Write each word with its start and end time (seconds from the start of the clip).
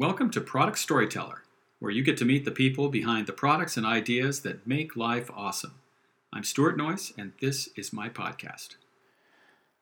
Welcome 0.00 0.30
to 0.30 0.40
Product 0.40 0.78
Storyteller, 0.78 1.42
where 1.78 1.92
you 1.92 2.02
get 2.02 2.16
to 2.16 2.24
meet 2.24 2.46
the 2.46 2.50
people 2.50 2.88
behind 2.88 3.26
the 3.26 3.34
products 3.34 3.76
and 3.76 3.84
ideas 3.84 4.40
that 4.40 4.66
make 4.66 4.96
life 4.96 5.30
awesome. 5.36 5.74
I'm 6.32 6.42
Stuart 6.42 6.78
Noyce, 6.78 7.12
and 7.18 7.32
this 7.42 7.68
is 7.76 7.92
my 7.92 8.08
podcast. 8.08 8.76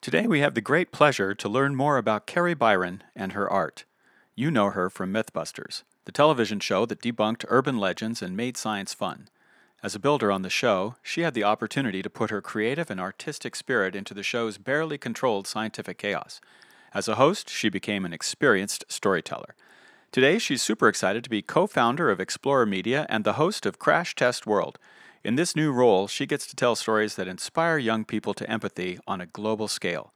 Today 0.01 0.27
we 0.27 0.41
have 0.41 0.55
the 0.55 0.61
great 0.61 0.91
pleasure 0.91 1.37
to 1.37 1.49
learn 1.49 1.77
more 1.77 1.99
about 1.99 2.27
Kari 2.27 2.55
Byron 2.55 3.05
and 3.15 3.31
her 3.31 3.49
art. 3.49 3.85
You 4.35 4.51
know 4.51 4.71
her 4.71 4.91
from 4.91 5.13
Mythbusters, 5.13 5.85
the 6.05 6.11
television 6.11 6.59
show 6.59 6.85
that 6.87 7.01
debunked 7.01 7.45
urban 7.47 7.79
legends 7.79 8.21
and 8.21 8.37
made 8.37 8.57
science 8.57 8.93
fun. 8.93 9.29
As 9.85 9.95
a 9.95 10.01
builder 10.01 10.33
on 10.33 10.43
the 10.43 10.51
show, 10.51 10.97
she 11.01 11.21
had 11.21 11.35
the 11.35 11.45
opportunity 11.45 12.03
to 12.03 12.11
put 12.11 12.31
her 12.31 12.43
creative 12.43 12.91
and 12.91 12.99
artistic 12.99 13.55
spirit 13.55 13.95
into 13.95 14.15
the 14.15 14.25
show's 14.25 14.59
barely 14.59 14.99
controlled 14.99 15.47
scientific 15.47 15.97
chaos. 15.97 16.41
As 16.93 17.07
a 17.07 17.15
host, 17.15 17.49
she 17.49 17.69
became 17.69 18.05
an 18.05 18.13
experienced 18.13 18.85
storyteller. 18.89 19.55
Today, 20.11 20.39
she's 20.39 20.63
super 20.63 20.89
excited 20.89 21.23
to 21.25 21.31
be 21.31 21.43
co 21.43 21.67
founder 21.67 22.11
of 22.11 22.19
Explorer 22.19 22.65
Media 22.65 23.05
and 23.11 23.25
the 23.25 23.35
host 23.35 23.67
of 23.67 23.79
Crash 23.79 24.15
Test 24.15 24.47
World. 24.47 24.79
In 25.23 25.37
this 25.37 25.55
new 25.55 25.71
role, 25.71 26.07
she 26.07 26.25
gets 26.25 26.47
to 26.47 26.57
tell 26.57 26.75
stories 26.75 27.17
that 27.17 27.29
inspire 27.29 27.77
young 27.77 28.07
people 28.07 28.33
to 28.33 28.51
empathy 28.51 28.99
on 29.07 29.21
a 29.21 29.27
global 29.27 29.69
scale. 29.69 30.15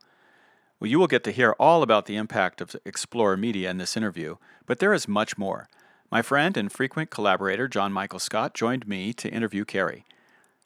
Well, 0.79 0.89
you 0.89 0.97
will 0.97 1.05
get 1.05 1.23
to 1.25 1.31
hear 1.31 1.51
all 1.59 1.83
about 1.83 2.07
the 2.07 2.15
impact 2.15 2.59
of 2.59 2.75
Explorer 2.85 3.37
Media 3.37 3.69
in 3.69 3.77
this 3.77 3.95
interview, 3.95 4.37
but 4.65 4.79
there 4.79 4.93
is 4.93 5.07
much 5.07 5.37
more. 5.37 5.69
My 6.09 6.23
friend 6.23 6.57
and 6.57 6.71
frequent 6.71 7.11
collaborator 7.11 7.67
John 7.67 7.93
Michael 7.93 8.19
Scott 8.19 8.55
joined 8.55 8.87
me 8.87 9.13
to 9.13 9.29
interview 9.29 9.63
Kari. 9.63 10.05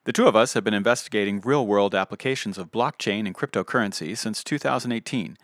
The 0.05 0.13
two 0.13 0.27
of 0.27 0.37
us 0.37 0.53
have 0.53 0.63
been 0.63 0.73
investigating 0.73 1.41
real 1.41 1.67
world 1.67 1.93
applications 1.93 2.57
of 2.57 2.71
blockchain 2.71 3.25
and 3.25 3.35
cryptocurrency 3.35 4.17
since 4.17 4.41
2018 4.41 5.37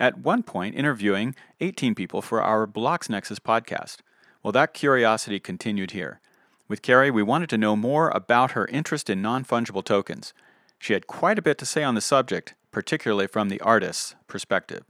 at 0.00 0.18
one 0.18 0.42
point 0.42 0.74
interviewing 0.74 1.34
18 1.60 1.94
people 1.94 2.22
for 2.22 2.42
our 2.42 2.66
Blocks 2.66 3.08
Nexus 3.08 3.38
podcast. 3.38 3.98
Well, 4.42 4.52
that 4.52 4.74
curiosity 4.74 5.40
continued 5.40 5.90
here. 5.90 6.20
With 6.68 6.82
Kari, 6.82 7.10
we 7.10 7.22
wanted 7.22 7.48
to 7.50 7.58
know 7.58 7.76
more 7.76 8.10
about 8.10 8.52
her 8.52 8.66
interest 8.66 9.08
in 9.08 9.22
non 9.22 9.44
fungible 9.44 9.84
tokens. 9.84 10.32
She 10.78 10.92
had 10.92 11.06
quite 11.06 11.38
a 11.38 11.42
bit 11.42 11.58
to 11.58 11.66
say 11.66 11.82
on 11.82 11.94
the 11.94 12.00
subject, 12.00 12.54
particularly 12.70 13.26
from 13.26 13.48
the 13.48 13.60
artist's 13.60 14.14
perspective. 14.26 14.84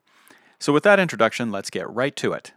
So, 0.59 0.73
with 0.73 0.83
that 0.83 1.01
introduction, 1.01 1.51
let's 1.51 1.71
get 1.71 1.89
right 1.89 2.15
to 2.17 2.33
it. 2.33 2.53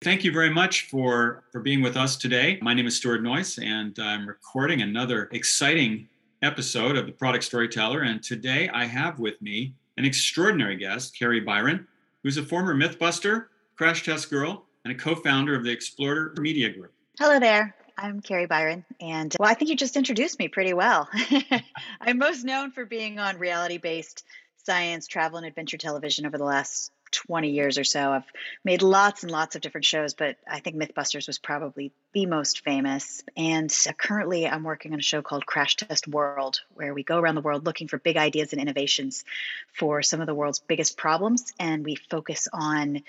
Thank 0.00 0.24
you 0.24 0.32
very 0.32 0.50
much 0.50 0.88
for, 0.88 1.44
for 1.52 1.60
being 1.60 1.82
with 1.82 1.96
us 1.96 2.16
today. 2.16 2.58
My 2.62 2.72
name 2.72 2.86
is 2.86 2.96
Stuart 2.96 3.22
Noyce, 3.22 3.62
and 3.62 3.98
I'm 3.98 4.26
recording 4.26 4.80
another 4.80 5.28
exciting 5.32 6.08
episode 6.40 6.96
of 6.96 7.06
the 7.06 7.12
Product 7.12 7.44
Storyteller. 7.44 8.02
And 8.02 8.22
today 8.22 8.68
I 8.72 8.86
have 8.86 9.18
with 9.18 9.42
me 9.42 9.74
an 9.98 10.04
extraordinary 10.04 10.76
guest, 10.76 11.18
Kari 11.18 11.40
Byron, 11.40 11.86
who's 12.22 12.36
a 12.36 12.42
former 12.42 12.72
Mythbuster, 12.72 13.46
Crash 13.76 14.04
Test 14.04 14.30
Girl, 14.30 14.64
and 14.84 14.92
a 14.92 14.96
co 14.96 15.16
founder 15.16 15.56
of 15.56 15.64
the 15.64 15.72
Explorer 15.72 16.34
Media 16.38 16.70
Group. 16.70 16.92
Hello 17.18 17.40
there. 17.40 17.74
I'm 17.96 18.20
Kari 18.20 18.46
Byron, 18.46 18.84
and 19.00 19.34
well, 19.40 19.50
I 19.50 19.54
think 19.54 19.70
you 19.70 19.76
just 19.76 19.96
introduced 19.96 20.38
me 20.38 20.46
pretty 20.46 20.72
well. 20.72 21.08
I'm 22.00 22.16
most 22.16 22.44
known 22.44 22.70
for 22.70 22.84
being 22.84 23.18
on 23.18 23.38
reality 23.38 23.78
based 23.78 24.24
science, 24.64 25.08
travel, 25.08 25.38
and 25.38 25.46
adventure 25.46 25.78
television 25.78 26.26
over 26.26 26.38
the 26.38 26.44
last 26.44 26.92
20 27.10 27.50
years 27.50 27.78
or 27.78 27.84
so. 27.84 28.12
I've 28.12 28.24
made 28.64 28.82
lots 28.82 29.22
and 29.22 29.32
lots 29.32 29.56
of 29.56 29.62
different 29.62 29.84
shows, 29.84 30.14
but 30.14 30.36
I 30.50 30.60
think 30.60 30.76
Mythbusters 30.76 31.26
was 31.26 31.38
probably 31.38 31.92
the 32.12 32.26
most 32.26 32.64
famous. 32.64 33.22
And 33.36 33.74
uh, 33.88 33.92
currently, 33.92 34.46
I'm 34.46 34.64
working 34.64 34.92
on 34.92 34.98
a 34.98 35.02
show 35.02 35.22
called 35.22 35.46
Crash 35.46 35.76
Test 35.76 36.08
World, 36.08 36.60
where 36.74 36.94
we 36.94 37.02
go 37.02 37.18
around 37.18 37.34
the 37.34 37.40
world 37.40 37.66
looking 37.66 37.88
for 37.88 37.98
big 37.98 38.16
ideas 38.16 38.52
and 38.52 38.60
innovations 38.60 39.24
for 39.72 40.02
some 40.02 40.20
of 40.20 40.26
the 40.26 40.34
world's 40.34 40.60
biggest 40.60 40.96
problems. 40.96 41.52
And 41.58 41.84
we 41.84 41.96
focus 41.96 42.48
on 42.52 43.02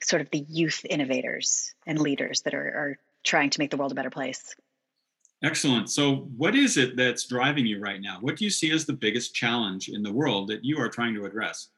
sort 0.00 0.22
of 0.22 0.30
the 0.30 0.44
youth 0.48 0.84
innovators 0.88 1.74
and 1.86 1.98
leaders 1.98 2.42
that 2.42 2.54
are, 2.54 2.66
are 2.66 2.98
trying 3.22 3.50
to 3.50 3.60
make 3.60 3.70
the 3.70 3.76
world 3.76 3.92
a 3.92 3.94
better 3.94 4.10
place. 4.10 4.54
Excellent. 5.44 5.90
So, 5.90 6.28
what 6.36 6.54
is 6.54 6.78
it 6.78 6.96
that's 6.96 7.26
driving 7.26 7.66
you 7.66 7.78
right 7.78 8.00
now? 8.00 8.16
What 8.20 8.36
do 8.36 8.44
you 8.44 8.50
see 8.50 8.70
as 8.70 8.86
the 8.86 8.94
biggest 8.94 9.34
challenge 9.34 9.90
in 9.90 10.02
the 10.02 10.12
world 10.12 10.48
that 10.48 10.64
you 10.64 10.78
are 10.78 10.88
trying 10.88 11.14
to 11.14 11.26
address? 11.26 11.68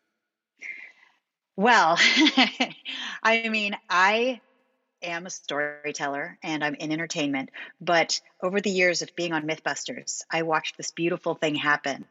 Well, 1.56 1.98
I 3.22 3.48
mean, 3.48 3.76
I 3.88 4.40
am 5.02 5.24
a 5.26 5.30
storyteller 5.30 6.38
and 6.42 6.62
I'm 6.62 6.74
in 6.74 6.92
entertainment, 6.92 7.50
but 7.80 8.20
over 8.42 8.60
the 8.60 8.70
years 8.70 9.00
of 9.00 9.16
being 9.16 9.32
on 9.32 9.46
Mythbusters, 9.46 10.22
I 10.30 10.42
watched 10.42 10.76
this 10.76 10.90
beautiful 10.90 11.34
thing 11.34 11.54
happen 11.54 12.04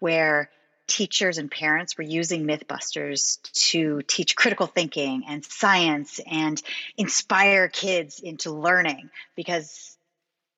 where 0.00 0.50
teachers 0.86 1.38
and 1.38 1.50
parents 1.50 1.96
were 1.96 2.04
using 2.04 2.44
Mythbusters 2.46 3.40
to 3.70 4.02
teach 4.02 4.36
critical 4.36 4.66
thinking 4.66 5.22
and 5.28 5.44
science 5.44 6.20
and 6.26 6.60
inspire 6.98 7.68
kids 7.68 8.20
into 8.20 8.50
learning 8.50 9.08
because 9.36 9.96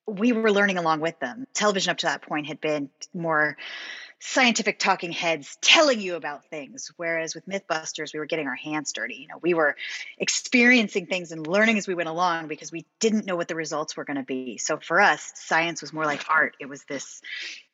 we 0.06 0.32
were 0.32 0.50
learning 0.50 0.78
along 0.78 1.00
with 1.00 1.18
them. 1.20 1.46
Television 1.54 1.92
up 1.92 1.98
to 1.98 2.06
that 2.06 2.22
point 2.22 2.46
had 2.46 2.60
been 2.60 2.90
more 3.14 3.56
scientific 4.24 4.78
talking 4.78 5.10
heads 5.10 5.58
telling 5.60 6.00
you 6.00 6.14
about 6.14 6.44
things. 6.44 6.92
Whereas 6.96 7.34
with 7.34 7.44
mythbusters 7.46 8.12
we 8.12 8.20
were 8.20 8.26
getting 8.26 8.46
our 8.46 8.54
hands 8.54 8.92
dirty. 8.92 9.16
You 9.16 9.26
know 9.26 9.38
we 9.42 9.52
were 9.52 9.74
experiencing 10.16 11.06
things 11.06 11.32
and 11.32 11.44
learning 11.44 11.76
as 11.76 11.88
we 11.88 11.96
went 11.96 12.08
along 12.08 12.46
because 12.46 12.70
we 12.70 12.86
didn't 13.00 13.26
know 13.26 13.34
what 13.34 13.48
the 13.48 13.56
results 13.56 13.96
were 13.96 14.04
going 14.04 14.18
to 14.18 14.22
be. 14.22 14.58
So 14.58 14.78
for 14.78 15.00
us 15.00 15.32
science 15.34 15.80
was 15.80 15.92
more 15.92 16.04
like 16.04 16.24
art. 16.30 16.54
It 16.60 16.68
was 16.68 16.84
this 16.84 17.20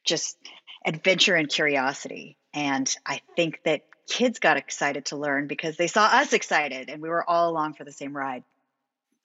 just 0.04 0.38
adventure 0.86 1.34
and 1.34 1.50
curiosity. 1.50 2.38
And 2.54 2.90
i 3.04 3.20
think 3.36 3.60
that 3.64 3.82
kids 4.08 4.38
got 4.38 4.56
excited 4.56 5.04
to 5.06 5.16
learn 5.16 5.48
because 5.48 5.76
they 5.76 5.86
saw 5.86 6.06
us 6.06 6.32
excited 6.32 6.88
and 6.88 7.02
we 7.02 7.10
were 7.10 7.28
all 7.28 7.50
along 7.50 7.74
for 7.74 7.84
the 7.84 7.92
same 7.92 8.16
ride. 8.16 8.42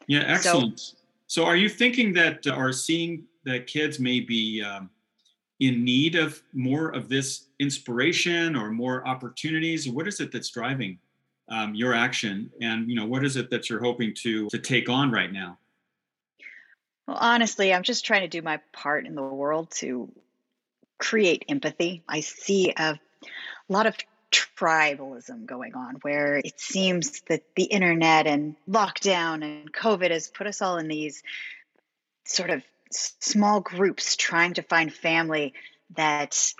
Yeah 0.07 0.23
excellent. 0.27 0.77
So, 0.77 0.95
so 1.27 1.45
are 1.45 1.55
you 1.55 1.69
thinking 1.69 2.11
that 2.13 2.45
uh, 2.45 2.55
or 2.55 2.73
seeing 2.73 3.23
that 3.45 3.65
kids 3.65 3.97
may 3.97 4.19
be 4.19 4.61
um, 4.61 4.89
in 5.59 5.83
need 5.83 6.15
of 6.15 6.41
more 6.53 6.89
of 6.89 7.09
this 7.09 7.47
inspiration 7.59 8.55
or 8.55 8.71
more 8.71 9.07
opportunities? 9.07 9.87
What 9.87 10.07
is 10.07 10.19
it 10.19 10.31
that's 10.31 10.49
driving 10.49 10.99
um, 11.49 11.75
your 11.75 11.93
action, 11.93 12.51
and 12.61 12.89
you 12.89 12.95
know 12.95 13.05
what 13.05 13.25
is 13.25 13.35
it 13.35 13.49
that 13.49 13.69
you're 13.69 13.81
hoping 13.81 14.13
to 14.23 14.47
to 14.49 14.57
take 14.57 14.89
on 14.89 15.11
right 15.11 15.31
now? 15.31 15.57
Well, 17.07 17.17
honestly, 17.19 17.73
I'm 17.73 17.83
just 17.83 18.05
trying 18.05 18.21
to 18.21 18.27
do 18.27 18.41
my 18.41 18.59
part 18.71 19.05
in 19.05 19.15
the 19.15 19.21
world 19.21 19.71
to 19.79 20.09
create 20.99 21.43
empathy. 21.49 22.01
I 22.07 22.21
see 22.21 22.73
a 22.75 22.97
lot 23.67 23.87
of 23.87 23.97
tribalism 24.31 25.45
going 25.45 25.75
on 25.75 25.95
where 26.01 26.37
it 26.37 26.59
seems 26.59 27.21
that 27.27 27.43
the 27.55 27.65
internet 27.65 28.25
and 28.25 28.55
lockdown 28.69 29.43
and 29.43 29.71
COVID 29.71 30.11
has 30.11 30.27
put 30.27 30.47
us 30.47 30.61
all 30.61 30.77
in 30.77 30.87
these 30.87 31.21
sort 32.25 32.49
of 32.49 32.63
small 33.19 33.61
groups 33.61 34.15
trying 34.15 34.53
to 34.55 34.61
find 34.61 34.93
family 34.93 35.53
that 35.95 36.53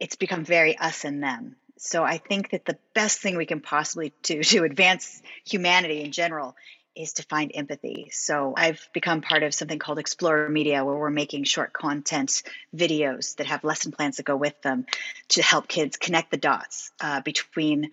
it's 0.00 0.16
become 0.16 0.44
very 0.44 0.76
us 0.76 1.04
and 1.04 1.22
them. 1.22 1.56
So 1.78 2.04
I 2.04 2.18
think 2.18 2.50
that 2.50 2.64
the 2.64 2.78
best 2.94 3.20
thing 3.20 3.36
we 3.36 3.46
can 3.46 3.60
possibly 3.60 4.12
do 4.22 4.42
to 4.42 4.64
advance 4.64 5.22
humanity 5.44 6.02
in 6.02 6.12
general 6.12 6.56
is 6.94 7.14
to 7.14 7.22
find 7.22 7.50
empathy. 7.54 8.10
So 8.12 8.52
I've 8.56 8.86
become 8.92 9.22
part 9.22 9.42
of 9.42 9.54
something 9.54 9.78
called 9.78 9.98
Explorer 9.98 10.48
Media, 10.48 10.84
where 10.84 10.96
we're 10.96 11.10
making 11.10 11.44
short 11.44 11.72
content 11.72 12.42
videos 12.76 13.36
that 13.36 13.46
have 13.46 13.64
lesson 13.64 13.92
plans 13.92 14.18
that 14.18 14.26
go 14.26 14.36
with 14.36 14.60
them 14.62 14.84
to 15.30 15.42
help 15.42 15.68
kids 15.68 15.96
connect 15.96 16.30
the 16.30 16.36
dots 16.36 16.90
uh, 17.00 17.22
between 17.22 17.90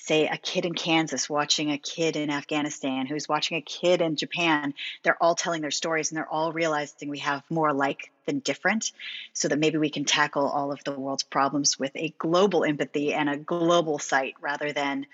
say 0.00 0.26
a 0.26 0.36
kid 0.36 0.64
in 0.64 0.74
Kansas 0.74 1.28
watching 1.28 1.70
a 1.70 1.78
kid 1.78 2.16
in 2.16 2.30
Afghanistan 2.30 3.06
who's 3.06 3.28
watching 3.28 3.58
a 3.58 3.62
kid 3.62 4.00
in 4.00 4.16
Japan, 4.16 4.74
they're 5.02 5.22
all 5.22 5.34
telling 5.34 5.60
their 5.60 5.70
stories 5.70 6.10
and 6.10 6.16
they're 6.16 6.28
all 6.28 6.52
realizing 6.52 7.08
we 7.08 7.18
have 7.18 7.42
more 7.50 7.68
alike 7.68 8.10
than 8.26 8.38
different 8.38 8.92
so 9.32 9.48
that 9.48 9.58
maybe 9.58 9.78
we 9.78 9.90
can 9.90 10.04
tackle 10.04 10.48
all 10.48 10.72
of 10.72 10.82
the 10.84 10.92
world's 10.92 11.22
problems 11.22 11.78
with 11.78 11.92
a 11.94 12.14
global 12.18 12.64
empathy 12.64 13.12
and 13.12 13.28
a 13.28 13.36
global 13.36 13.98
sight 13.98 14.34
rather 14.40 14.72
than 14.72 15.06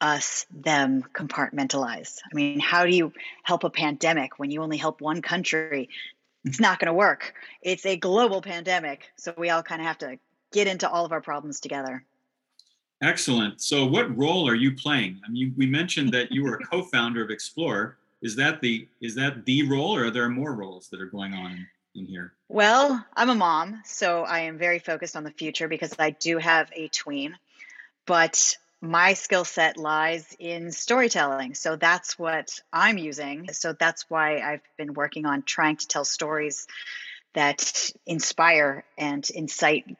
us 0.00 0.46
them 0.50 1.04
compartmentalize. 1.12 2.18
I 2.24 2.34
mean, 2.34 2.58
how 2.58 2.86
do 2.86 2.96
you 2.96 3.12
help 3.42 3.64
a 3.64 3.70
pandemic 3.70 4.38
when 4.38 4.50
you 4.50 4.62
only 4.62 4.78
help 4.78 5.00
one 5.00 5.20
country? 5.20 5.90
It's 6.44 6.60
not 6.60 6.78
going 6.78 6.86
to 6.86 6.94
work. 6.94 7.34
It's 7.60 7.84
a 7.84 7.96
global 7.96 8.40
pandemic, 8.40 9.10
so 9.16 9.34
we 9.36 9.50
all 9.50 9.62
kind 9.62 9.82
of 9.82 9.86
have 9.86 9.98
to 9.98 10.18
get 10.52 10.66
into 10.66 10.88
all 10.88 11.04
of 11.04 11.12
our 11.12 11.20
problems 11.20 11.60
together. 11.60 12.02
Excellent. 13.02 13.62
So, 13.62 13.86
what 13.86 14.16
role 14.16 14.48
are 14.48 14.54
you 14.54 14.72
playing? 14.74 15.20
I 15.26 15.30
mean, 15.30 15.54
we 15.56 15.66
mentioned 15.66 16.12
that 16.12 16.30
you 16.30 16.44
were 16.44 16.56
a 16.56 16.64
co-founder 16.70 17.22
of 17.22 17.30
Explore. 17.30 17.96
Is 18.22 18.36
that 18.36 18.60
the 18.60 18.86
is 19.00 19.14
that 19.14 19.46
the 19.46 19.68
role, 19.68 19.96
or 19.96 20.06
are 20.06 20.10
there 20.10 20.28
more 20.28 20.54
roles 20.54 20.88
that 20.88 21.00
are 21.00 21.06
going 21.06 21.32
on 21.32 21.66
in 21.94 22.04
here? 22.04 22.34
Well, 22.48 23.04
I'm 23.16 23.30
a 23.30 23.34
mom, 23.34 23.80
so 23.84 24.24
I 24.24 24.40
am 24.40 24.58
very 24.58 24.78
focused 24.78 25.16
on 25.16 25.24
the 25.24 25.30
future 25.30 25.68
because 25.68 25.94
I 25.98 26.10
do 26.10 26.36
have 26.38 26.70
a 26.74 26.88
tween. 26.88 27.38
But 28.06 28.56
my 28.82 29.14
skill 29.14 29.44
set 29.44 29.76
lies 29.76 30.34
in 30.38 30.72
storytelling. 30.72 31.54
So 31.54 31.76
that's 31.76 32.18
what 32.18 32.60
I'm 32.72 32.98
using. 32.98 33.52
So 33.52 33.72
that's 33.72 34.08
why 34.08 34.40
I've 34.40 34.62
been 34.76 34.94
working 34.94 35.26
on 35.26 35.42
trying 35.42 35.76
to 35.76 35.86
tell 35.86 36.04
stories 36.04 36.66
that 37.34 37.90
inspire 38.06 38.84
and 38.96 39.28
incite 39.30 39.96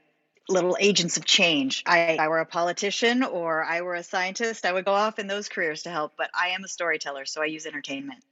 little 0.50 0.76
agents 0.80 1.16
of 1.16 1.24
change. 1.24 1.82
I, 1.86 2.16
I 2.16 2.28
were 2.28 2.40
a 2.40 2.46
politician 2.46 3.22
or 3.22 3.64
I 3.64 3.80
were 3.80 3.94
a 3.94 4.02
scientist, 4.02 4.66
I 4.66 4.72
would 4.72 4.84
go 4.84 4.92
off 4.92 5.18
in 5.18 5.26
those 5.26 5.48
careers 5.48 5.82
to 5.84 5.90
help. 5.90 6.14
But 6.16 6.30
I 6.38 6.48
am 6.48 6.64
a 6.64 6.68
storyteller, 6.68 7.24
so 7.24 7.42
I 7.42 7.46
use 7.46 7.66
entertainment. 7.66 8.22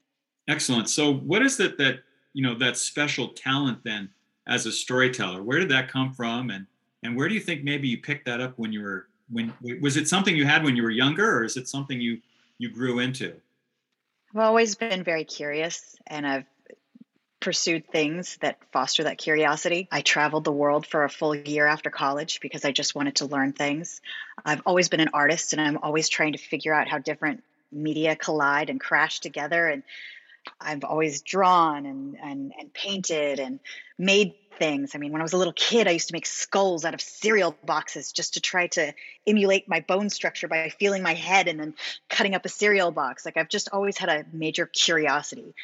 Excellent. 0.49 0.89
So, 0.89 1.13
what 1.13 1.43
is 1.43 1.61
it 1.61 1.79
that 1.79 2.01
you 2.33 2.43
know 2.43 2.55
that 2.59 2.77
special 2.77 3.29
talent 3.29 3.79
then 3.85 4.11
as 4.47 4.67
a 4.67 4.73
storyteller? 4.73 5.43
Where 5.43 5.59
did 5.59 5.71
that 5.71 5.89
come 5.89 6.13
from, 6.13 6.51
and 6.51 6.67
and 7.03 7.17
where 7.17 7.29
do 7.29 7.35
you 7.35 7.41
think 7.41 7.65
maybe 7.65 7.89
you 7.89 7.99
picked 7.99 8.27
that 8.27 8.41
up 8.41 8.55
when 8.59 8.73
you 8.73 8.83
were 8.83 9.09
when 9.31 9.53
was 9.81 9.97
it 9.97 10.09
something 10.09 10.35
you 10.35 10.47
had 10.47 10.65
when 10.65 10.75
you 10.75 10.83
were 10.83 10.91
younger, 10.91 11.39
or 11.39 11.45
is 11.45 11.57
it 11.57 11.69
something 11.69 12.01
you 12.01 12.19
you 12.59 12.71
grew 12.71 12.99
into? 12.99 13.35
I've 14.35 14.41
always 14.41 14.75
been 14.75 15.05
very 15.05 15.25
curious, 15.25 15.97
and 16.07 16.27
I've 16.27 16.47
pursued 17.49 17.91
things 17.91 18.37
that 18.43 18.59
foster 18.73 19.05
that 19.05 19.17
curiosity. 19.17 19.89
I 19.91 20.03
traveled 20.03 20.45
the 20.45 20.53
world 20.53 20.87
for 20.87 21.05
a 21.05 21.09
full 21.09 21.35
year 21.35 21.67
after 21.67 21.89
college 21.89 22.41
because 22.43 22.63
I 22.67 22.73
just 22.73 22.95
wanted 22.95 23.17
to 23.17 23.25
learn 23.25 23.55
things. 23.55 24.03
I've 24.45 24.61
always 24.67 24.91
been 24.91 25.01
an 25.01 25.09
artist 25.15 25.55
and 25.55 25.63
I'm 25.63 25.79
always 25.79 26.11
trying 26.11 26.33
to 26.33 26.39
figure 26.39 26.75
out 26.75 26.89
how 26.89 26.99
different 26.99 27.43
media 27.73 28.17
collide 28.17 28.69
and 28.69 28.79
crash 28.79 29.21
together 29.21 29.67
and 29.67 29.83
I've 30.61 30.85
always 30.85 31.23
drawn 31.23 31.87
and, 31.87 32.19
and 32.23 32.53
and 32.59 32.71
painted 32.75 33.41
and 33.41 33.61
made 33.97 34.35
things. 34.59 34.95
I 34.95 34.99
mean, 34.99 35.13
when 35.13 35.23
I 35.23 35.25
was 35.25 35.33
a 35.33 35.39
little 35.39 35.55
kid, 35.55 35.89
I 35.89 35.93
used 35.93 36.09
to 36.09 36.15
make 36.15 36.27
skulls 36.27 36.85
out 36.85 36.93
of 36.93 37.01
cereal 37.01 37.57
boxes 37.65 38.13
just 38.13 38.35
to 38.35 38.41
try 38.41 38.67
to 38.69 38.93
emulate 39.27 39.71
my 39.71 39.81
bone 39.81 40.11
structure 40.11 40.49
by 40.49 40.69
feeling 40.69 41.03
my 41.03 41.15
head 41.15 41.49
and 41.49 41.59
then 41.59 41.75
cutting 42.11 42.35
up 42.35 42.45
a 42.45 42.51
cereal 42.51 42.91
box. 42.91 43.25
Like 43.25 43.39
I've 43.39 43.49
just 43.49 43.71
always 43.73 43.97
had 43.97 44.11
a 44.11 44.27
major 44.35 44.67
curiosity. 44.67 45.55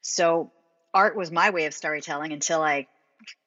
So 0.00 0.50
art 0.98 1.14
was 1.14 1.30
my 1.30 1.50
way 1.50 1.66
of 1.66 1.74
storytelling 1.74 2.32
until 2.32 2.60
I 2.60 2.88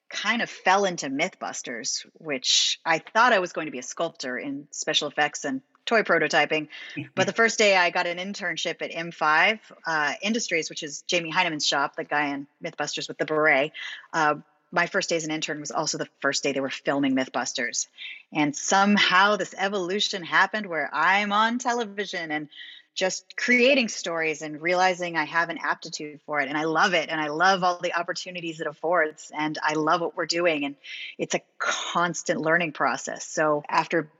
kind 0.08 0.40
of 0.40 0.48
fell 0.48 0.86
into 0.86 1.10
Mythbusters, 1.10 2.06
which 2.14 2.80
I 2.82 2.98
thought 2.98 3.34
I 3.34 3.40
was 3.40 3.52
going 3.52 3.66
to 3.66 3.70
be 3.70 3.78
a 3.78 3.82
sculptor 3.82 4.38
in 4.38 4.68
special 4.70 5.06
effects 5.08 5.44
and 5.44 5.60
toy 5.84 6.00
prototyping. 6.00 6.68
but 7.14 7.26
the 7.26 7.34
first 7.34 7.58
day 7.58 7.76
I 7.76 7.90
got 7.90 8.06
an 8.06 8.16
internship 8.16 8.80
at 8.80 8.90
M5 8.90 9.58
uh, 9.86 10.14
Industries, 10.22 10.70
which 10.70 10.82
is 10.82 11.02
Jamie 11.02 11.30
Hyneman's 11.30 11.66
shop, 11.66 11.94
the 11.94 12.04
guy 12.04 12.28
in 12.28 12.46
Mythbusters 12.64 13.06
with 13.06 13.18
the 13.18 13.26
beret. 13.26 13.72
Uh, 14.14 14.36
my 14.70 14.86
first 14.86 15.10
day 15.10 15.16
as 15.16 15.26
an 15.26 15.30
intern 15.30 15.60
was 15.60 15.70
also 15.70 15.98
the 15.98 16.08
first 16.20 16.42
day 16.42 16.52
they 16.52 16.60
were 16.60 16.70
filming 16.70 17.14
Mythbusters. 17.14 17.86
And 18.32 18.56
somehow 18.56 19.36
this 19.36 19.54
evolution 19.58 20.22
happened 20.22 20.64
where 20.64 20.88
I'm 20.90 21.32
on 21.32 21.58
television 21.58 22.30
and 22.30 22.48
just 22.94 23.36
creating 23.36 23.88
stories 23.88 24.42
and 24.42 24.60
realizing 24.60 25.16
I 25.16 25.24
have 25.24 25.48
an 25.48 25.58
aptitude 25.62 26.20
for 26.26 26.40
it. 26.40 26.48
And 26.48 26.58
I 26.58 26.64
love 26.64 26.94
it. 26.94 27.08
And 27.08 27.20
I 27.20 27.28
love 27.28 27.64
all 27.64 27.80
the 27.82 27.94
opportunities 27.94 28.60
it 28.60 28.66
affords. 28.66 29.30
And 29.36 29.58
I 29.62 29.74
love 29.74 30.00
what 30.00 30.16
we're 30.16 30.26
doing. 30.26 30.64
And 30.64 30.76
it's 31.18 31.34
a 31.34 31.40
constant 31.58 32.40
learning 32.40 32.72
process. 32.72 33.26
So 33.26 33.62
after 33.68 34.10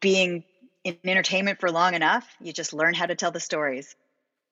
being 0.00 0.44
in 0.84 0.96
entertainment 1.04 1.60
for 1.60 1.70
long 1.70 1.94
enough, 1.94 2.26
you 2.40 2.52
just 2.52 2.72
learn 2.72 2.94
how 2.94 3.06
to 3.06 3.14
tell 3.14 3.30
the 3.30 3.40
stories. 3.40 3.94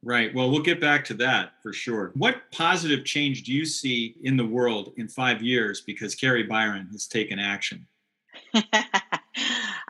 Right. 0.02 0.34
Well, 0.34 0.50
we'll 0.50 0.62
get 0.62 0.80
back 0.80 1.04
to 1.06 1.14
that 1.14 1.52
for 1.62 1.72
sure. 1.72 2.12
What 2.14 2.50
positive 2.52 3.04
change 3.04 3.42
do 3.42 3.52
you 3.52 3.66
see 3.66 4.14
in 4.22 4.36
the 4.36 4.46
world 4.46 4.92
in 4.96 5.08
five 5.08 5.42
years 5.42 5.80
because 5.80 6.14
Kari 6.14 6.44
Byron 6.44 6.88
has 6.92 7.06
taken 7.06 7.38
action? 7.38 7.86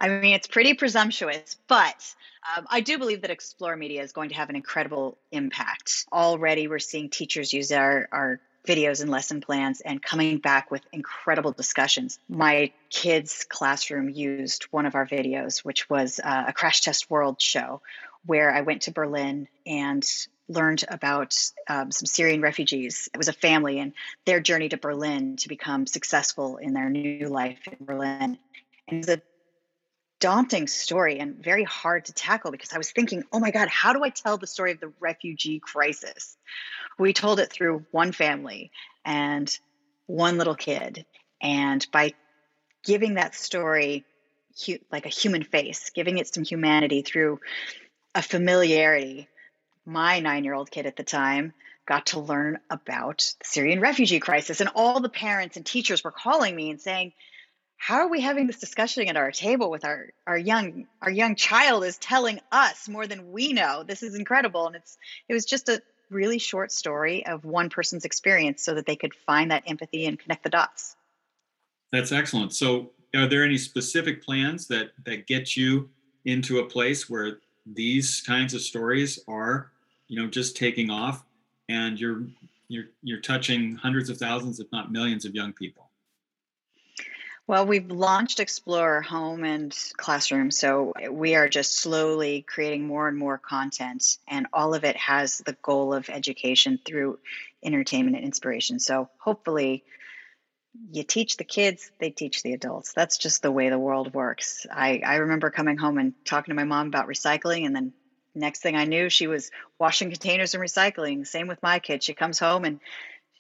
I 0.01 0.09
mean, 0.09 0.35
it's 0.35 0.47
pretty 0.47 0.75
presumptuous, 0.75 1.57
but 1.69 2.15
um, 2.57 2.67
I 2.71 2.81
do 2.81 2.99
believe 2.99 3.21
that 3.21 3.31
Explore 3.31 3.77
Media 3.77 4.03
is 4.03 4.13
going 4.13 4.31
to 4.31 4.35
have 4.37 4.49
an 4.49 4.57
incredible 4.57 5.19
impact. 5.31 6.07
Already, 6.11 6.69
we're 6.69 6.79
seeing 6.79 7.11
teachers 7.11 7.53
use 7.53 7.71
our, 7.71 8.09
our 8.11 8.41
videos 8.67 9.03
and 9.03 9.11
lesson 9.11 9.41
plans 9.41 9.81
and 9.81 10.03
coming 10.03 10.39
back 10.39 10.71
with 10.71 10.83
incredible 10.93 11.53
discussions. 11.53 12.19
My 12.29 12.73
kids' 12.89 13.45
classroom 13.49 14.09
used 14.09 14.65
one 14.71 14.87
of 14.87 14.95
our 14.95 15.07
videos, 15.07 15.59
which 15.59 15.89
was 15.91 16.19
uh, 16.23 16.45
a 16.49 16.53
Crash 16.53 16.81
Test 16.81 17.11
World 17.11 17.41
show, 17.41 17.83
where 18.25 18.51
I 18.53 18.63
went 18.63 18.83
to 18.83 18.93
Berlin 18.93 19.49
and 19.67 20.07
learned 20.49 20.85
about 20.89 21.37
um, 21.69 21.93
some 21.93 22.07
Syrian 22.07 22.41
refugees. 22.41 23.09
It 23.15 23.19
was 23.19 23.29
a 23.29 23.33
family 23.33 23.79
and 23.79 23.93
their 24.25 24.41
journey 24.41 24.69
to 24.71 24.77
Berlin 24.77 25.37
to 25.37 25.49
become 25.49 25.87
successful 25.87 26.57
in 26.57 26.73
their 26.73 26.91
new 26.91 27.29
life 27.29 27.61
in 27.67 27.85
Berlin. 27.85 28.39
And 28.89 29.05
it 29.05 29.07
was 29.07 29.09
a 29.09 29.23
daunting 30.21 30.69
story 30.69 31.19
and 31.19 31.43
very 31.43 31.65
hard 31.65 32.05
to 32.05 32.13
tackle 32.13 32.51
because 32.51 32.73
I 32.73 32.79
was 32.79 32.93
thinking, 32.93 33.25
oh 33.33 33.41
my 33.41 33.51
God, 33.51 33.69
how 33.69 33.93
do 33.93 34.05
I 34.05 34.11
tell 34.11 34.37
the 34.37 34.47
story 34.47 34.73
of 34.73 34.81
the 34.81 34.93
refugee 35.01 35.59
crisis? 35.59 36.37
We 36.99 37.13
told 37.13 37.41
it 37.41 37.51
through 37.51 37.87
one 37.91 38.13
family 38.13 38.71
and 39.05 39.59
one 40.07 40.39
little 40.39 40.55
kid. 40.55 41.07
And 41.41 41.85
by 41.91 42.13
giving 42.85 43.15
that 43.15 43.35
story 43.35 44.05
like 44.93 45.07
a 45.07 45.11
human 45.11 45.43
face, 45.43 45.91
giving 45.91 46.19
it 46.19 46.33
some 46.33 46.45
humanity 46.45 47.03
through 47.03 47.41
a 48.15 48.23
familiarity, 48.23 49.29
my 49.87 50.21
nine 50.21 50.45
year 50.45 50.55
old 50.55 50.71
kid 50.71 50.87
at 50.87 50.97
the 50.97 51.03
time 51.03 51.55
got 51.87 52.07
to 52.07 52.21
learn 52.21 52.59
about 52.69 53.19
the 53.41 53.45
Syrian 53.45 53.81
refugee 53.81 54.21
crisis. 54.21 54.61
And 54.61 54.71
all 54.75 55.01
the 55.01 55.09
parents 55.09 55.57
and 55.57 55.65
teachers 55.65 56.05
were 56.05 56.13
calling 56.13 56.55
me 56.55 56.71
and 56.71 56.81
saying, 56.81 57.13
how 57.81 58.01
are 58.01 58.09
we 58.09 58.21
having 58.21 58.47
this 58.47 58.59
discussion 58.59 59.09
at 59.09 59.17
our 59.17 59.31
table 59.33 59.71
with 59.71 59.87
our 59.87 60.11
our 60.27 60.37
young 60.37 60.87
our 61.01 61.11
young 61.11 61.35
child 61.35 61.83
is 61.83 61.97
telling 61.97 62.39
us 62.53 62.87
more 62.91 63.07
than 63.07 63.33
we 63.33 63.55
know. 63.55 63.85
This 63.85 64.03
is 64.03 64.15
incredible. 64.15 64.67
And 64.67 64.77
it's 64.77 64.99
it 65.31 65.33
was 65.33 65.47
just 65.47 65.71
a 65.71 65.81
really 66.11 66.39
short 66.39 66.73
story 66.73 67.25
of 67.25 67.47
one 67.47 67.71
person's 67.71 68.05
experience 68.05 68.63
so 68.63 68.75
that 68.75 68.85
they 68.85 68.97
could 68.97 69.15
find 69.15 69.51
that 69.51 69.63
empathy 69.67 70.05
and 70.05 70.19
connect 70.19 70.45
the 70.45 70.51
dots. 70.51 70.95
That's 71.91 72.13
excellent. 72.13 72.53
So 72.53 72.91
are 73.15 73.27
there 73.27 73.45
any 73.45 73.57
specific 73.57 74.23
plans 74.23 74.67
that 74.67 74.91
that 75.07 75.27
get 75.27 75.57
you 75.57 75.89
into 76.27 76.59
a 76.59 76.67
place 76.67 77.09
where 77.09 77.39
these 77.65 78.21
kinds 78.21 78.53
of 78.53 78.61
stories 78.61 79.19
are 79.27 79.71
you 80.07 80.21
know 80.21 80.29
just 80.29 80.55
taking 80.55 80.91
off 80.91 81.25
and 81.71 81.99
you're 81.99 82.25
you're 82.69 82.91
you're 83.03 83.21
touching 83.21 83.77
hundreds 83.77 84.11
of 84.11 84.19
thousands 84.19 84.61
if 84.61 84.71
not 84.71 84.93
millions 84.93 85.25
of 85.25 85.35
young 85.35 85.55
people 85.55 85.90
well, 87.51 87.67
we've 87.67 87.91
launched 87.91 88.39
Explore 88.39 89.03
Home 89.03 89.43
and 89.43 89.77
Classroom. 89.97 90.53
So 90.53 90.93
we 91.11 91.35
are 91.35 91.49
just 91.49 91.77
slowly 91.77 92.43
creating 92.43 92.87
more 92.87 93.09
and 93.09 93.19
more 93.19 93.39
content, 93.39 94.19
and 94.29 94.47
all 94.53 94.73
of 94.73 94.85
it 94.85 94.97
has 94.97 95.39
the 95.39 95.57
goal 95.61 95.93
of 95.93 96.09
education 96.11 96.79
through 96.87 97.19
entertainment 97.65 98.15
and 98.15 98.25
inspiration. 98.25 98.79
So 98.79 99.11
hopefully, 99.19 99.83
you 100.93 101.03
teach 101.03 101.39
the 101.39 101.45
kids, 101.45 101.91
they 101.99 102.11
teach 102.11 102.45
the 102.45 102.53
adults. 102.53 102.93
That's 102.93 103.19
just 103.19 103.43
the 103.43 103.51
way 103.51 103.69
the 103.69 103.81
world 103.81 104.15
works. 104.15 104.65
I, 104.73 105.03
I 105.05 105.17
remember 105.17 105.51
coming 105.51 105.77
home 105.77 105.99
and 105.99 106.15
talking 106.25 106.53
to 106.53 106.57
my 106.57 106.63
mom 106.63 106.87
about 106.87 107.09
recycling, 107.09 107.67
and 107.67 107.75
then 107.75 107.93
next 108.33 108.61
thing 108.61 108.77
I 108.77 108.85
knew, 108.85 109.09
she 109.09 109.27
was 109.27 109.51
washing 109.77 110.11
containers 110.11 110.55
and 110.55 110.63
recycling. 110.63 111.27
Same 111.27 111.49
with 111.49 111.61
my 111.65 111.81
kid. 111.81 112.05
She 112.05 112.15
comes 112.15 112.39
home 112.39 112.65
and 112.65 112.79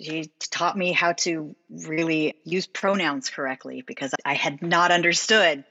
she 0.00 0.30
taught 0.50 0.76
me 0.76 0.92
how 0.92 1.12
to 1.12 1.54
really 1.68 2.34
use 2.44 2.66
pronouns 2.66 3.28
correctly 3.28 3.82
because 3.86 4.14
I 4.24 4.34
had 4.34 4.62
not 4.62 4.90
understood 4.90 5.64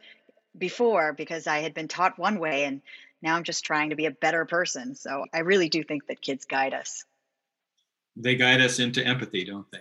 before 0.58 1.14
because 1.14 1.48
I 1.48 1.60
had 1.60 1.74
been 1.74 1.88
taught 1.88 2.20
one 2.20 2.40
way 2.40 2.66
and 2.66 2.82
now 3.22 3.36
I'm 3.36 3.44
just 3.44 3.66
trying 3.66 3.90
to 3.90 3.96
be 3.96 4.06
a 4.06 4.12
better 4.12 4.46
person. 4.46 4.96
So 4.96 5.26
I 5.34 5.40
really 5.40 5.70
do 5.70 5.84
think 5.84 6.08
that 6.08 6.22
kids 6.22 6.46
guide 6.46 6.74
us. 6.74 7.04
They 8.16 8.36
guide 8.36 8.62
us 8.62 8.80
into 8.80 9.06
empathy, 9.06 9.46
don't 9.46 9.70
they? 9.72 9.80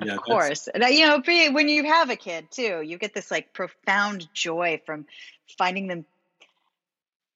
Of 0.00 0.08
yeah, 0.08 0.16
course. 0.16 0.68
And, 0.68 0.82
uh, 0.82 0.86
you 0.86 1.06
know, 1.06 1.22
when 1.52 1.68
you 1.68 1.84
have 1.84 2.10
a 2.10 2.16
kid 2.16 2.50
too, 2.50 2.82
you 2.82 2.98
get 2.98 3.14
this 3.14 3.30
like 3.30 3.52
profound 3.52 4.26
joy 4.32 4.80
from 4.84 5.06
finding 5.58 5.86
them 5.86 6.06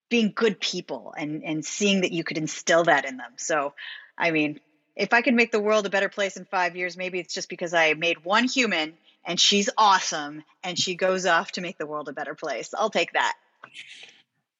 being 0.08 0.32
good 0.34 0.60
people 0.60 1.14
and 1.16 1.44
and 1.44 1.64
seeing 1.64 2.02
that 2.02 2.12
you 2.12 2.24
could 2.24 2.38
instill 2.38 2.84
that 2.84 3.04
in 3.04 3.16
them. 3.18 3.32
So, 3.36 3.74
I 4.16 4.30
mean, 4.30 4.60
if 4.96 5.12
I 5.12 5.20
can 5.20 5.36
make 5.36 5.52
the 5.52 5.60
world 5.60 5.86
a 5.86 5.90
better 5.90 6.08
place 6.08 6.36
in 6.36 6.44
five 6.46 6.74
years, 6.74 6.96
maybe 6.96 7.18
it's 7.18 7.34
just 7.34 7.48
because 7.48 7.74
I 7.74 7.94
made 7.94 8.24
one 8.24 8.48
human 8.48 8.94
and 9.24 9.38
she's 9.38 9.68
awesome 9.76 10.42
and 10.64 10.78
she 10.78 10.94
goes 10.94 11.26
off 11.26 11.52
to 11.52 11.60
make 11.60 11.78
the 11.78 11.86
world 11.86 12.08
a 12.08 12.12
better 12.12 12.34
place. 12.34 12.72
I'll 12.76 12.90
take 12.90 13.12
that. 13.12 13.34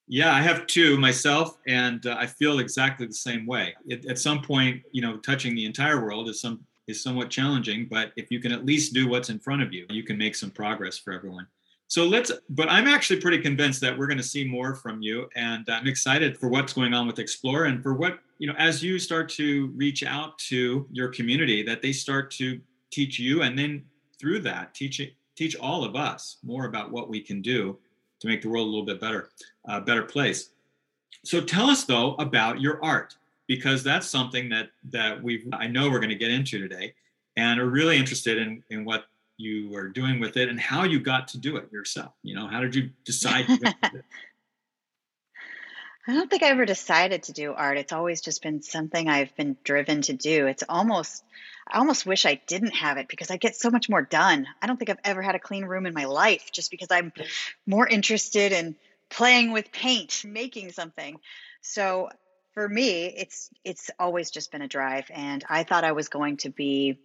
Yeah, 0.07 0.33
I 0.33 0.41
have 0.41 0.67
two 0.67 0.97
myself, 0.97 1.57
and 1.67 2.05
uh, 2.05 2.15
I 2.17 2.27
feel 2.27 2.59
exactly 2.59 3.07
the 3.07 3.13
same 3.13 3.45
way. 3.45 3.75
It, 3.85 4.05
at 4.05 4.17
some 4.17 4.41
point, 4.41 4.83
you 4.93 5.01
know, 5.01 5.17
touching 5.17 5.53
the 5.53 5.65
entire 5.65 6.01
world 6.01 6.29
is 6.29 6.39
some 6.39 6.65
is 6.87 7.03
somewhat 7.03 7.29
challenging, 7.29 7.87
but 7.89 8.13
if 8.15 8.31
you 8.31 8.39
can 8.39 8.53
at 8.53 8.65
least 8.65 8.93
do 8.93 9.09
what's 9.09 9.29
in 9.29 9.39
front 9.39 9.61
of 9.61 9.73
you, 9.73 9.85
you 9.89 10.03
can 10.03 10.17
make 10.17 10.33
some 10.35 10.49
progress 10.49 10.97
for 10.97 11.11
everyone. 11.11 11.45
So 11.89 12.05
let's, 12.05 12.31
but 12.49 12.69
I'm 12.69 12.87
actually 12.87 13.21
pretty 13.21 13.39
convinced 13.39 13.79
that 13.81 13.97
we're 13.97 14.07
going 14.07 14.17
to 14.17 14.23
see 14.23 14.43
more 14.43 14.75
from 14.75 15.01
you. 15.01 15.29
And 15.35 15.65
I'm 15.69 15.87
excited 15.87 16.37
for 16.37 16.49
what's 16.49 16.73
going 16.73 16.93
on 16.93 17.07
with 17.07 17.17
Explore 17.17 17.65
and 17.65 17.81
for 17.81 17.93
what, 17.93 18.19
you 18.39 18.47
know, 18.47 18.55
as 18.57 18.83
you 18.83 18.99
start 18.99 19.29
to 19.29 19.67
reach 19.67 20.03
out 20.03 20.37
to 20.39 20.85
your 20.91 21.07
community, 21.07 21.63
that 21.63 21.81
they 21.81 21.93
start 21.93 22.29
to 22.31 22.59
teach 22.91 23.19
you 23.19 23.41
and 23.41 23.57
then 23.57 23.85
through 24.19 24.39
that, 24.39 24.73
teach, 24.73 25.01
teach 25.35 25.55
all 25.55 25.85
of 25.85 25.95
us 25.95 26.37
more 26.43 26.65
about 26.65 26.91
what 26.91 27.09
we 27.09 27.21
can 27.21 27.41
do 27.41 27.77
to 28.19 28.27
make 28.27 28.41
the 28.41 28.49
world 28.49 28.67
a 28.67 28.69
little 28.69 28.85
bit 28.85 28.99
better, 28.99 29.29
a 29.65 29.79
better 29.79 30.03
place. 30.03 30.49
So 31.23 31.39
tell 31.39 31.69
us 31.69 31.85
though 31.85 32.15
about 32.15 32.59
your 32.59 32.83
art, 32.83 33.15
because 33.47 33.81
that's 33.81 34.07
something 34.07 34.49
that, 34.49 34.71
that 34.91 35.23
we 35.23 35.47
I 35.53 35.67
know 35.67 35.89
we're 35.89 35.99
going 35.99 36.09
to 36.09 36.15
get 36.15 36.31
into 36.31 36.59
today 36.59 36.93
and 37.37 37.59
are 37.61 37.69
really 37.69 37.97
interested 37.97 38.39
in, 38.39 38.61
in 38.71 38.83
what 38.83 39.05
you 39.37 39.69
were 39.69 39.87
doing 39.87 40.19
with 40.19 40.35
it 40.35 40.49
and 40.49 40.59
how 40.59 40.83
you 40.83 40.99
got 40.99 41.29
to 41.29 41.37
do 41.37 41.57
it 41.57 41.71
yourself. 41.71 42.11
You 42.23 42.35
know, 42.35 42.47
how 42.47 42.61
did 42.61 42.75
you 42.75 42.89
decide? 43.05 43.45
I 46.09 46.13
don't 46.13 46.29
think 46.29 46.41
I 46.41 46.47
ever 46.47 46.65
decided 46.65 47.23
to 47.23 47.33
do 47.33 47.53
art. 47.53 47.77
It's 47.77 47.91
always 47.91 48.21
just 48.21 48.41
been 48.41 48.61
something 48.61 49.09
I've 49.09 49.35
been 49.35 49.57
driven 49.63 50.01
to 50.03 50.13
do. 50.13 50.47
It's 50.47 50.63
almost, 50.67 51.21
I 51.67 51.79
almost 51.79 52.05
wish 52.05 52.25
I 52.25 52.41
didn't 52.47 52.75
have 52.75 52.97
it 52.97 53.09
because 53.09 53.29
I 53.29 53.35
get 53.35 53.57
so 53.57 53.69
much 53.69 53.89
more 53.89 54.01
done. 54.01 54.47
I 54.61 54.67
don't 54.67 54.77
think 54.77 54.89
I've 54.89 54.99
ever 55.03 55.21
had 55.21 55.35
a 55.35 55.39
clean 55.39 55.65
room 55.65 55.85
in 55.85 55.93
my 55.93 56.05
life 56.05 56.49
just 56.53 56.71
because 56.71 56.87
I'm 56.91 57.11
more 57.65 57.85
interested 57.85 58.53
in 58.53 58.77
playing 59.09 59.51
with 59.51 59.71
paint, 59.71 60.23
making 60.25 60.71
something. 60.71 61.19
So 61.61 62.09
for 62.53 62.67
me, 62.67 63.05
it's 63.05 63.49
it's 63.63 63.91
always 63.99 64.31
just 64.31 64.51
been 64.51 64.61
a 64.61 64.67
drive, 64.67 65.11
and 65.13 65.43
I 65.49 65.63
thought 65.63 65.83
I 65.83 65.91
was 65.91 66.07
going 66.07 66.37
to 66.37 66.49
be 66.49 66.97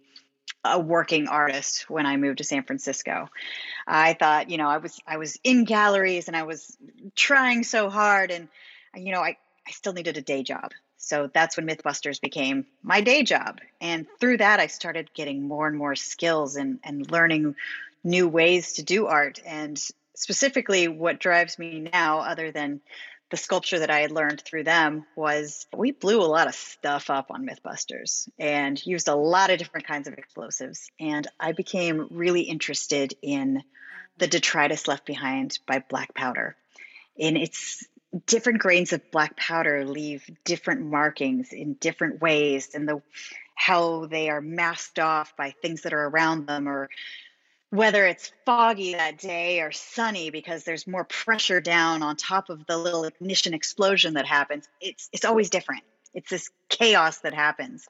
a 0.63 0.79
working 0.79 1.27
artist 1.27 1.89
when 1.89 2.05
I 2.05 2.17
moved 2.17 2.37
to 2.37 2.43
San 2.43 2.63
Francisco. 2.63 3.29
I 3.85 4.13
thought, 4.13 4.49
you 4.49 4.57
know, 4.57 4.69
I 4.69 4.77
was 4.77 4.99
I 5.05 5.17
was 5.17 5.37
in 5.43 5.65
galleries 5.65 6.27
and 6.27 6.37
I 6.37 6.43
was 6.43 6.77
trying 7.15 7.63
so 7.63 7.89
hard 7.89 8.31
and 8.31 8.47
you 8.95 9.11
know, 9.11 9.21
I 9.21 9.37
I 9.67 9.71
still 9.71 9.93
needed 9.93 10.17
a 10.17 10.21
day 10.21 10.43
job. 10.43 10.71
So 10.97 11.29
that's 11.33 11.57
when 11.57 11.67
Mythbusters 11.67 12.21
became 12.21 12.65
my 12.81 13.01
day 13.01 13.23
job. 13.23 13.59
And 13.81 14.05
through 14.19 14.37
that 14.37 14.59
I 14.59 14.67
started 14.67 15.13
getting 15.13 15.47
more 15.47 15.67
and 15.67 15.77
more 15.77 15.95
skills 15.95 16.55
and 16.55 16.79
and 16.83 17.09
learning 17.11 17.55
new 18.03 18.27
ways 18.27 18.73
to 18.73 18.83
do 18.83 19.07
art 19.07 19.39
and 19.45 19.81
specifically 20.15 20.87
what 20.87 21.19
drives 21.19 21.57
me 21.57 21.79
now 21.79 22.19
other 22.19 22.51
than 22.51 22.81
the 23.33 23.37
sculpture 23.37 23.79
that 23.79 23.89
I 23.89 24.01
had 24.01 24.11
learned 24.11 24.41
through 24.41 24.63
them 24.63 25.07
was 25.15 25.65
we 25.75 25.89
blew 25.89 26.21
a 26.21 26.29
lot 26.29 26.47
of 26.47 26.53
stuff 26.53 27.09
up 27.09 27.31
on 27.31 27.47
Mythbusters 27.47 28.29
and 28.37 28.79
used 28.85 29.07
a 29.07 29.15
lot 29.15 29.49
of 29.49 29.57
different 29.57 29.87
kinds 29.87 30.07
of 30.07 30.13
explosives. 30.13 30.91
And 30.99 31.27
I 31.39 31.53
became 31.53 32.09
really 32.11 32.41
interested 32.41 33.15
in 33.23 33.63
the 34.19 34.27
detritus 34.27 34.87
left 34.87 35.07
behind 35.07 35.57
by 35.65 35.79
black 35.79 36.13
powder. 36.13 36.55
And 37.19 37.35
it's 37.35 37.83
different 38.27 38.59
grains 38.59 38.93
of 38.93 39.09
black 39.09 39.35
powder 39.35 39.83
leave 39.83 40.29
different 40.45 40.81
markings 40.81 41.53
in 41.53 41.73
different 41.73 42.21
ways 42.21 42.75
and 42.75 42.87
the 42.87 43.01
how 43.55 44.05
they 44.05 44.29
are 44.29 44.41
masked 44.41 44.99
off 44.99 45.35
by 45.35 45.55
things 45.59 45.81
that 45.81 45.93
are 45.93 46.07
around 46.07 46.45
them 46.45 46.69
or 46.69 46.87
whether 47.73 48.05
it's 48.05 48.31
foggy 48.45 48.93
that 48.93 49.17
day 49.17 49.59
or 49.59 49.71
sunny 49.71 50.29
because 50.29 50.63
there's 50.63 50.85
more 50.85 51.05
pressure 51.05 51.59
down 51.59 52.03
on 52.03 52.15
top 52.15 52.51
of 52.51 52.63
the 52.67 52.77
little 52.77 53.03
ignition 53.03 53.55
explosion 53.55 54.13
that 54.13 54.27
happens 54.27 54.69
it's 54.79 55.09
it's 55.11 55.25
always 55.25 55.49
different. 55.49 55.81
It's 56.13 56.29
this 56.29 56.51
chaos 56.69 57.17
that 57.21 57.33
happens. 57.33 57.87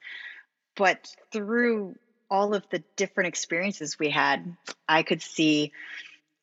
But 0.78 1.14
through 1.34 1.96
all 2.32 2.54
of 2.56 2.64
the 2.70 2.82
different 2.96 3.28
experiences 3.28 4.00
we 4.00 4.10
had 4.10 4.56
i 4.88 5.04
could 5.04 5.22
see 5.22 5.74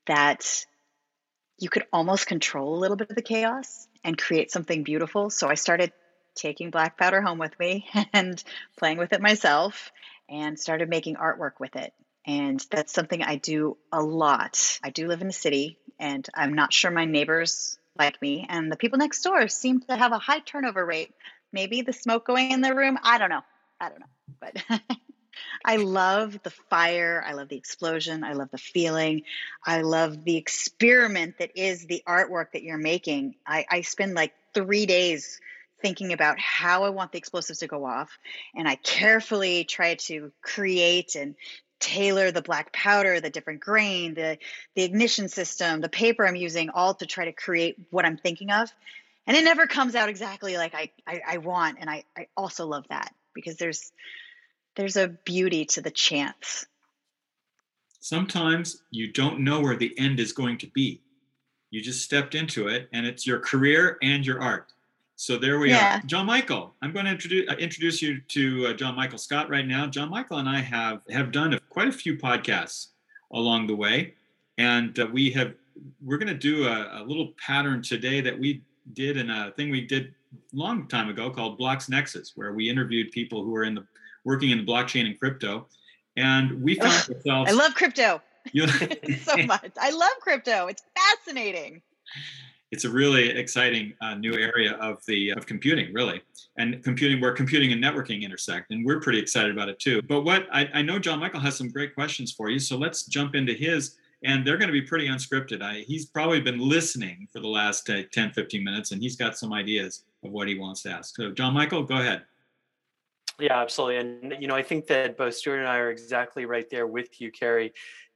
that 0.06 0.66
you 1.58 1.70
could 1.70 1.86
almost 1.94 2.26
control 2.26 2.76
a 2.76 2.78
little 2.78 2.98
bit 2.98 3.08
of 3.08 3.16
the 3.16 3.22
chaos 3.22 3.88
and 4.04 4.18
create 4.18 4.50
something 4.50 4.82
beautiful. 4.82 5.30
So 5.30 5.48
i 5.48 5.54
started 5.54 5.92
taking 6.34 6.70
black 6.70 6.98
powder 6.98 7.22
home 7.22 7.38
with 7.38 7.58
me 7.58 7.88
and 8.12 8.42
playing 8.76 8.98
with 8.98 9.14
it 9.14 9.22
myself 9.22 9.90
and 10.28 10.58
started 10.58 10.90
making 10.90 11.16
artwork 11.16 11.52
with 11.58 11.74
it 11.76 11.94
and 12.26 12.64
that's 12.70 12.92
something 12.92 13.22
I 13.22 13.36
do 13.36 13.76
a 13.92 14.02
lot. 14.02 14.78
I 14.82 14.90
do 14.90 15.08
live 15.08 15.22
in 15.22 15.28
a 15.28 15.32
city, 15.32 15.78
and 15.98 16.26
I'm 16.34 16.54
not 16.54 16.72
sure 16.72 16.90
my 16.90 17.04
neighbors 17.04 17.78
like 17.98 18.20
me. 18.22 18.46
And 18.48 18.70
the 18.70 18.76
people 18.76 18.98
next 18.98 19.22
door 19.22 19.48
seem 19.48 19.80
to 19.80 19.96
have 19.96 20.12
a 20.12 20.18
high 20.18 20.40
turnover 20.40 20.84
rate. 20.84 21.12
Maybe 21.52 21.82
the 21.82 21.92
smoke 21.92 22.26
going 22.26 22.52
in 22.52 22.60
their 22.60 22.74
room. 22.74 22.98
I 23.02 23.18
don't 23.18 23.30
know. 23.30 23.42
I 23.80 23.88
don't 23.88 24.00
know. 24.00 24.06
But 24.40 24.80
I 25.64 25.76
love 25.76 26.38
the 26.42 26.50
fire. 26.50 27.22
I 27.26 27.32
love 27.32 27.48
the 27.48 27.56
explosion. 27.56 28.24
I 28.24 28.34
love 28.34 28.50
the 28.50 28.58
feeling. 28.58 29.22
I 29.64 29.82
love 29.82 30.24
the 30.24 30.36
experiment 30.36 31.38
that 31.38 31.52
is 31.56 31.86
the 31.86 32.02
artwork 32.06 32.52
that 32.52 32.62
you're 32.62 32.78
making. 32.78 33.34
I, 33.46 33.66
I 33.70 33.80
spend 33.82 34.14
like 34.14 34.32
three 34.54 34.86
days 34.86 35.40
thinking 35.82 36.12
about 36.12 36.38
how 36.38 36.84
I 36.84 36.90
want 36.90 37.12
the 37.12 37.18
explosives 37.18 37.60
to 37.60 37.66
go 37.66 37.84
off. 37.86 38.10
And 38.54 38.68
I 38.68 38.76
carefully 38.76 39.64
try 39.64 39.94
to 39.94 40.32
create 40.42 41.14
and 41.14 41.34
tailor 41.80 42.30
the 42.30 42.42
black 42.42 42.72
powder, 42.72 43.20
the 43.20 43.30
different 43.30 43.60
grain, 43.60 44.14
the 44.14 44.38
the 44.74 44.82
ignition 44.82 45.28
system, 45.28 45.80
the 45.80 45.88
paper 45.88 46.26
I'm 46.26 46.36
using, 46.36 46.70
all 46.70 46.94
to 46.94 47.06
try 47.06 47.24
to 47.24 47.32
create 47.32 47.76
what 47.90 48.04
I'm 48.04 48.16
thinking 48.16 48.50
of. 48.50 48.70
And 49.26 49.36
it 49.36 49.44
never 49.44 49.66
comes 49.66 49.94
out 49.94 50.08
exactly 50.08 50.56
like 50.56 50.74
I, 50.74 50.90
I, 51.06 51.20
I 51.26 51.36
want. 51.38 51.78
And 51.80 51.88
I, 51.88 52.04
I 52.16 52.26
also 52.36 52.66
love 52.66 52.84
that 52.90 53.14
because 53.34 53.56
there's 53.56 53.92
there's 54.76 54.96
a 54.96 55.08
beauty 55.08 55.64
to 55.66 55.80
the 55.80 55.90
chance. 55.90 56.66
Sometimes 58.00 58.82
you 58.90 59.12
don't 59.12 59.40
know 59.40 59.60
where 59.60 59.76
the 59.76 59.96
end 59.98 60.20
is 60.20 60.32
going 60.32 60.58
to 60.58 60.66
be. 60.68 61.02
You 61.70 61.82
just 61.82 62.02
stepped 62.02 62.34
into 62.34 62.66
it 62.68 62.88
and 62.92 63.06
it's 63.06 63.26
your 63.26 63.38
career 63.38 63.98
and 64.02 64.24
your 64.26 64.40
art. 64.40 64.72
So 65.20 65.36
there 65.36 65.58
we 65.58 65.68
yeah. 65.68 65.98
are. 65.98 66.02
John 66.06 66.24
Michael, 66.24 66.74
I'm 66.80 66.94
going 66.94 67.04
to 67.04 67.10
introduce 67.10 67.46
uh, 67.46 67.54
introduce 67.56 68.00
you 68.00 68.22
to 68.28 68.68
uh, 68.68 68.72
John 68.72 68.96
Michael 68.96 69.18
Scott 69.18 69.50
right 69.50 69.66
now. 69.66 69.86
John 69.86 70.08
Michael 70.08 70.38
and 70.38 70.48
I 70.48 70.60
have 70.60 71.02
have 71.10 71.30
done 71.30 71.52
a, 71.52 71.60
quite 71.60 71.88
a 71.88 71.92
few 71.92 72.16
podcasts 72.16 72.86
along 73.34 73.66
the 73.66 73.76
way, 73.76 74.14
and 74.56 74.98
uh, 74.98 75.08
we 75.12 75.30
have 75.32 75.52
we're 76.02 76.16
going 76.16 76.28
to 76.28 76.34
do 76.34 76.66
a, 76.66 77.02
a, 77.02 77.04
little 77.04 77.34
pattern 77.46 77.82
today 77.82 78.22
that 78.22 78.38
we 78.38 78.62
did 78.94 79.18
in 79.18 79.28
a 79.28 79.52
thing 79.58 79.70
we 79.70 79.82
did 79.82 80.14
a 80.34 80.56
long 80.56 80.88
time 80.88 81.10
ago 81.10 81.28
called 81.28 81.58
Blocks 81.58 81.90
Nexus, 81.90 82.32
where 82.34 82.54
we 82.54 82.70
interviewed 82.70 83.12
people 83.12 83.44
who 83.44 83.54
are 83.54 83.64
in 83.64 83.74
the 83.74 83.84
working 84.24 84.48
in 84.48 84.64
blockchain 84.64 85.04
and 85.04 85.20
crypto, 85.20 85.66
and 86.16 86.62
we 86.62 86.76
found 86.76 86.92
Ugh, 86.92 87.16
ourselves. 87.16 87.50
I 87.50 87.52
love 87.52 87.74
crypto. 87.74 88.22
You 88.52 88.66
so 89.18 89.36
much. 89.36 89.72
I 89.78 89.90
love 89.90 90.12
crypto. 90.22 90.68
It's 90.68 90.82
fascinating 90.96 91.82
it's 92.70 92.84
a 92.84 92.90
really 92.90 93.30
exciting 93.30 93.92
uh, 94.00 94.14
new 94.14 94.34
area 94.34 94.72
of 94.74 95.04
the 95.06 95.30
of 95.30 95.46
computing 95.46 95.92
really. 95.92 96.22
And 96.56 96.82
computing 96.82 97.20
where 97.20 97.32
computing 97.32 97.72
and 97.72 97.82
networking 97.82 98.22
intersect 98.22 98.70
and 98.70 98.84
we're 98.84 99.00
pretty 99.00 99.18
excited 99.18 99.50
about 99.50 99.68
it 99.68 99.78
too. 99.78 100.02
But 100.02 100.22
what 100.22 100.46
i, 100.52 100.68
I 100.74 100.82
know 100.82 100.98
john 100.98 101.20
michael 101.20 101.40
has 101.40 101.56
some 101.56 101.68
great 101.68 101.94
questions 101.94 102.32
for 102.32 102.50
you 102.50 102.58
so 102.58 102.76
let's 102.76 103.06
jump 103.06 103.34
into 103.34 103.52
his 103.52 103.96
and 104.22 104.46
they're 104.46 104.58
going 104.58 104.68
to 104.68 104.72
be 104.72 104.82
pretty 104.82 105.08
unscripted. 105.08 105.62
I, 105.62 105.78
he's 105.86 106.04
probably 106.04 106.42
been 106.42 106.58
listening 106.58 107.26
for 107.32 107.40
the 107.40 107.48
last 107.48 107.88
uh, 107.88 108.02
10 108.12 108.32
15 108.32 108.62
minutes 108.62 108.92
and 108.92 109.02
he's 109.02 109.16
got 109.16 109.38
some 109.38 109.52
ideas 109.52 110.04
of 110.24 110.30
what 110.30 110.46
he 110.46 110.58
wants 110.58 110.82
to 110.82 110.90
ask. 110.90 111.16
So 111.16 111.30
john 111.32 111.54
michael 111.54 111.82
go 111.82 111.96
ahead. 111.96 112.24
Yeah 113.38 113.60
absolutely. 113.60 113.96
And 113.96 114.34
you 114.40 114.48
know 114.48 114.56
i 114.56 114.62
think 114.62 114.86
that 114.88 115.16
both 115.16 115.34
stuart 115.34 115.58
and 115.58 115.68
i 115.68 115.78
are 115.78 115.90
exactly 115.90 116.44
right 116.44 116.68
there 116.70 116.86
with 116.86 117.20
you 117.20 117.30
carrie 117.30 117.72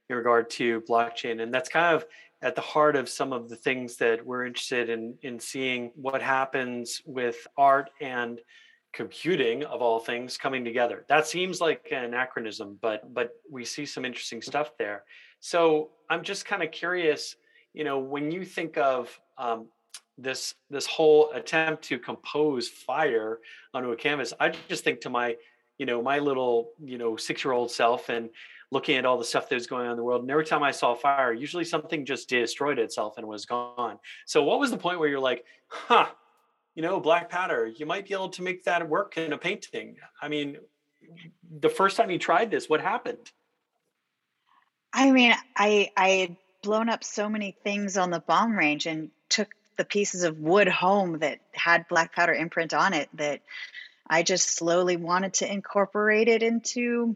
in 0.09 0.15
regard 0.15 0.49
to 0.51 0.81
blockchain. 0.81 1.41
And 1.41 1.53
that's 1.53 1.69
kind 1.69 1.95
of 1.95 2.05
at 2.41 2.55
the 2.55 2.61
heart 2.61 2.95
of 2.95 3.09
some 3.09 3.33
of 3.33 3.49
the 3.49 3.55
things 3.55 3.97
that 3.97 4.25
we're 4.25 4.45
interested 4.45 4.89
in 4.89 5.15
in 5.21 5.39
seeing 5.39 5.91
what 5.95 6.21
happens 6.21 7.01
with 7.05 7.47
art 7.57 7.89
and 8.01 8.39
computing 8.93 9.63
of 9.65 9.81
all 9.81 9.99
things 9.99 10.37
coming 10.37 10.63
together. 10.63 11.05
That 11.09 11.27
seems 11.27 11.59
like 11.59 11.87
an 11.91 12.05
anachronism 12.05 12.77
but 12.81 13.13
but 13.13 13.31
we 13.49 13.65
see 13.65 13.85
some 13.85 14.05
interesting 14.05 14.41
stuff 14.41 14.71
there. 14.77 15.03
So 15.39 15.89
i'm 16.09 16.23
just 16.23 16.45
kind 16.45 16.63
of 16.63 16.71
curious 16.71 17.35
you 17.73 17.83
know 17.83 17.99
when 17.99 18.31
you 18.31 18.45
think 18.45 18.77
of 18.77 19.19
um, 19.37 19.67
this 20.17 20.55
this 20.69 20.85
whole 20.85 21.31
attempt 21.33 21.83
to 21.83 21.99
compose 21.99 22.67
fire 22.67 23.39
onto 23.73 23.91
a 23.91 23.95
canvas 23.95 24.33
i 24.39 24.49
just 24.69 24.83
think 24.83 25.01
to 25.01 25.09
my 25.09 25.35
you 25.77 25.85
know 25.85 26.01
my 26.01 26.19
little 26.19 26.69
you 26.81 26.97
know 26.97 27.17
six 27.17 27.43
year 27.43 27.51
old 27.51 27.69
self 27.69 28.09
and 28.09 28.29
looking 28.71 28.97
at 28.97 29.05
all 29.05 29.17
the 29.17 29.23
stuff 29.23 29.49
that 29.49 29.55
was 29.55 29.67
going 29.67 29.85
on 29.85 29.91
in 29.91 29.97
the 29.97 30.03
world. 30.03 30.21
And 30.21 30.31
every 30.31 30.45
time 30.45 30.63
I 30.63 30.71
saw 30.71 30.95
fire, 30.95 31.33
usually 31.33 31.65
something 31.65 32.05
just 32.05 32.29
destroyed 32.29 32.79
itself 32.79 33.17
and 33.17 33.27
was 33.27 33.45
gone. 33.45 33.99
So 34.25 34.43
what 34.43 34.59
was 34.59 34.71
the 34.71 34.77
point 34.77 34.99
where 34.99 35.09
you're 35.09 35.19
like, 35.19 35.45
huh, 35.67 36.07
you 36.75 36.81
know, 36.81 36.99
black 36.99 37.29
powder, 37.29 37.67
you 37.67 37.85
might 37.85 38.07
be 38.07 38.13
able 38.13 38.29
to 38.29 38.41
make 38.41 38.63
that 38.65 38.87
work 38.87 39.17
in 39.17 39.33
a 39.33 39.37
painting. 39.37 39.95
I 40.21 40.27
mean, 40.27 40.57
the 41.59 41.69
first 41.69 41.97
time 41.97 42.11
you 42.11 42.19
tried 42.19 42.51
this, 42.51 42.69
what 42.69 42.81
happened? 42.81 43.31
I 44.91 45.11
mean, 45.11 45.33
I 45.55 45.91
I 45.95 46.09
had 46.09 46.37
blown 46.63 46.89
up 46.89 47.03
so 47.03 47.29
many 47.29 47.55
things 47.63 47.97
on 47.97 48.11
the 48.11 48.19
bomb 48.19 48.57
range 48.57 48.85
and 48.87 49.11
took 49.29 49.53
the 49.77 49.85
pieces 49.85 50.23
of 50.23 50.39
wood 50.39 50.67
home 50.67 51.19
that 51.19 51.39
had 51.51 51.87
black 51.87 52.13
powder 52.13 52.33
imprint 52.33 52.73
on 52.73 52.93
it 52.93 53.09
that 53.13 53.41
I 54.07 54.23
just 54.23 54.55
slowly 54.55 54.95
wanted 54.95 55.35
to 55.35 55.51
incorporate 55.51 56.27
it 56.27 56.43
into 56.43 57.15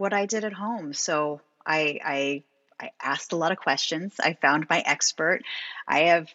what 0.00 0.12
I 0.12 0.26
did 0.26 0.44
at 0.44 0.52
home. 0.52 0.92
So 0.92 1.40
I, 1.66 1.98
I, 2.04 2.42
I 2.80 2.90
asked 3.02 3.32
a 3.32 3.36
lot 3.36 3.52
of 3.52 3.58
questions. 3.58 4.14
I 4.18 4.34
found 4.34 4.66
my 4.68 4.80
expert. 4.80 5.42
I 5.86 6.04
have 6.04 6.28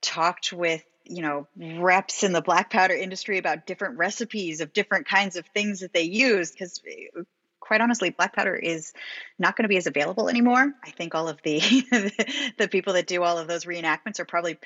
talked 0.00 0.52
with 0.52 0.82
you 1.04 1.22
know 1.22 1.48
reps 1.56 2.22
in 2.22 2.32
the 2.32 2.40
black 2.40 2.70
powder 2.70 2.94
industry 2.94 3.38
about 3.38 3.66
different 3.66 3.98
recipes 3.98 4.60
of 4.60 4.72
different 4.72 5.08
kinds 5.08 5.36
of 5.36 5.44
things 5.46 5.80
that 5.80 5.92
they 5.92 6.02
use 6.02 6.50
because 6.52 6.80
eh, 6.86 7.22
quite 7.58 7.80
honestly 7.80 8.10
black 8.10 8.34
powder 8.34 8.54
is 8.54 8.92
not 9.38 9.56
going 9.56 9.64
to 9.64 9.68
be 9.68 9.76
as 9.76 9.86
available 9.86 10.28
anymore 10.28 10.72
i 10.84 10.90
think 10.90 11.14
all 11.14 11.28
of 11.28 11.40
the 11.42 11.58
the 12.58 12.68
people 12.68 12.92
that 12.92 13.06
do 13.06 13.22
all 13.22 13.38
of 13.38 13.48
those 13.48 13.64
reenactments 13.64 14.20
are 14.20 14.24
probably 14.24 14.58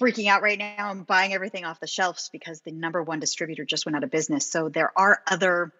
freaking 0.00 0.28
out 0.28 0.42
right 0.42 0.58
now 0.58 0.90
and 0.90 1.06
buying 1.06 1.34
everything 1.34 1.64
off 1.64 1.80
the 1.80 1.86
shelves 1.86 2.30
because 2.32 2.60
the 2.62 2.72
number 2.72 3.02
one 3.02 3.20
distributor 3.20 3.64
just 3.64 3.84
went 3.84 3.96
out 3.96 4.04
of 4.04 4.10
business 4.10 4.50
so 4.50 4.68
there 4.68 4.92
are 4.96 5.20
other 5.26 5.72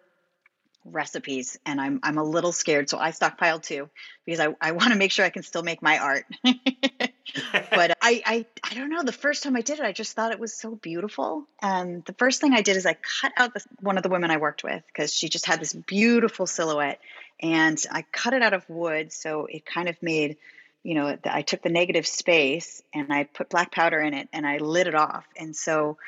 recipes 0.85 1.59
and 1.65 1.81
I'm 1.81 2.01
I'm 2.03 2.19
a 2.19 2.25
little 2.25 2.53
scared. 2.53 2.89
So 2.89 2.99
I 2.99 3.11
stockpile 3.11 3.61
too 3.61 3.89
because 4.25 4.41
I, 4.41 4.55
I 4.61 4.73
want 4.73 4.93
to 4.93 4.97
make 4.99 5.13
sure 5.13 5.25
I 5.25 5.31
can 5.31 5.43
still 5.43 5.63
make 5.63 5.83
my 5.83 5.99
art. 5.99 6.25
but 6.45 7.97
I, 8.03 8.23
I 8.27 8.47
I 8.63 8.75
don't 8.75 8.91
know. 8.91 9.03
The 9.03 9.13
first 9.13 9.43
time 9.43 9.57
I 9.57 9.61
did 9.61 9.79
it, 9.79 9.85
I 9.85 9.93
just 9.93 10.15
thought 10.15 10.33
it 10.33 10.41
was 10.41 10.55
so 10.55 10.75
beautiful. 10.75 11.47
And 11.61 12.05
the 12.05 12.15
first 12.15 12.41
thing 12.41 12.53
I 12.53 12.63
did 12.63 12.77
is 12.77 12.87
I 12.87 12.95
cut 13.21 13.33
out 13.37 13.53
one 13.81 13.97
of 13.97 14.03
the 14.03 14.09
women 14.09 14.31
I 14.31 14.39
worked 14.39 14.65
with 14.65 14.83
because 14.87 15.13
she 15.13 15.29
just 15.29 15.47
had 15.47 15.61
this 15.61 15.73
beautiful 15.73 16.47
silhouette, 16.47 17.01
and 17.41 17.83
I 17.91 18.05
cut 18.13 18.35
it 18.35 18.43
out 18.43 18.53
of 18.55 18.69
wood, 18.69 19.13
so 19.13 19.47
it 19.47 19.65
kind 19.65 19.89
of 19.89 20.03
made, 20.03 20.37
you 20.83 20.95
know, 20.95 21.17
I 21.25 21.43
took 21.43 21.63
the 21.63 21.69
negative 21.69 22.07
space 22.07 22.83
and 22.95 23.13
I 23.13 23.25
put 23.25 23.51
black 23.51 23.73
powder 23.73 24.01
in 24.01 24.15
it 24.15 24.29
and 24.33 24.47
I 24.47 24.59
lit 24.59 24.87
it 24.87 24.95
off, 24.95 25.27
and 25.37 25.55
so 25.55 25.99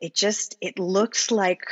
it 0.00 0.14
just 0.14 0.56
it 0.60 0.78
looks 0.78 1.30
like 1.30 1.66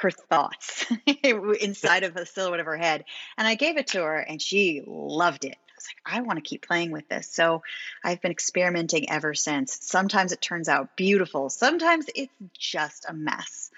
her 0.00 0.10
thoughts 0.10 0.86
inside 1.06 2.04
of 2.04 2.14
the 2.14 2.26
silhouette 2.26 2.60
of 2.60 2.66
her 2.66 2.76
head. 2.76 3.04
And 3.38 3.46
I 3.46 3.54
gave 3.54 3.76
it 3.76 3.88
to 3.88 4.02
her 4.02 4.18
and 4.18 4.40
she 4.40 4.82
loved 4.86 5.44
it 5.44 5.56
I 5.74 5.76
was 5.76 5.88
like, 5.88 6.18
I 6.18 6.20
want 6.20 6.36
to 6.36 6.48
keep 6.48 6.66
playing 6.66 6.92
with 6.92 7.08
this. 7.08 7.28
So 7.28 7.62
I've 8.04 8.22
been 8.22 8.30
experimenting 8.30 9.10
ever 9.10 9.34
since. 9.34 9.78
Sometimes 9.82 10.30
it 10.30 10.40
turns 10.40 10.68
out 10.68 10.96
beautiful, 10.96 11.50
sometimes 11.50 12.06
it's 12.14 12.32
just 12.56 13.06
a 13.08 13.12
mess. 13.12 13.70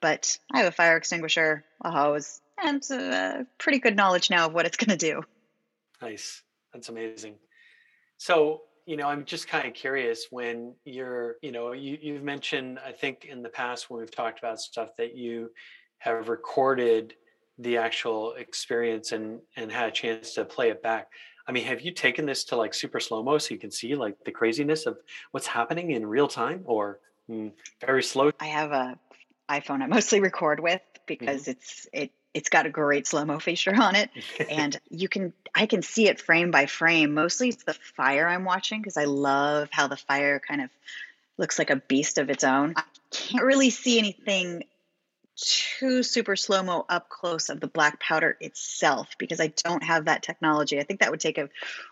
But 0.00 0.38
I 0.52 0.58
have 0.58 0.68
a 0.68 0.72
fire 0.72 0.96
extinguisher, 0.96 1.64
a 1.82 1.90
hose, 1.90 2.40
and 2.62 2.82
uh, 2.90 3.44
pretty 3.58 3.80
good 3.80 3.96
knowledge 3.96 4.30
now 4.30 4.46
of 4.46 4.54
what 4.54 4.64
it's 4.64 4.76
going 4.76 4.96
to 4.96 5.06
do. 5.12 5.22
Nice. 6.00 6.42
That's 6.72 6.88
amazing. 6.88 7.34
So, 8.16 8.62
you 8.90 8.96
know, 8.96 9.06
I'm 9.06 9.24
just 9.24 9.46
kind 9.46 9.68
of 9.68 9.72
curious 9.72 10.26
when 10.32 10.74
you're, 10.84 11.36
you 11.42 11.52
know, 11.52 11.70
you, 11.70 11.96
you've 12.02 12.24
mentioned, 12.24 12.80
I 12.84 12.90
think 12.90 13.24
in 13.24 13.40
the 13.40 13.48
past 13.48 13.88
when 13.88 14.00
we've 14.00 14.10
talked 14.10 14.40
about 14.40 14.58
stuff 14.58 14.88
that 14.98 15.16
you 15.16 15.52
have 15.98 16.28
recorded 16.28 17.14
the 17.58 17.76
actual 17.76 18.32
experience 18.32 19.12
and 19.12 19.38
and 19.56 19.70
had 19.70 19.90
a 19.90 19.92
chance 19.92 20.34
to 20.34 20.44
play 20.44 20.70
it 20.70 20.82
back. 20.82 21.06
I 21.46 21.52
mean, 21.52 21.62
have 21.66 21.82
you 21.82 21.92
taken 21.92 22.26
this 22.26 22.42
to 22.46 22.56
like 22.56 22.74
super 22.74 22.98
slow 22.98 23.22
mo 23.22 23.38
so 23.38 23.54
you 23.54 23.60
can 23.60 23.70
see 23.70 23.94
like 23.94 24.16
the 24.24 24.32
craziness 24.32 24.86
of 24.86 24.98
what's 25.30 25.46
happening 25.46 25.92
in 25.92 26.04
real 26.04 26.26
time 26.26 26.62
or 26.64 26.98
mm, 27.30 27.52
very 27.80 28.02
slow? 28.02 28.32
I 28.40 28.46
have 28.46 28.72
a 28.72 28.98
iPhone 29.48 29.82
I 29.82 29.86
mostly 29.86 30.20
record 30.20 30.58
with 30.58 30.82
because 31.06 31.42
mm-hmm. 31.42 31.52
it's 31.52 31.86
it 31.92 32.10
it's 32.34 32.48
got 32.48 32.66
a 32.66 32.70
great 32.70 33.06
slow 33.06 33.24
mo 33.24 33.38
feature 33.38 33.74
on 33.74 33.96
it. 33.96 34.10
And 34.50 34.78
you 34.90 35.08
can 35.08 35.32
i 35.54 35.66
can 35.66 35.82
see 35.82 36.08
it 36.08 36.20
frame 36.20 36.50
by 36.50 36.66
frame. 36.66 37.14
Mostly 37.14 37.48
it's 37.50 37.64
the 37.64 37.74
fire 37.74 38.26
i'm 38.26 38.44
watching 38.44 38.80
because 38.80 38.96
i 38.96 39.04
love 39.04 39.68
how 39.72 39.86
the 39.88 39.96
fire 39.96 40.40
kind 40.40 40.62
of 40.62 40.70
looks 41.38 41.58
like 41.58 41.70
a 41.70 41.76
beast 41.76 42.18
of 42.18 42.30
its 42.30 42.44
own. 42.44 42.74
I 42.76 42.82
can't 43.10 43.44
really 43.44 43.70
see 43.70 43.98
anything 43.98 44.64
too 45.36 46.02
super 46.02 46.36
slow 46.36 46.62
mo 46.62 46.84
up 46.88 47.08
close 47.08 47.48
of 47.48 47.60
the 47.60 47.66
black 47.66 47.98
powder 47.98 48.36
itself 48.40 49.08
because 49.18 49.40
I 49.40 49.46
don't 49.48 49.82
have 49.82 50.04
that 50.04 50.22
technology. 50.22 50.78
I 50.78 50.82
think 50.82 51.00
that 51.00 51.10
would 51.10 51.20
take 51.20 51.38
a 51.38 51.48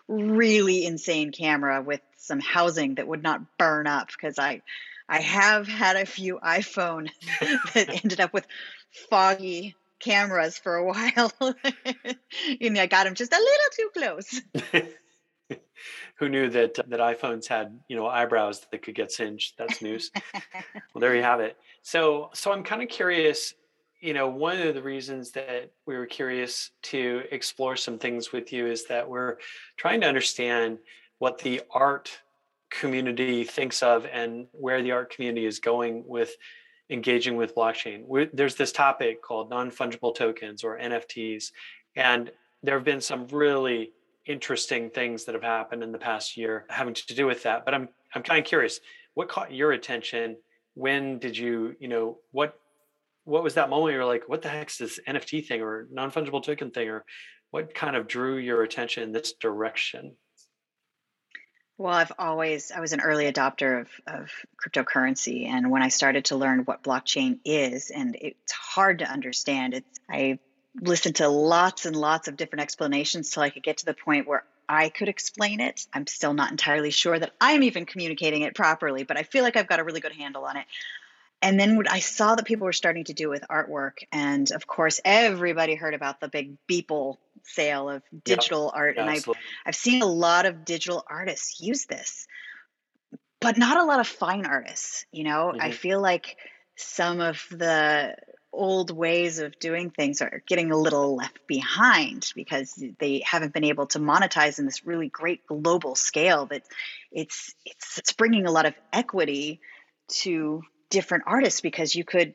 really 0.07 0.85
insane 0.85 1.31
camera 1.31 1.81
with 1.81 2.01
some 2.17 2.39
housing 2.39 2.95
that 2.95 3.07
would 3.07 3.23
not 3.23 3.57
burn 3.57 3.87
up 3.87 4.07
because 4.07 4.37
I 4.37 4.61
I 5.07 5.21
have 5.21 5.67
had 5.67 5.95
a 5.95 6.05
few 6.05 6.37
iPhone 6.37 7.09
that 7.73 7.89
ended 8.03 8.19
up 8.19 8.33
with 8.33 8.45
foggy 9.09 9.75
cameras 9.99 10.57
for 10.57 10.75
a 10.75 10.85
while. 10.91 11.31
you 12.59 12.69
know, 12.69 12.81
I 12.81 12.85
got 12.87 13.05
them 13.05 13.15
just 13.15 13.33
a 13.33 13.37
little 13.37 13.69
too 13.75 13.89
close. 13.93 14.89
Who 16.15 16.27
knew 16.27 16.49
that 16.49 16.77
uh, 16.77 16.83
that 16.87 16.99
iPhones 16.99 17.47
had 17.47 17.79
you 17.87 17.95
know 17.95 18.07
eyebrows 18.07 18.65
that 18.71 18.81
could 18.81 18.95
get 18.95 19.11
singed? 19.11 19.53
That's 19.57 19.81
news. 19.81 20.11
well, 20.93 20.99
there 20.99 21.15
you 21.15 21.23
have 21.23 21.39
it. 21.39 21.57
So, 21.81 22.29
so 22.33 22.51
I'm 22.51 22.63
kind 22.63 22.81
of 22.83 22.89
curious. 22.89 23.53
You 24.01 24.13
know, 24.13 24.29
one 24.29 24.59
of 24.61 24.75
the 24.75 24.81
reasons 24.81 25.31
that 25.31 25.71
we 25.85 25.97
were 25.97 26.05
curious 26.05 26.71
to 26.83 27.23
explore 27.31 27.75
some 27.75 27.97
things 27.97 28.31
with 28.31 28.53
you 28.53 28.65
is 28.65 28.85
that 28.87 29.09
we're 29.09 29.37
trying 29.75 29.99
to 30.01 30.07
understand 30.07 30.77
what 31.17 31.39
the 31.39 31.61
art 31.69 32.09
community 32.69 33.43
thinks 33.43 33.83
of 33.83 34.05
and 34.05 34.47
where 34.51 34.81
the 34.81 34.91
art 34.91 35.13
community 35.13 35.45
is 35.45 35.59
going 35.59 36.03
with 36.07 36.35
engaging 36.89 37.35
with 37.35 37.55
blockchain. 37.55 38.03
We're, 38.05 38.29
there's 38.33 38.55
this 38.55 38.71
topic 38.71 39.21
called 39.21 39.49
non 39.49 39.71
fungible 39.71 40.15
tokens 40.15 40.63
or 40.63 40.77
NFTs, 40.77 41.51
and 41.95 42.31
there 42.63 42.75
have 42.75 42.85
been 42.85 43.01
some 43.01 43.27
really 43.27 43.91
interesting 44.25 44.89
things 44.89 45.25
that 45.25 45.33
have 45.33 45.43
happened 45.43 45.83
in 45.83 45.91
the 45.91 45.97
past 45.97 46.37
year 46.37 46.65
having 46.69 46.93
to 46.93 47.15
do 47.15 47.25
with 47.25 47.43
that. 47.43 47.65
But 47.65 47.73
I'm 47.73 47.89
I'm 48.13 48.23
kind 48.23 48.39
of 48.39 48.45
curious, 48.45 48.79
what 49.13 49.29
caught 49.29 49.53
your 49.53 49.73
attention 49.73 50.37
when 50.75 51.19
did 51.19 51.37
you 51.37 51.75
you 51.79 51.89
know 51.89 52.17
what 52.31 52.57
what 53.25 53.43
was 53.43 53.55
that 53.55 53.69
moment 53.69 53.93
you're 53.93 54.05
like 54.05 54.23
what 54.27 54.41
the 54.41 54.47
heck's 54.47 54.77
this 54.77 54.99
nft 55.07 55.45
thing 55.45 55.61
or 55.61 55.87
non-fungible 55.91 56.41
token 56.41 56.71
thing 56.71 56.87
or 56.87 57.03
what 57.51 57.73
kind 57.73 57.95
of 57.95 58.07
drew 58.07 58.37
your 58.37 58.63
attention 58.63 59.03
in 59.03 59.11
this 59.11 59.33
direction 59.33 60.15
well 61.79 61.93
i've 61.93 62.11
always 62.19 62.71
i 62.71 62.79
was 62.79 62.93
an 62.93 63.01
early 63.01 63.31
adopter 63.31 63.81
of, 63.81 63.89
of 64.05 64.31
cryptocurrency 64.61 65.47
and 65.47 65.71
when 65.71 65.81
i 65.81 65.87
started 65.87 66.25
to 66.25 66.35
learn 66.35 66.59
what 66.59 66.83
blockchain 66.83 67.39
is 67.43 67.89
and 67.89 68.15
it's 68.21 68.51
hard 68.51 68.99
to 68.99 69.05
understand 69.05 69.73
it's 69.73 69.99
i 70.09 70.37
listened 70.79 71.15
to 71.15 71.27
lots 71.27 71.87
and 71.87 71.95
lots 71.95 72.27
of 72.27 72.37
different 72.37 72.61
explanations 72.61 73.31
till 73.31 73.41
i 73.41 73.49
could 73.49 73.63
get 73.63 73.77
to 73.77 73.85
the 73.85 73.95
point 73.95 74.27
where 74.27 74.43
I 74.71 74.89
could 74.89 75.09
explain 75.09 75.61
it. 75.61 75.87
I'm 75.91 76.05
still 76.05 76.35
not 76.35 76.51
entirely 76.51 76.91
sure 76.91 77.17
that 77.17 77.31
I'm 77.41 77.63
even 77.63 77.87
communicating 77.87 78.43
it 78.43 78.53
properly, 78.53 79.03
but 79.03 79.17
I 79.17 79.23
feel 79.23 79.43
like 79.43 79.55
I've 79.55 79.67
got 79.67 79.79
a 79.79 79.83
really 79.83 79.99
good 79.99 80.11
handle 80.11 80.45
on 80.45 80.57
it. 80.57 80.65
And 81.41 81.59
then 81.59 81.81
I 81.89 81.99
saw 81.99 82.35
that 82.35 82.45
people 82.45 82.65
were 82.65 82.73
starting 82.73 83.05
to 83.05 83.13
do 83.13 83.29
with 83.29 83.43
artwork. 83.49 84.03
And 84.11 84.51
of 84.51 84.67
course, 84.67 85.01
everybody 85.03 85.73
heard 85.73 85.95
about 85.95 86.19
the 86.19 86.27
big 86.27 86.57
Beeple 86.67 87.17
sale 87.43 87.89
of 87.89 88.03
digital 88.23 88.71
art. 88.73 88.97
and 88.97 89.09
I've, 89.09 89.27
I've 89.65 89.75
seen 89.75 90.01
a 90.01 90.07
lot 90.07 90.45
of 90.45 90.65
digital 90.65 91.03
artists 91.09 91.59
use 91.59 91.85
this, 91.85 92.27
but 93.39 93.57
not 93.57 93.77
a 93.77 93.83
lot 93.83 93.99
of 93.99 94.07
fine 94.07 94.45
artists. 94.45 95.05
You 95.11 95.23
know, 95.25 95.51
mm-hmm. 95.53 95.61
I 95.61 95.71
feel 95.71 96.01
like 96.01 96.37
some 96.75 97.19
of 97.19 97.45
the 97.51 98.15
old 98.51 98.91
ways 98.91 99.39
of 99.39 99.59
doing 99.59 99.91
things 99.91 100.21
are 100.21 100.41
getting 100.47 100.71
a 100.71 100.77
little 100.77 101.15
left 101.15 101.45
behind 101.47 102.31
because 102.35 102.83
they 102.99 103.21
haven't 103.23 103.53
been 103.53 103.63
able 103.63 103.85
to 103.87 103.99
monetize 103.99 104.57
in 104.59 104.65
this 104.65 104.85
really 104.85 105.07
great 105.07 105.45
global 105.45 105.95
scale 105.95 106.47
that 106.47 106.63
it's 107.11 107.53
it's 107.65 107.99
it's 107.99 108.13
bringing 108.13 108.47
a 108.47 108.51
lot 108.51 108.65
of 108.65 108.73
equity 108.91 109.59
to 110.07 110.63
different 110.89 111.25
artists 111.27 111.61
because 111.61 111.93
you 111.93 112.03
could 112.03 112.33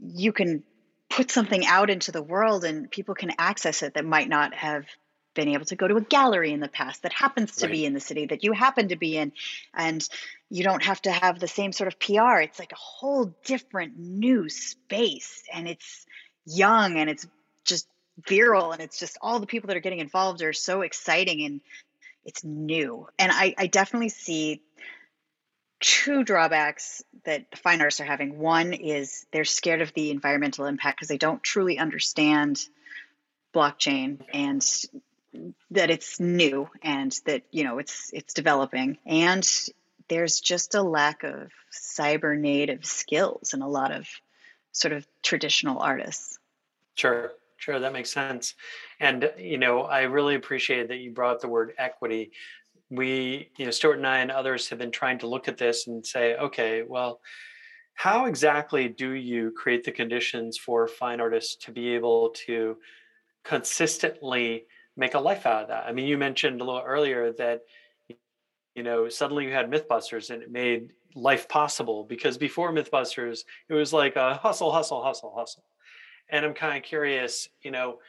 you 0.00 0.32
can 0.32 0.64
put 1.18 1.32
something 1.32 1.66
out 1.66 1.90
into 1.90 2.12
the 2.12 2.22
world 2.22 2.64
and 2.64 2.88
people 2.88 3.12
can 3.12 3.32
access 3.40 3.82
it 3.82 3.94
that 3.94 4.04
might 4.04 4.28
not 4.28 4.54
have 4.54 4.86
been 5.34 5.48
able 5.48 5.64
to 5.64 5.74
go 5.74 5.88
to 5.88 5.96
a 5.96 6.00
gallery 6.00 6.52
in 6.52 6.60
the 6.60 6.68
past 6.68 7.02
that 7.02 7.12
happens 7.12 7.56
to 7.56 7.66
right. 7.66 7.72
be 7.72 7.84
in 7.84 7.92
the 7.92 7.98
city 7.98 8.26
that 8.26 8.44
you 8.44 8.52
happen 8.52 8.86
to 8.86 8.94
be 8.94 9.16
in. 9.16 9.32
And 9.74 10.08
you 10.48 10.62
don't 10.62 10.84
have 10.84 11.02
to 11.02 11.10
have 11.10 11.40
the 11.40 11.48
same 11.48 11.72
sort 11.72 11.88
of 11.88 11.98
PR 11.98 12.38
it's 12.38 12.60
like 12.60 12.70
a 12.70 12.76
whole 12.76 13.34
different 13.44 13.98
new 13.98 14.48
space. 14.48 15.42
And 15.52 15.66
it's 15.66 16.06
young 16.46 16.98
and 16.98 17.10
it's 17.10 17.26
just 17.64 17.88
virile. 18.28 18.70
And 18.70 18.80
it's 18.80 19.00
just 19.00 19.18
all 19.20 19.40
the 19.40 19.46
people 19.48 19.66
that 19.68 19.76
are 19.76 19.80
getting 19.80 19.98
involved 19.98 20.40
are 20.42 20.52
so 20.52 20.82
exciting 20.82 21.44
and 21.44 21.60
it's 22.24 22.44
new. 22.44 23.08
And 23.18 23.32
I, 23.34 23.56
I 23.58 23.66
definitely 23.66 24.10
see 24.10 24.62
two 25.80 26.24
drawbacks 26.24 27.02
that 27.24 27.56
fine 27.58 27.80
artists 27.80 28.00
are 28.00 28.04
having. 28.04 28.38
One 28.38 28.72
is 28.72 29.26
they're 29.32 29.44
scared 29.44 29.80
of 29.80 29.92
the 29.94 30.10
environmental 30.10 30.66
impact 30.66 30.98
because 30.98 31.08
they 31.08 31.18
don't 31.18 31.42
truly 31.42 31.78
understand 31.78 32.60
blockchain 33.54 34.20
and 34.32 34.64
that 35.70 35.90
it's 35.90 36.18
new 36.18 36.68
and 36.82 37.16
that 37.26 37.42
you 37.50 37.64
know 37.64 37.78
it's 37.78 38.10
it's 38.12 38.34
developing. 38.34 38.98
And 39.06 39.48
there's 40.08 40.40
just 40.40 40.74
a 40.74 40.82
lack 40.82 41.22
of 41.22 41.52
cyber 41.72 42.36
native 42.36 42.84
skills 42.84 43.52
in 43.54 43.62
a 43.62 43.68
lot 43.68 43.92
of 43.92 44.08
sort 44.72 44.92
of 44.92 45.06
traditional 45.22 45.80
artists. 45.80 46.38
Sure 46.94 47.32
sure 47.58 47.80
that 47.80 47.92
makes 47.92 48.10
sense. 48.10 48.54
And 49.00 49.30
you 49.38 49.58
know 49.58 49.82
i 49.82 50.02
really 50.02 50.34
appreciated 50.34 50.88
that 50.88 50.98
you 50.98 51.10
brought 51.10 51.40
the 51.40 51.48
word 51.48 51.74
equity 51.78 52.32
we 52.90 53.50
you 53.58 53.64
know 53.64 53.70
stuart 53.70 53.98
and 53.98 54.06
i 54.06 54.18
and 54.18 54.30
others 54.30 54.68
have 54.68 54.78
been 54.78 54.90
trying 54.90 55.18
to 55.18 55.26
look 55.26 55.48
at 55.48 55.58
this 55.58 55.86
and 55.86 56.04
say 56.04 56.36
okay 56.36 56.82
well 56.86 57.20
how 57.94 58.26
exactly 58.26 58.88
do 58.88 59.12
you 59.12 59.52
create 59.56 59.84
the 59.84 59.92
conditions 59.92 60.56
for 60.56 60.86
fine 60.86 61.20
artists 61.20 61.56
to 61.56 61.72
be 61.72 61.88
able 61.94 62.30
to 62.30 62.76
consistently 63.44 64.66
make 64.98 65.14
a 65.14 65.18
life 65.18 65.46
out 65.46 65.62
of 65.62 65.68
that. 65.68 65.86
I 65.86 65.92
mean, 65.92 66.06
you 66.06 66.18
mentioned 66.18 66.60
a 66.60 66.64
little 66.64 66.82
earlier 66.84 67.32
that 67.34 67.62
you 68.74 68.82
know 68.82 69.08
suddenly 69.08 69.46
you 69.46 69.52
had 69.52 69.70
MythBusters 69.70 70.30
and 70.30 70.42
it 70.42 70.50
made 70.50 70.92
life 71.14 71.48
possible 71.48 72.04
because 72.04 72.36
before 72.36 72.72
MythBusters 72.72 73.40
it 73.68 73.74
was 73.74 73.92
like 73.92 74.16
a 74.16 74.34
hustle, 74.34 74.70
hustle, 74.70 75.02
hustle, 75.02 75.32
hustle. 75.34 75.64
And 76.30 76.44
I'm 76.44 76.52
kind 76.52 76.76
of 76.76 76.82
curious, 76.82 77.48
you 77.62 77.70
know, 77.70 78.00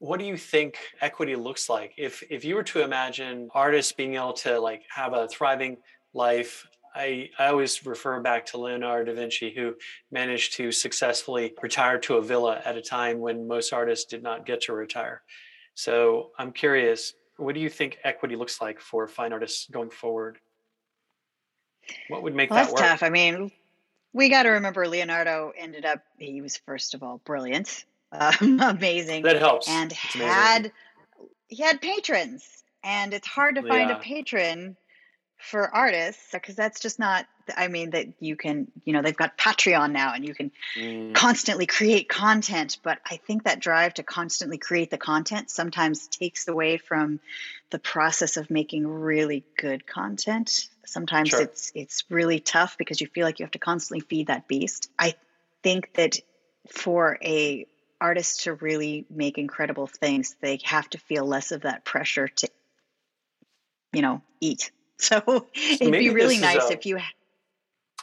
what 0.00 0.18
do 0.18 0.24
you 0.24 0.36
think 0.36 0.78
equity 1.00 1.36
looks 1.36 1.68
like 1.68 1.92
if 1.96 2.24
if 2.30 2.44
you 2.44 2.54
were 2.56 2.62
to 2.62 2.82
imagine 2.82 3.48
artists 3.54 3.92
being 3.92 4.14
able 4.14 4.32
to 4.32 4.58
like 4.58 4.82
have 4.88 5.12
a 5.12 5.28
thriving 5.28 5.76
life 6.14 6.66
I, 6.94 7.30
I 7.38 7.46
always 7.46 7.86
refer 7.86 8.18
back 8.20 8.46
to 8.46 8.58
Leonardo 8.58 9.12
da 9.12 9.20
Vinci, 9.20 9.54
who 9.54 9.74
managed 10.10 10.54
to 10.54 10.72
successfully 10.72 11.54
retire 11.62 11.98
to 12.00 12.16
a 12.16 12.22
villa 12.22 12.60
at 12.64 12.76
a 12.76 12.82
time 12.82 13.20
when 13.20 13.46
most 13.46 13.72
artists 13.72 14.06
did 14.06 14.24
not 14.24 14.44
get 14.44 14.62
to 14.62 14.72
retire. 14.72 15.22
So 15.74 16.30
I'm 16.36 16.50
curious, 16.50 17.14
what 17.36 17.54
do 17.54 17.60
you 17.60 17.70
think 17.70 17.98
equity 18.02 18.34
looks 18.34 18.60
like 18.60 18.80
for 18.80 19.06
fine 19.06 19.32
artists 19.32 19.68
going 19.70 19.90
forward? 19.90 20.38
What 22.08 22.24
would 22.24 22.34
make 22.34 22.50
well, 22.50 22.58
that 22.58 22.70
that's 22.70 22.82
work? 22.82 22.90
tough. 22.90 23.02
I 23.04 23.10
mean, 23.10 23.52
we 24.12 24.28
got 24.28 24.42
to 24.42 24.50
remember 24.50 24.88
Leonardo 24.88 25.52
ended 25.56 25.84
up, 25.84 26.02
he 26.18 26.40
was, 26.40 26.56
first 26.56 26.94
of 26.94 27.04
all, 27.04 27.20
brilliant, 27.24 27.84
um, 28.12 28.60
amazing. 28.60 29.22
That 29.22 29.36
helps. 29.38 29.68
And 29.68 29.92
It's 29.92 30.14
had, 30.14 30.62
amazing. 30.62 30.70
he 31.48 31.62
had 31.62 31.80
patrons. 31.80 32.44
And 32.82 33.12
it's 33.12 33.28
hard 33.28 33.56
to 33.56 33.62
find 33.62 33.90
Yeah. 33.90 33.96
a 33.98 34.00
patron 34.00 34.76
for 35.38 35.74
artists 35.74 36.28
because 36.32 36.56
that's 36.56 36.80
just 36.80 36.98
not, 36.98 37.26
I 37.56 37.68
mean, 37.68 37.90
that 37.90 38.06
you 38.20 38.36
can, 38.36 38.68
you 38.84 38.92
know, 38.92 39.02
they've 39.02 39.16
got 39.16 39.36
Patreon 39.38 39.92
now 39.92 40.14
and 40.14 40.24
you 40.24 40.34
can 40.34 40.50
Mm, 40.76 41.14
constantly 41.14 41.66
create 41.66 42.08
content 42.08 42.78
but 42.84 42.98
i 43.04 43.16
think 43.16 43.42
that 43.44 43.58
drive 43.58 43.92
to 43.94 44.02
constantly 44.04 44.58
create 44.58 44.90
the 44.90 44.96
content 44.98 45.50
sometimes 45.50 46.06
takes 46.06 46.46
away 46.46 46.76
from 46.78 47.18
the 47.70 47.78
process 47.80 48.36
of 48.36 48.48
making 48.50 48.86
really 48.86 49.44
good 49.58 49.84
content 49.86 50.68
sometimes 50.86 51.30
Sure. 51.30 51.42
it's 51.42 51.72
it's 51.74 52.04
really 52.10 52.38
tough 52.38 52.78
because 52.78 53.00
you 53.00 53.08
feel 53.08 53.24
like 53.26 53.40
you 53.40 53.44
have 53.44 53.50
to 53.50 53.58
constantly 53.58 54.00
feed 54.00 54.28
that 54.28 54.46
beast 54.46 54.88
i 54.98 55.14
think 55.64 55.90
that 55.94 56.18
for 56.68 57.18
a 57.22 57.66
artist 58.00 58.44
to 58.44 58.54
really 58.54 59.06
make 59.10 59.38
incredible 59.38 59.86
things 59.86 60.36
they 60.40 60.58
have 60.64 60.88
to 60.90 60.98
feel 60.98 61.24
less 61.26 61.52
of 61.52 61.62
that 61.62 61.84
pressure 61.84 62.28
to 62.28 62.48
you 63.92 64.02
know 64.02 64.22
eat 64.40 64.70
so 64.98 65.46
it'd 65.54 65.92
be 65.92 66.10
really 66.10 66.38
nice 66.38 66.70
a- 66.70 66.72
if 66.72 66.86
you 66.86 66.98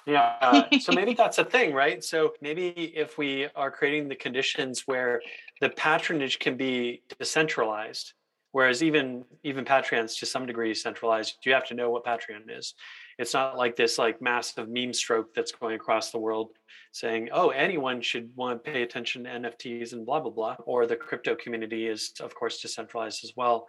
Yeah. 0.08 0.38
uh, 0.42 0.64
so 0.80 0.94
maybe 0.94 1.14
that's 1.14 1.38
a 1.38 1.44
thing, 1.44 1.74
right? 1.74 2.04
So 2.04 2.34
maybe 2.42 2.70
if 2.70 3.18
we 3.18 3.48
are 3.56 3.70
creating 3.70 4.08
the 4.08 4.16
conditions 4.16 4.84
where 4.88 5.22
the 5.60 5.70
patronage 5.70 6.40
can 6.40 6.56
be 6.56 7.04
decentralized, 7.20 8.14
whereas 8.52 8.84
even 8.84 9.26
even 9.44 9.66
Patreon's 9.66 10.16
to 10.18 10.26
some 10.26 10.46
degree 10.46 10.74
centralized, 10.74 11.38
you 11.46 11.54
have 11.54 11.68
to 11.68 11.74
know 11.74 11.90
what 11.90 12.06
Patreon 12.06 12.50
is. 12.50 12.74
It's 13.18 13.34
not 13.34 13.58
like 13.58 13.76
this 13.76 13.98
like 13.98 14.22
massive 14.22 14.70
meme 14.70 14.94
stroke 14.94 15.34
that's 15.34 15.52
going 15.52 15.76
across 15.76 16.12
the 16.12 16.20
world 16.20 16.50
saying, 16.92 17.30
oh, 17.32 17.50
anyone 17.50 18.02
should 18.02 18.30
want 18.36 18.64
to 18.64 18.72
pay 18.72 18.84
attention 18.84 19.24
to 19.24 19.30
NFTs 19.30 19.94
and 19.94 20.06
blah 20.06 20.20
blah 20.20 20.32
blah. 20.32 20.56
Or 20.66 20.86
the 20.86 20.96
crypto 20.96 21.36
community 21.36 21.88
is 21.88 22.14
of 22.20 22.36
course 22.36 22.62
decentralized 22.62 23.24
as 23.24 23.34
well. 23.36 23.68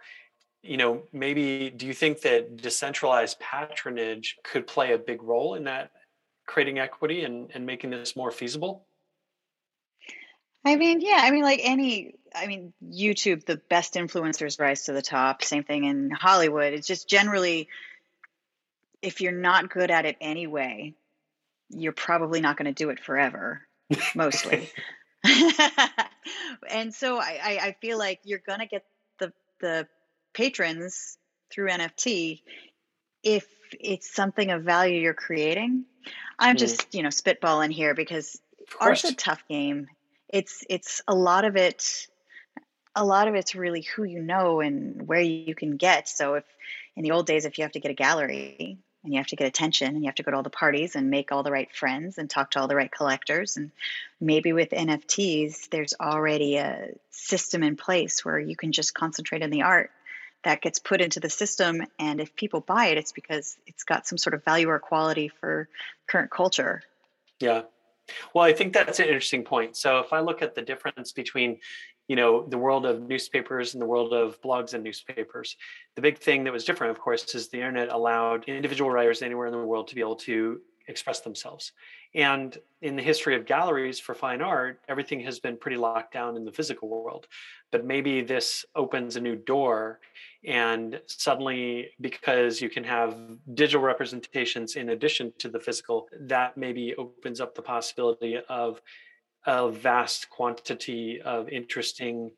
You 0.61 0.77
know, 0.77 1.03
maybe 1.13 1.69
do 1.69 1.85
you 1.87 1.93
think 1.93 2.21
that 2.21 2.57
decentralized 2.57 3.39
patronage 3.39 4.37
could 4.43 4.67
play 4.67 4.93
a 4.93 4.97
big 4.97 5.23
role 5.23 5.55
in 5.55 5.63
that 5.65 5.91
creating 6.47 6.79
equity 6.79 7.23
and, 7.23 7.49
and 7.53 7.65
making 7.65 7.91
this 7.91 8.15
more 8.15 8.31
feasible? 8.31 8.85
I 10.65 10.75
mean, 10.75 11.01
yeah, 11.01 11.19
I 11.21 11.31
mean, 11.31 11.43
like 11.43 11.61
any, 11.63 12.15
I 12.35 12.47
mean, 12.47 12.73
YouTube, 12.83 13.45
the 13.45 13.61
best 13.69 13.93
influencers 13.93 14.59
rise 14.59 14.85
to 14.85 14.93
the 14.93 15.01
top. 15.01 15.43
Same 15.43 15.63
thing 15.63 15.85
in 15.85 16.11
Hollywood. 16.11 16.73
It's 16.73 16.87
just 16.87 17.07
generally, 17.09 17.69
if 19.01 19.21
you're 19.21 19.31
not 19.31 19.69
good 19.69 19.89
at 19.89 20.05
it 20.05 20.17
anyway, 20.19 20.93
you're 21.69 21.93
probably 21.93 22.41
not 22.41 22.57
going 22.57 22.65
to 22.65 22.73
do 22.73 22.89
it 22.89 22.99
forever, 22.99 23.61
mostly. 24.15 24.69
and 26.69 26.93
so 26.93 27.17
I, 27.19 27.39
I, 27.43 27.59
I 27.61 27.75
feel 27.81 27.97
like 27.97 28.21
you're 28.23 28.41
going 28.45 28.59
to 28.59 28.65
get 28.65 28.85
the, 29.19 29.33
the 29.59 29.87
patrons 30.33 31.17
through 31.51 31.69
NFT 31.69 32.41
if 33.23 33.45
it's 33.79 34.13
something 34.13 34.49
of 34.51 34.63
value 34.63 34.99
you're 34.99 35.13
creating. 35.13 35.85
I'm 36.37 36.55
Mm. 36.55 36.59
just, 36.59 36.95
you 36.95 37.03
know, 37.03 37.09
spitballing 37.09 37.71
here 37.71 37.93
because 37.93 38.39
art's 38.79 39.03
a 39.03 39.13
tough 39.13 39.43
game. 39.49 39.87
It's 40.29 40.63
it's 40.69 41.01
a 41.07 41.15
lot 41.15 41.45
of 41.45 41.55
it 41.55 42.07
a 42.95 43.05
lot 43.05 43.27
of 43.27 43.35
it's 43.35 43.55
really 43.55 43.81
who 43.81 44.03
you 44.03 44.21
know 44.21 44.61
and 44.61 45.07
where 45.07 45.21
you 45.21 45.55
can 45.55 45.77
get. 45.77 46.07
So 46.09 46.35
if 46.35 46.43
in 46.95 47.03
the 47.03 47.11
old 47.11 47.27
days 47.27 47.45
if 47.45 47.57
you 47.57 47.63
have 47.63 47.71
to 47.73 47.79
get 47.79 47.91
a 47.91 47.95
gallery 47.95 48.77
and 49.03 49.13
you 49.13 49.19
have 49.19 49.27
to 49.27 49.35
get 49.35 49.47
attention 49.47 49.87
and 49.87 50.03
you 50.03 50.07
have 50.07 50.15
to 50.15 50.23
go 50.23 50.31
to 50.31 50.37
all 50.37 50.43
the 50.43 50.49
parties 50.49 50.95
and 50.95 51.09
make 51.09 51.31
all 51.31 51.43
the 51.43 51.51
right 51.51 51.73
friends 51.73 52.17
and 52.17 52.29
talk 52.29 52.51
to 52.51 52.59
all 52.59 52.67
the 52.67 52.75
right 52.75 52.91
collectors 52.91 53.57
and 53.57 53.71
maybe 54.19 54.51
with 54.51 54.71
NFTs 54.71 55.69
there's 55.69 55.93
already 55.99 56.57
a 56.57 56.89
system 57.11 57.63
in 57.63 57.75
place 57.77 58.25
where 58.25 58.39
you 58.39 58.55
can 58.55 58.71
just 58.71 58.93
concentrate 58.93 59.43
on 59.43 59.49
the 59.49 59.61
art 59.61 59.91
that 60.43 60.61
gets 60.61 60.79
put 60.79 61.01
into 61.01 61.19
the 61.19 61.29
system 61.29 61.81
and 61.97 62.19
if 62.19 62.35
people 62.35 62.59
buy 62.59 62.87
it 62.87 62.97
it's 62.97 63.13
because 63.13 63.57
it's 63.65 63.83
got 63.83 64.07
some 64.07 64.17
sort 64.17 64.33
of 64.33 64.43
value 64.43 64.69
or 64.69 64.79
quality 64.79 65.29
for 65.29 65.69
current 66.07 66.31
culture. 66.31 66.81
Yeah. 67.39 67.61
Well, 68.33 68.43
I 68.43 68.53
think 68.53 68.73
that's 68.73 68.99
an 68.99 69.05
interesting 69.05 69.43
point. 69.43 69.77
So 69.77 69.99
if 69.99 70.13
I 70.13 70.19
look 70.19 70.41
at 70.41 70.55
the 70.55 70.61
difference 70.61 71.11
between, 71.11 71.59
you 72.07 72.15
know, 72.15 72.45
the 72.47 72.57
world 72.57 72.85
of 72.85 73.01
newspapers 73.01 73.73
and 73.73 73.81
the 73.81 73.85
world 73.85 74.13
of 74.13 74.41
blogs 74.41 74.73
and 74.73 74.83
newspapers, 74.83 75.55
the 75.95 76.01
big 76.01 76.17
thing 76.17 76.43
that 76.43 76.53
was 76.53 76.65
different, 76.65 76.91
of 76.91 76.99
course, 76.99 77.35
is 77.35 77.49
the 77.49 77.57
internet 77.57 77.91
allowed 77.91 78.45
individual 78.45 78.89
writers 78.89 79.21
anywhere 79.21 79.47
in 79.47 79.53
the 79.53 79.59
world 79.59 79.87
to 79.89 79.95
be 79.95 80.01
able 80.01 80.15
to 80.15 80.59
express 80.89 81.21
themselves. 81.21 81.71
And 82.15 82.57
in 82.81 82.95
the 82.95 83.03
history 83.03 83.35
of 83.35 83.45
galleries 83.45 83.99
for 83.99 84.15
fine 84.15 84.41
art, 84.41 84.81
everything 84.89 85.19
has 85.21 85.39
been 85.39 85.57
pretty 85.57 85.77
locked 85.77 86.13
down 86.13 86.35
in 86.35 86.43
the 86.43 86.51
physical 86.51 86.89
world. 86.89 87.27
But 87.71 87.85
maybe 87.85 88.21
this 88.21 88.65
opens 88.75 89.15
a 89.15 89.21
new 89.21 89.35
door 89.35 89.99
and 90.45 90.99
suddenly 91.05 91.91
because 92.01 92.61
you 92.61 92.69
can 92.69 92.83
have 92.83 93.15
digital 93.53 93.81
representations 93.81 94.75
in 94.75 94.89
addition 94.89 95.33
to 95.39 95.49
the 95.49 95.59
physical 95.59 96.07
that 96.21 96.57
maybe 96.57 96.95
opens 96.95 97.39
up 97.41 97.55
the 97.55 97.61
possibility 97.61 98.37
of 98.49 98.81
a 99.45 99.69
vast 99.69 100.29
quantity 100.29 101.21
of 101.21 101.49
interesting 101.49 102.31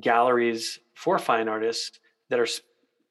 galleries 0.00 0.78
for 0.94 1.18
fine 1.18 1.48
artists 1.48 2.00
that 2.28 2.38
are 2.38 2.46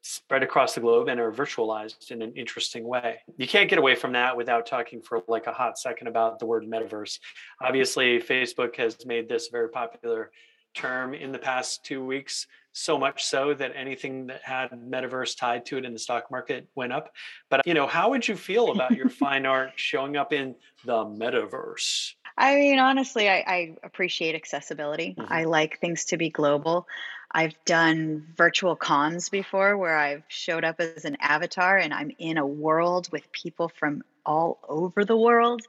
spread 0.01 0.43
across 0.43 0.75
the 0.75 0.81
globe 0.81 1.09
and 1.09 1.19
are 1.19 1.31
virtualized 1.31 2.12
in 2.12 2.21
an 2.21 2.33
interesting 2.35 2.88
way. 2.88 3.19
You 3.38 3.47
can't 3.47 3.69
get 3.69 3.79
away 3.79 3.95
from 3.95 4.13
that 4.13 4.35
without 4.35 4.65
talking 4.65 5.01
for 5.01 5.21
like 5.27 5.47
a 5.47 5.51
hot 5.53 5.77
second 5.77 6.07
about 6.07 6.39
the 6.39 6.45
word 6.45 6.65
metaverse. 6.65 7.19
Obviously, 7.62 8.19
Facebook 8.19 8.75
has 8.77 9.05
made 9.05 9.27
this 9.27 9.49
a 9.49 9.51
very 9.51 9.69
popular 9.69 10.31
term 10.73 11.13
in 11.13 11.31
the 11.31 11.39
past 11.39 11.83
2 11.85 12.03
weeks 12.05 12.47
so 12.71 12.97
much 12.97 13.23
so 13.23 13.53
that 13.53 13.71
anything 13.75 14.27
that 14.27 14.41
had 14.43 14.69
metaverse 14.71 15.38
tied 15.38 15.65
to 15.65 15.77
it 15.77 15.85
in 15.85 15.93
the 15.93 15.99
stock 15.99 16.29
market 16.31 16.67
went 16.75 16.93
up. 16.93 17.12
But 17.49 17.65
you 17.65 17.73
know, 17.73 17.88
how 17.88 18.09
would 18.12 18.27
you 18.27 18.35
feel 18.35 18.71
about 18.71 18.91
your 18.91 19.09
fine 19.23 19.45
art 19.45 19.71
showing 19.75 20.15
up 20.15 20.31
in 20.31 20.55
the 20.85 21.05
metaverse? 21.05 22.13
I 22.38 22.55
mean, 22.55 22.79
honestly, 22.79 23.29
I, 23.29 23.43
I 23.45 23.75
appreciate 23.83 24.35
accessibility. 24.35 25.15
Mhm. 25.17 25.29
I 25.29 25.43
like 25.43 25.79
things 25.79 26.05
to 26.05 26.17
be 26.17 26.29
global. 26.29 26.88
I've 27.31 27.53
done 27.65 28.33
virtual 28.35 28.75
cons 28.75 29.29
before 29.29 29.77
where 29.77 29.97
I've 29.97 30.23
showed 30.27 30.63
up 30.63 30.79
as 30.79 31.05
an 31.05 31.17
avatar 31.19 31.77
and 31.77 31.93
I'm 31.93 32.11
in 32.17 32.37
a 32.37 32.45
world 32.45 33.09
with 33.11 33.31
people 33.31 33.69
from 33.69 34.03
all 34.25 34.59
over 34.67 35.05
the 35.05 35.17
world 35.17 35.61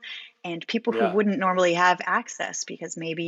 and 0.43 0.67
people 0.67 0.95
Yeah. 0.95 1.11
who 1.11 1.17
wouldn't 1.17 1.39
normally 1.39 1.75
have 1.75 2.01
access 2.05 2.65
because 2.65 2.97
maybe 2.97 3.25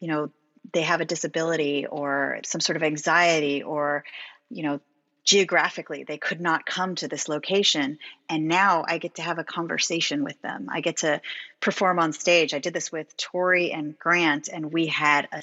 you, 0.00 0.08
know, 0.08 0.30
they 0.72 0.82
have 0.82 1.00
a 1.00 1.04
disability 1.04 1.86
or 1.86 2.40
some 2.44 2.60
sort 2.60 2.76
of 2.76 2.82
anxiety 2.82 3.62
or, 3.62 4.04
you 4.50 4.62
know, 4.64 4.80
geographically 5.22 6.02
they 6.02 6.18
could 6.18 6.40
not 6.40 6.66
come 6.66 6.94
to 6.96 7.06
this 7.06 7.28
location 7.28 7.98
and 8.28 8.48
now 8.48 8.84
I 8.88 8.98
get 8.98 9.16
to 9.16 9.22
have 9.22 9.38
a 9.38 9.44
conversation 9.44 10.24
with 10.24 10.40
them. 10.42 10.68
I 10.70 10.80
get 10.80 10.98
to 10.98 11.20
perform 11.60 11.98
on 12.00 12.12
stage. 12.12 12.52
I 12.52 12.58
did 12.58 12.72
this 12.74 12.90
with 12.90 13.16
Tori 13.16 13.70
and 13.70 13.96
Grant, 13.98 14.48
and 14.48 14.72
we 14.72 14.86
had 14.86 15.28
a 15.30 15.42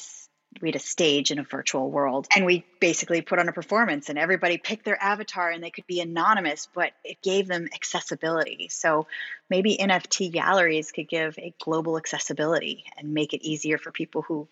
we 0.61 0.69
had 0.69 0.75
a 0.75 0.79
stage 0.79 1.31
in 1.31 1.39
a 1.39 1.43
virtual 1.43 1.89
world, 1.89 2.27
and 2.35 2.45
we 2.45 2.65
basically 2.79 3.21
put 3.21 3.39
on 3.39 3.49
a 3.49 3.53
performance, 3.53 4.09
and 4.09 4.17
everybody 4.17 4.57
picked 4.57 4.85
their 4.85 5.01
avatar, 5.01 5.49
and 5.49 5.63
they 5.63 5.69
could 5.69 5.87
be 5.87 5.99
anonymous, 5.99 6.67
but 6.73 6.91
it 7.03 7.21
gave 7.21 7.47
them 7.47 7.67
accessibility. 7.73 8.67
So 8.69 9.07
maybe 9.49 9.77
NFT 9.77 10.31
galleries 10.31 10.91
could 10.91 11.07
give 11.07 11.37
a 11.37 11.53
global 11.61 11.97
accessibility 11.97 12.85
and 12.97 13.13
make 13.13 13.33
it 13.33 13.43
easier 13.43 13.77
for 13.77 13.91
people 13.91 14.21
who 14.21 14.47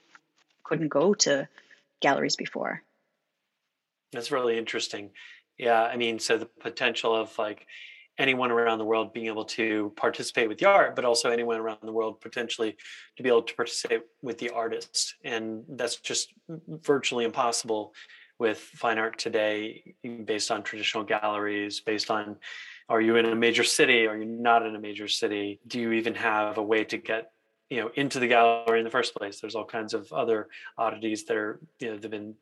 couldn't 0.63 0.89
go 0.89 1.13
to 1.13 1.47
galleries 2.01 2.35
before. 2.35 2.81
That's 4.11 4.31
really 4.31 4.57
interesting. 4.57 5.11
Yeah, 5.57 5.83
I 5.83 5.97
mean, 5.97 6.19
so 6.19 6.37
the 6.37 6.45
potential 6.45 7.15
of 7.15 7.37
like 7.37 7.67
anyone 8.17 8.51
around 8.51 8.77
the 8.77 8.85
world 8.85 9.13
being 9.13 9.27
able 9.27 9.45
to 9.45 9.91
participate 9.95 10.47
with 10.47 10.57
the 10.57 10.65
art, 10.65 10.95
but 10.95 11.05
also 11.05 11.29
anyone 11.29 11.57
around 11.57 11.79
the 11.81 11.91
world 11.91 12.21
potentially 12.21 12.75
to 13.17 13.23
be 13.23 13.29
able 13.29 13.43
to 13.43 13.55
participate 13.55 14.01
with 14.21 14.37
the 14.37 14.49
artist. 14.49 15.15
And 15.23 15.63
that's 15.69 15.97
just 15.97 16.33
virtually 16.47 17.25
impossible 17.25 17.93
with 18.39 18.57
fine 18.57 18.97
art 18.97 19.17
today, 19.17 19.95
based 20.25 20.51
on 20.51 20.63
traditional 20.63 21.03
galleries, 21.03 21.81
based 21.81 22.11
on 22.11 22.37
are 22.87 23.01
you 23.01 23.15
in 23.15 23.25
a 23.25 23.35
major 23.35 23.63
city? 23.63 24.07
Are 24.07 24.17
you 24.17 24.25
not 24.25 24.65
in 24.65 24.75
a 24.75 24.79
major 24.79 25.07
city? 25.07 25.59
Do 25.65 25.79
you 25.79 25.93
even 25.93 26.13
have 26.15 26.57
a 26.57 26.63
way 26.63 26.83
to 26.85 26.97
get 26.97 27.31
you 27.69 27.81
know 27.81 27.89
into 27.95 28.19
the 28.19 28.27
gallery 28.27 28.79
in 28.79 28.85
the 28.85 28.91
first 28.91 29.15
place? 29.15 29.39
There's 29.39 29.55
all 29.55 29.65
kinds 29.65 29.93
of 29.93 30.11
other 30.13 30.49
oddities 30.77 31.25
that 31.25 31.37
are 31.37 31.59
you 31.79 31.91
know 31.91 31.97
they've 31.97 32.11
been 32.11 32.35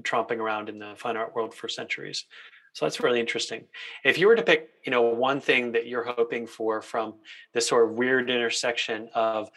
tromping 0.00 0.38
around 0.38 0.68
in 0.68 0.78
the 0.78 0.94
fine 0.96 1.16
art 1.16 1.34
world 1.34 1.54
for 1.54 1.68
centuries. 1.68 2.24
So 2.72 2.86
that's 2.86 3.00
really 3.00 3.20
interesting. 3.20 3.64
If 4.04 4.18
you 4.18 4.26
were 4.26 4.36
to 4.36 4.42
pick, 4.42 4.70
you 4.84 4.90
know, 4.90 5.02
one 5.02 5.40
thing 5.40 5.72
that 5.72 5.86
you're 5.86 6.04
hoping 6.04 6.46
for 6.46 6.80
from 6.80 7.14
this 7.52 7.68
sort 7.68 7.88
of 7.88 7.96
weird 7.96 8.30
intersection 8.30 9.10
of 9.14 9.50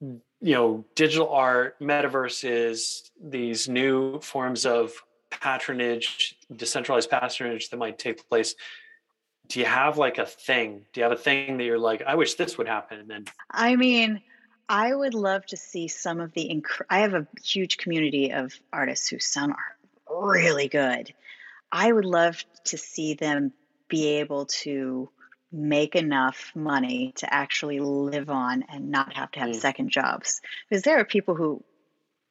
you 0.00 0.52
know 0.52 0.84
digital 0.94 1.30
art 1.30 1.80
metaverses 1.80 3.10
these 3.22 3.66
new 3.66 4.20
forms 4.20 4.66
of 4.66 4.92
patronage 5.30 6.36
decentralized 6.54 7.08
patronage 7.08 7.70
that 7.70 7.78
might 7.78 7.98
take 7.98 8.28
place 8.28 8.54
do 9.48 9.58
you 9.58 9.64
have 9.64 9.96
like 9.96 10.18
a 10.18 10.26
thing 10.26 10.84
do 10.92 11.00
you 11.00 11.02
have 11.02 11.12
a 11.12 11.16
thing 11.16 11.56
that 11.56 11.64
you're 11.64 11.78
like 11.78 12.02
i 12.06 12.14
wish 12.14 12.34
this 12.34 12.58
would 12.58 12.68
happen 12.68 12.98
and 12.98 13.08
then 13.08 13.24
I 13.56 13.74
mean, 13.76 14.20
I 14.68 14.94
would 14.94 15.14
love 15.14 15.46
to 15.46 15.56
see 15.56 15.88
some 15.88 16.20
of 16.20 16.32
the. 16.32 16.48
Inc- 16.48 16.82
I 16.90 17.00
have 17.00 17.14
a 17.14 17.26
huge 17.42 17.78
community 17.78 18.32
of 18.32 18.52
artists 18.72 19.08
who 19.08 19.18
sound 19.18 19.52
are 19.52 20.22
really 20.34 20.68
good. 20.68 21.12
I 21.76 21.92
would 21.92 22.06
love 22.06 22.42
to 22.66 22.78
see 22.78 23.12
them 23.14 23.52
be 23.88 24.06
able 24.20 24.46
to 24.46 25.10
make 25.52 25.94
enough 25.94 26.50
money 26.54 27.12
to 27.16 27.32
actually 27.32 27.80
live 27.80 28.30
on 28.30 28.64
and 28.70 28.90
not 28.90 29.12
have 29.14 29.30
to 29.32 29.40
have 29.40 29.50
Mm. 29.50 29.60
second 29.60 29.90
jobs. 29.90 30.40
Because 30.68 30.82
there 30.84 30.98
are 30.98 31.04
people 31.04 31.34
who, 31.34 31.62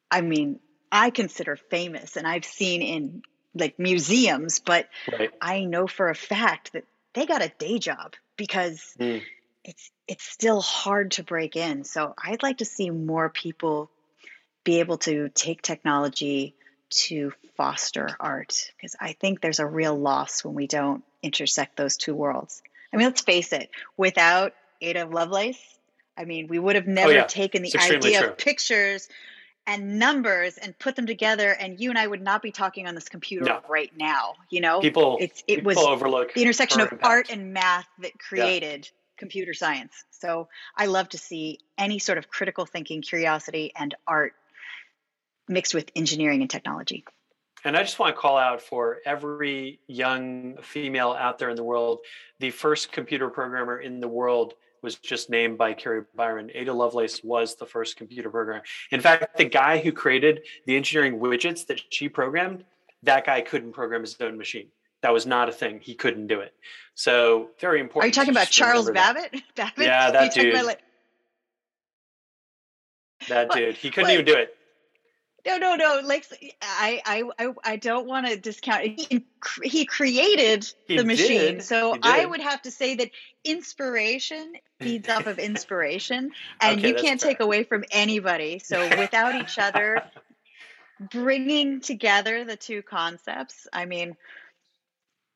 I 0.10 0.21
mean, 0.21 0.60
I 0.91 1.12
consider 1.12 1.58
famous 1.58 2.17
and 2.17 2.27
I've 2.27 2.43
seen 2.43 2.81
in 2.81 3.21
like 3.53 3.77
museums, 3.77 4.58
but 4.58 4.89
right 5.12 5.31
I 5.39 5.65
know 5.65 5.86
for 5.86 6.10
a 6.10 6.15
fact 6.15 6.73
that 6.73 6.86
they 7.13 7.27
got 7.27 7.43
a 7.43 7.53
day 7.60 7.77
job 7.77 8.15
because 8.38 8.95
Mm. 8.99 9.21
it's 9.63 9.91
it's 10.08 10.25
still 10.25 10.62
hard 10.62 11.12
to 11.12 11.23
break 11.23 11.55
in. 11.55 11.84
So 11.84 12.15
I'd 12.17 12.41
like 12.41 12.58
to 12.58 12.65
see 12.65 12.89
more 12.89 13.29
people 13.29 13.91
be 14.63 14.79
able 14.79 14.97
to 15.10 15.29
take 15.29 15.62
technology 15.62 16.55
to 16.89 17.31
foster 17.57 18.09
art 18.19 18.71
because 18.77 18.95
I 18.99 19.13
think 19.13 19.41
there's 19.41 19.59
a 19.59 19.65
real 19.65 19.97
loss 19.97 20.43
when 20.43 20.55
we 20.55 20.67
don't 20.67 21.03
intersect 21.21 21.77
those 21.77 21.97
two 21.97 22.13
worlds. 22.13 22.61
I 22.93 22.97
mean, 22.97 23.07
let's 23.07 23.21
face 23.21 23.51
it, 23.53 23.69
without 23.97 24.53
Ada 24.81 25.05
Lovelace, 25.05 25.59
I 26.17 26.25
mean, 26.25 26.47
we 26.47 26.59
would 26.59 26.75
have 26.75 26.87
oh, 26.87 26.91
never 26.91 27.11
Oh, 27.11 27.15
yeah. 27.15 27.23
taken 27.25 27.61
the 27.63 27.75
idea 27.79 28.19
true. 28.19 28.29
of 28.29 28.37
pictures 28.37 29.09
and 29.67 29.97
numbers 29.97 30.57
and 30.57 30.77
put 30.77 30.95
them 30.95 31.07
together 31.07 31.49
and 31.49 31.79
you 31.79 31.89
and 31.89 31.97
I 31.97 32.05
would 32.05 32.21
not 32.21 32.41
be 32.41 32.51
talking 32.51 32.87
on 32.87 32.95
this 32.95 33.09
computer 33.09 33.45
No. 33.45 33.61
right 33.67 33.91
now, 33.97 34.35
you 34.49 34.61
know? 34.61 34.79
people 34.79 35.17
it's 35.19 35.43
it 35.47 35.57
people 35.57 35.69
was 35.69 35.77
overlook 35.77 36.33
the 36.33 36.41
intersection 36.41 36.81
of 36.81 36.93
art 37.01 37.29
and 37.31 37.51
math 37.53 37.87
that 37.99 38.17
created 38.19 38.89
computer 39.17 39.53
science. 39.53 40.03
So 40.11 40.49
I 40.75 40.85
love 40.85 41.09
to 41.09 41.17
see 41.17 41.59
any 41.77 41.99
sort 41.99 42.17
of 42.17 42.29
critical 42.29 42.65
thinking, 42.65 43.01
curiosity, 43.01 43.71
and 43.75 43.95
art 44.05 44.33
mixed 45.47 45.73
with 45.73 45.91
engineering 45.95 46.41
and 46.41 46.49
technology. 46.49 47.05
And 47.63 47.75
I 47.75 47.81
just 47.81 47.97
want 47.97 48.15
to 48.15 48.21
call 48.21 48.38
out 48.38 48.62
for 48.62 48.99
every 49.05 49.79
young 49.88 50.58
female 50.62 51.12
out 51.12 51.39
there 51.39 51.49
in 51.49 51.55
the 51.55 51.63
world, 51.63 51.99
the 52.39 52.51
first 52.51 52.91
computer 52.91 53.29
programmer 53.29 53.79
in 53.79 53.99
the 53.99 54.08
world 54.08 54.53
was 54.84 54.95
just 54.95 55.31
named 55.31 55.58
by 55.58 55.73
Kari 55.73 56.03
Byron. 56.15 56.51
Ada 56.53 56.71
Lovelace 56.71 57.23
was 57.23 57.55
the 57.55 57.65
first 57.65 57.97
computer 57.97 58.29
programmer. 58.29 58.63
In 58.91 59.01
fact, 59.01 59.36
the 59.38 59.45
guy 59.45 59.79
who 59.79 59.91
created 59.91 60.41
the 60.67 60.75
engineering 60.75 61.19
widgets 61.19 61.65
that 61.67 61.81
she 61.89 62.08
programmed, 62.08 62.63
that 63.01 63.25
guy 63.25 63.41
couldn't 63.41 63.73
program 63.73 64.01
his 64.01 64.15
own 64.21 64.38
machine. 64.38 64.67
That 65.01 65.12
was 65.12 65.25
not 65.25 65.49
a 65.49 65.51
thing. 65.51 65.79
He 65.81 65.95
couldn't 65.95 66.27
do 66.27 66.41
it. 66.41 66.53
So 66.93 67.49
very 67.60 67.79
important. 67.79 68.03
Are 68.03 68.08
you 68.08 68.13
talking 68.13 68.31
about 68.31 68.49
Charles 68.49 68.88
remember 68.88 69.19
that. 69.21 69.31
Babbage? 69.31 69.43
Babbage? 69.55 69.86
Yeah, 69.88 70.12
that 70.12 70.23
you 70.23 70.29
talking 70.29 70.49
about, 70.51 70.58
dude. 70.60 70.65
like- 70.67 70.81
That 73.27 73.51
dude. 73.51 73.75
He 73.75 73.89
couldn't 73.89 74.10
what- 74.10 74.13
even 74.13 74.25
do 74.25 74.36
it. 74.36 74.55
No, 75.45 75.58
no, 75.58 75.75
no. 75.75 76.01
Like 76.03 76.25
I, 76.62 77.01
I, 77.05 77.23
I, 77.39 77.53
I 77.63 77.75
don't 77.75 78.08
want 78.08 78.27
to 78.27 78.38
discount. 78.38 78.99
He, 78.99 79.25
he 79.63 79.86
created 79.86 80.71
He 80.88 80.97
the 80.97 81.03
machine, 81.03 81.62
so 81.62 81.97
I 82.01 82.25
would 82.25 82.41
have 82.41 82.62
to 82.63 82.71
say 82.71 82.95
that 82.95 83.12
inspiration 83.43 84.53
feeds 84.79 85.08
off 85.08 85.27
of 85.27 85.39
inspiration, 85.49 86.31
and 86.62 86.79
Okay, 86.79 86.89
you 86.89 86.95
can't 86.95 87.19
take 87.19 87.39
away 87.39 87.63
from 87.63 87.84
anybody. 87.91 88.60
So 88.60 88.88
without 88.97 89.36
each 89.36 89.60
other, 89.60 90.03
bringing 91.12 91.79
together 91.79 92.43
the 92.43 92.55
two 92.55 92.81
concepts, 92.81 93.67
I 93.71 93.86
mean, 93.86 94.17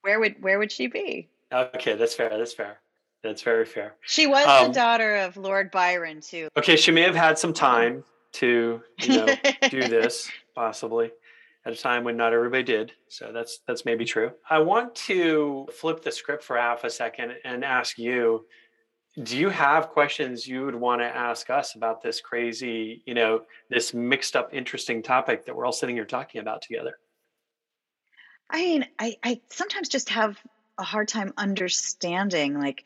where 0.01 0.19
would 0.19 0.41
where 0.41 0.59
would 0.59 0.71
she 0.71 0.87
be? 0.87 1.29
Okay, 1.51 1.95
that's 1.95 2.15
fair. 2.15 2.35
That's 2.35 2.53
fair. 2.53 2.79
That's 3.21 3.41
very 3.41 3.65
fair. 3.65 3.95
She 4.01 4.27
was 4.27 4.47
Um, 4.47 4.67
the 4.69 4.73
daughter 4.73 5.17
of 5.17 5.35
Lord 5.35 5.71
Byron 5.71 6.21
too. 6.21 6.47
Okay, 6.57 6.77
she 6.77 6.91
may 6.91 7.01
have 7.01 7.15
had 7.15 7.37
some 7.37 7.53
time 7.53 8.05
to, 8.33 8.81
you 8.99 9.09
know, 9.09 9.27
do 9.69 9.87
this 9.87 10.29
possibly 10.55 11.11
at 11.65 11.73
a 11.73 11.75
time 11.75 12.03
when 12.03 12.17
not 12.17 12.33
everybody 12.33 12.63
did. 12.63 12.93
So 13.07 13.31
that's 13.33 13.59
that's 13.67 13.85
maybe 13.85 14.05
true. 14.05 14.31
I 14.49 14.59
want 14.59 14.95
to 14.95 15.67
flip 15.73 16.01
the 16.01 16.11
script 16.11 16.43
for 16.43 16.57
half 16.57 16.83
a 16.83 16.89
second 16.89 17.33
and 17.43 17.63
ask 17.63 17.97
you 17.97 18.45
do 19.23 19.37
you 19.37 19.49
have 19.49 19.89
questions 19.89 20.47
you 20.47 20.65
would 20.65 20.75
want 20.75 21.01
to 21.01 21.05
ask 21.05 21.49
us 21.49 21.75
about 21.75 22.01
this 22.01 22.21
crazy, 22.21 23.01
you 23.05 23.13
know, 23.13 23.41
this 23.69 23.93
mixed 23.93 24.35
up 24.35 24.53
interesting 24.53 25.01
topic 25.01 25.45
that 25.45 25.55
we're 25.55 25.65
all 25.65 25.71
sitting 25.71 25.95
here 25.95 26.05
talking 26.05 26.41
about 26.41 26.61
together? 26.61 26.97
I 28.49 28.61
mean, 28.61 28.85
I, 28.97 29.17
I 29.23 29.41
sometimes 29.49 29.89
just 29.89 30.09
have 30.09 30.37
a 30.77 30.83
hard 30.83 31.07
time 31.07 31.33
understanding 31.37 32.59
like 32.59 32.85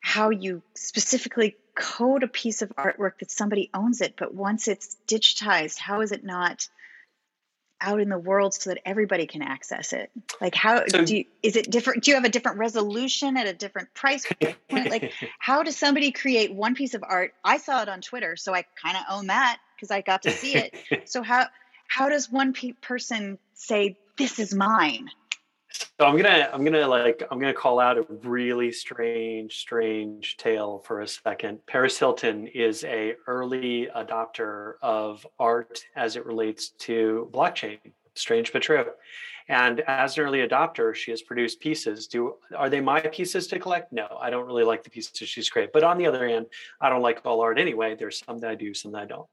how 0.00 0.30
you 0.30 0.62
specifically 0.74 1.56
code 1.74 2.22
a 2.22 2.28
piece 2.28 2.62
of 2.62 2.70
artwork 2.76 3.18
that 3.20 3.30
somebody 3.30 3.70
owns 3.74 4.00
it, 4.00 4.14
but 4.16 4.34
once 4.34 4.68
it's 4.68 4.96
digitized, 5.08 5.78
how 5.78 6.00
is 6.00 6.12
it 6.12 6.24
not 6.24 6.68
out 7.80 8.00
in 8.00 8.08
the 8.08 8.18
world 8.18 8.54
so 8.54 8.70
that 8.70 8.80
everybody 8.86 9.26
can 9.26 9.42
access 9.42 9.92
it? 9.92 10.10
Like 10.40 10.54
how 10.54 10.86
So- 10.86 11.04
do 11.04 11.16
you, 11.18 11.24
is 11.42 11.56
it 11.56 11.70
different? 11.70 12.04
Do 12.04 12.10
you 12.10 12.14
have 12.16 12.24
a 12.24 12.28
different 12.30 12.58
resolution 12.58 13.36
at 13.36 13.46
a 13.46 13.52
different 13.52 13.92
price 13.94 14.24
point? 14.40 14.56
Like 14.90 15.12
how 15.38 15.62
does 15.62 15.76
somebody 15.76 16.10
create 16.12 16.52
one 16.54 16.74
piece 16.74 16.94
of 16.94 17.02
art? 17.06 17.34
I 17.44 17.58
saw 17.58 17.82
it 17.82 17.88
on 17.88 18.00
Twitter, 18.00 18.36
so 18.36 18.54
I 18.54 18.64
kind 18.82 18.96
of 18.96 19.02
own 19.10 19.26
that 19.26 19.58
because 19.76 19.90
I 19.90 20.00
got 20.00 20.22
to 20.22 20.30
see 20.30 20.54
it. 20.56 20.74
So 21.08 21.22
how 21.22 21.46
how 21.88 22.08
does 22.08 22.30
one 22.30 22.52
pe- 22.54 22.72
person 22.72 23.38
say 23.54 23.96
this 24.16 24.38
is 24.38 24.54
mine? 24.54 25.10
So 25.74 26.06
I'm 26.06 26.16
gonna 26.16 26.48
I'm 26.52 26.64
gonna 26.64 26.86
like 26.86 27.22
I'm 27.30 27.40
gonna 27.40 27.52
call 27.52 27.80
out 27.80 27.98
a 27.98 28.02
really 28.22 28.70
strange 28.70 29.58
strange 29.58 30.36
tale 30.36 30.82
for 30.86 31.00
a 31.00 31.08
second. 31.08 31.64
Paris 31.66 31.98
Hilton 31.98 32.46
is 32.48 32.84
a 32.84 33.14
early 33.26 33.88
adopter 33.94 34.74
of 34.82 35.26
art 35.38 35.84
as 35.96 36.16
it 36.16 36.26
relates 36.26 36.70
to 36.70 37.28
blockchain. 37.32 37.78
Strange 38.14 38.52
but 38.52 38.62
true. 38.62 38.84
And 39.46 39.80
as 39.80 40.16
an 40.16 40.24
early 40.24 40.38
adopter, 40.38 40.94
she 40.94 41.10
has 41.10 41.20
produced 41.20 41.60
pieces. 41.60 42.06
Do 42.06 42.36
are 42.56 42.70
they 42.70 42.80
my 42.80 43.00
pieces 43.00 43.46
to 43.48 43.58
collect? 43.58 43.92
No, 43.92 44.06
I 44.18 44.30
don't 44.30 44.46
really 44.46 44.64
like 44.64 44.84
the 44.84 44.90
pieces 44.90 45.28
she's 45.28 45.50
created. 45.50 45.72
But 45.72 45.84
on 45.84 45.98
the 45.98 46.06
other 46.06 46.26
hand, 46.26 46.46
I 46.80 46.88
don't 46.88 47.02
like 47.02 47.20
all 47.24 47.40
art 47.40 47.58
anyway. 47.58 47.94
There's 47.94 48.22
some 48.24 48.38
that 48.38 48.50
I 48.50 48.54
do, 48.54 48.72
some 48.72 48.92
that 48.92 49.02
I 49.02 49.06
don't. 49.06 49.28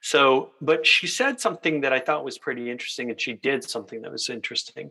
So, 0.00 0.50
but 0.60 0.84
she 0.84 1.06
said 1.06 1.38
something 1.38 1.82
that 1.82 1.92
I 1.92 2.00
thought 2.00 2.24
was 2.24 2.38
pretty 2.38 2.70
interesting, 2.70 3.10
and 3.10 3.20
she 3.20 3.34
did 3.34 3.62
something 3.62 4.02
that 4.02 4.10
was 4.10 4.30
interesting 4.30 4.90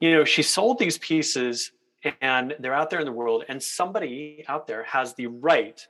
you 0.00 0.12
know, 0.12 0.24
she 0.24 0.42
sold 0.42 0.78
these 0.78 0.98
pieces 0.98 1.72
and 2.20 2.54
they're 2.58 2.74
out 2.74 2.90
there 2.90 3.00
in 3.00 3.06
the 3.06 3.12
world, 3.12 3.44
and 3.48 3.62
somebody 3.62 4.44
out 4.48 4.66
there 4.66 4.82
has 4.84 5.14
the 5.14 5.26
right 5.26 5.86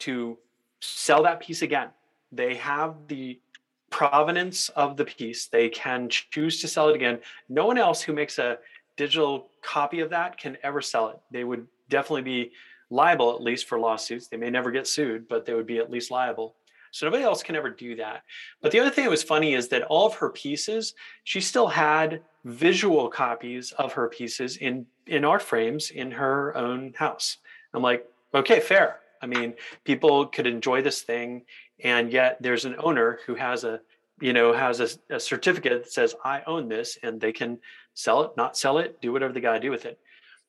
to 0.00 0.36
sell 0.80 1.22
that 1.22 1.40
piece 1.40 1.62
again. 1.62 1.88
They 2.30 2.56
have 2.56 3.08
the 3.08 3.40
provenance 3.88 4.68
of 4.70 4.96
the 4.96 5.04
piece, 5.04 5.46
they 5.46 5.68
can 5.68 6.08
choose 6.08 6.60
to 6.60 6.68
sell 6.68 6.88
it 6.90 6.96
again. 6.96 7.20
No 7.48 7.66
one 7.66 7.78
else 7.78 8.02
who 8.02 8.12
makes 8.12 8.38
a 8.38 8.58
digital 8.96 9.48
copy 9.62 10.00
of 10.00 10.10
that 10.10 10.36
can 10.36 10.58
ever 10.62 10.82
sell 10.82 11.08
it. 11.08 11.16
They 11.30 11.44
would 11.44 11.66
definitely 11.88 12.22
be 12.22 12.52
liable, 12.90 13.34
at 13.34 13.42
least 13.42 13.66
for 13.66 13.78
lawsuits. 13.78 14.28
They 14.28 14.36
may 14.36 14.50
never 14.50 14.70
get 14.70 14.86
sued, 14.86 15.28
but 15.28 15.46
they 15.46 15.54
would 15.54 15.66
be 15.66 15.78
at 15.78 15.90
least 15.90 16.10
liable. 16.10 16.56
So 16.90 17.06
nobody 17.06 17.24
else 17.24 17.42
can 17.42 17.56
ever 17.56 17.70
do 17.70 17.96
that. 17.96 18.22
But 18.60 18.72
the 18.72 18.80
other 18.80 18.90
thing 18.90 19.04
that 19.04 19.10
was 19.10 19.22
funny 19.22 19.54
is 19.54 19.68
that 19.68 19.82
all 19.82 20.06
of 20.06 20.14
her 20.14 20.30
pieces, 20.30 20.94
she 21.24 21.40
still 21.40 21.68
had 21.68 22.22
visual 22.46 23.08
copies 23.08 23.72
of 23.72 23.92
her 23.94 24.08
pieces 24.08 24.56
in 24.58 24.86
in 25.06 25.24
art 25.24 25.42
frames 25.42 25.90
in 25.90 26.12
her 26.12 26.56
own 26.56 26.94
house. 26.96 27.38
I'm 27.74 27.82
like, 27.82 28.06
okay, 28.34 28.60
fair. 28.60 29.00
I 29.20 29.26
mean, 29.26 29.54
people 29.84 30.26
could 30.26 30.46
enjoy 30.46 30.80
this 30.80 31.02
thing, 31.02 31.42
and 31.82 32.12
yet 32.12 32.40
there's 32.40 32.64
an 32.64 32.76
owner 32.78 33.18
who 33.26 33.34
has 33.34 33.64
a 33.64 33.80
you 34.20 34.32
know 34.32 34.52
has 34.52 34.80
a, 34.80 34.88
a 35.16 35.20
certificate 35.20 35.84
that 35.84 35.92
says 35.92 36.14
I 36.24 36.42
own 36.46 36.68
this, 36.68 36.98
and 37.02 37.20
they 37.20 37.32
can 37.32 37.58
sell 37.94 38.22
it, 38.22 38.30
not 38.36 38.56
sell 38.56 38.78
it, 38.78 39.00
do 39.00 39.12
whatever 39.12 39.32
they 39.32 39.40
got 39.40 39.54
to 39.54 39.60
do 39.60 39.72
with 39.72 39.84
it. 39.84 39.98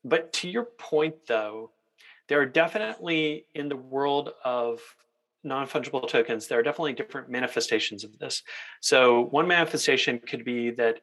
But 0.06 0.32
to 0.34 0.50
your 0.50 0.66
point, 0.66 1.16
though, 1.28 1.72
there 2.28 2.40
are 2.40 2.46
definitely 2.46 3.46
in 3.56 3.70
the 3.70 3.76
world 3.76 4.34
of 4.46 4.82
non-fungible 5.44 6.10
tokens 6.10 6.48
there 6.48 6.60
are 6.60 6.64
definitely 6.64 6.92
different 6.92 7.30
manifestations 7.30 8.04
of 8.04 8.18
this 8.20 8.44
so 8.82 9.28
one 9.30 9.48
manifestation 9.48 10.20
could 10.20 10.44
be 10.44 10.72
that 10.72 11.00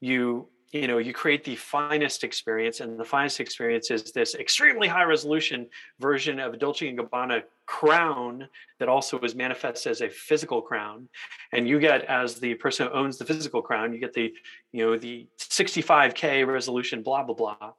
you 0.00 0.48
you 0.72 0.88
know 0.88 0.98
you 0.98 1.12
create 1.12 1.44
the 1.44 1.56
finest 1.56 2.24
experience 2.24 2.80
and 2.80 2.98
the 2.98 3.04
finest 3.04 3.40
experience 3.40 3.90
is 3.90 4.12
this 4.12 4.34
extremely 4.34 4.88
high 4.88 5.04
resolution 5.04 5.66
version 6.00 6.40
of 6.40 6.54
a 6.54 6.56
dolce 6.56 6.92
& 6.92 6.96
gabbana 6.96 7.42
crown 7.66 8.48
that 8.78 8.88
also 8.88 9.18
is 9.20 9.34
manifest 9.34 9.86
as 9.86 10.00
a 10.00 10.08
physical 10.08 10.60
crown. 10.60 11.08
And 11.52 11.68
you 11.68 11.80
get 11.80 12.04
as 12.04 12.36
the 12.36 12.54
person 12.54 12.86
who 12.86 12.92
owns 12.92 13.18
the 13.18 13.24
physical 13.24 13.62
crown 13.62 13.92
you 13.92 14.00
get 14.00 14.12
the 14.12 14.32
you 14.72 14.84
know 14.84 14.96
the 14.96 15.26
65k 15.38 16.46
resolution 16.46 17.02
blah 17.02 17.22
blah 17.22 17.34
blah. 17.34 17.72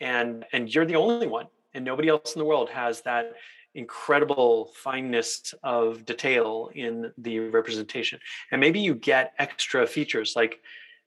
And 0.00 0.44
and 0.52 0.72
you're 0.72 0.86
the 0.86 0.96
only 0.96 1.26
one 1.26 1.46
and 1.72 1.84
nobody 1.84 2.08
else 2.08 2.34
in 2.34 2.38
the 2.38 2.44
world 2.44 2.70
has 2.70 3.00
that 3.02 3.32
incredible 3.74 4.70
fineness 4.76 5.52
of 5.64 6.04
detail 6.06 6.70
in 6.74 7.12
the 7.18 7.40
representation. 7.40 8.20
And 8.52 8.60
maybe 8.60 8.78
you 8.78 8.94
get 8.94 9.32
extra 9.38 9.84
features 9.86 10.34
like 10.36 10.60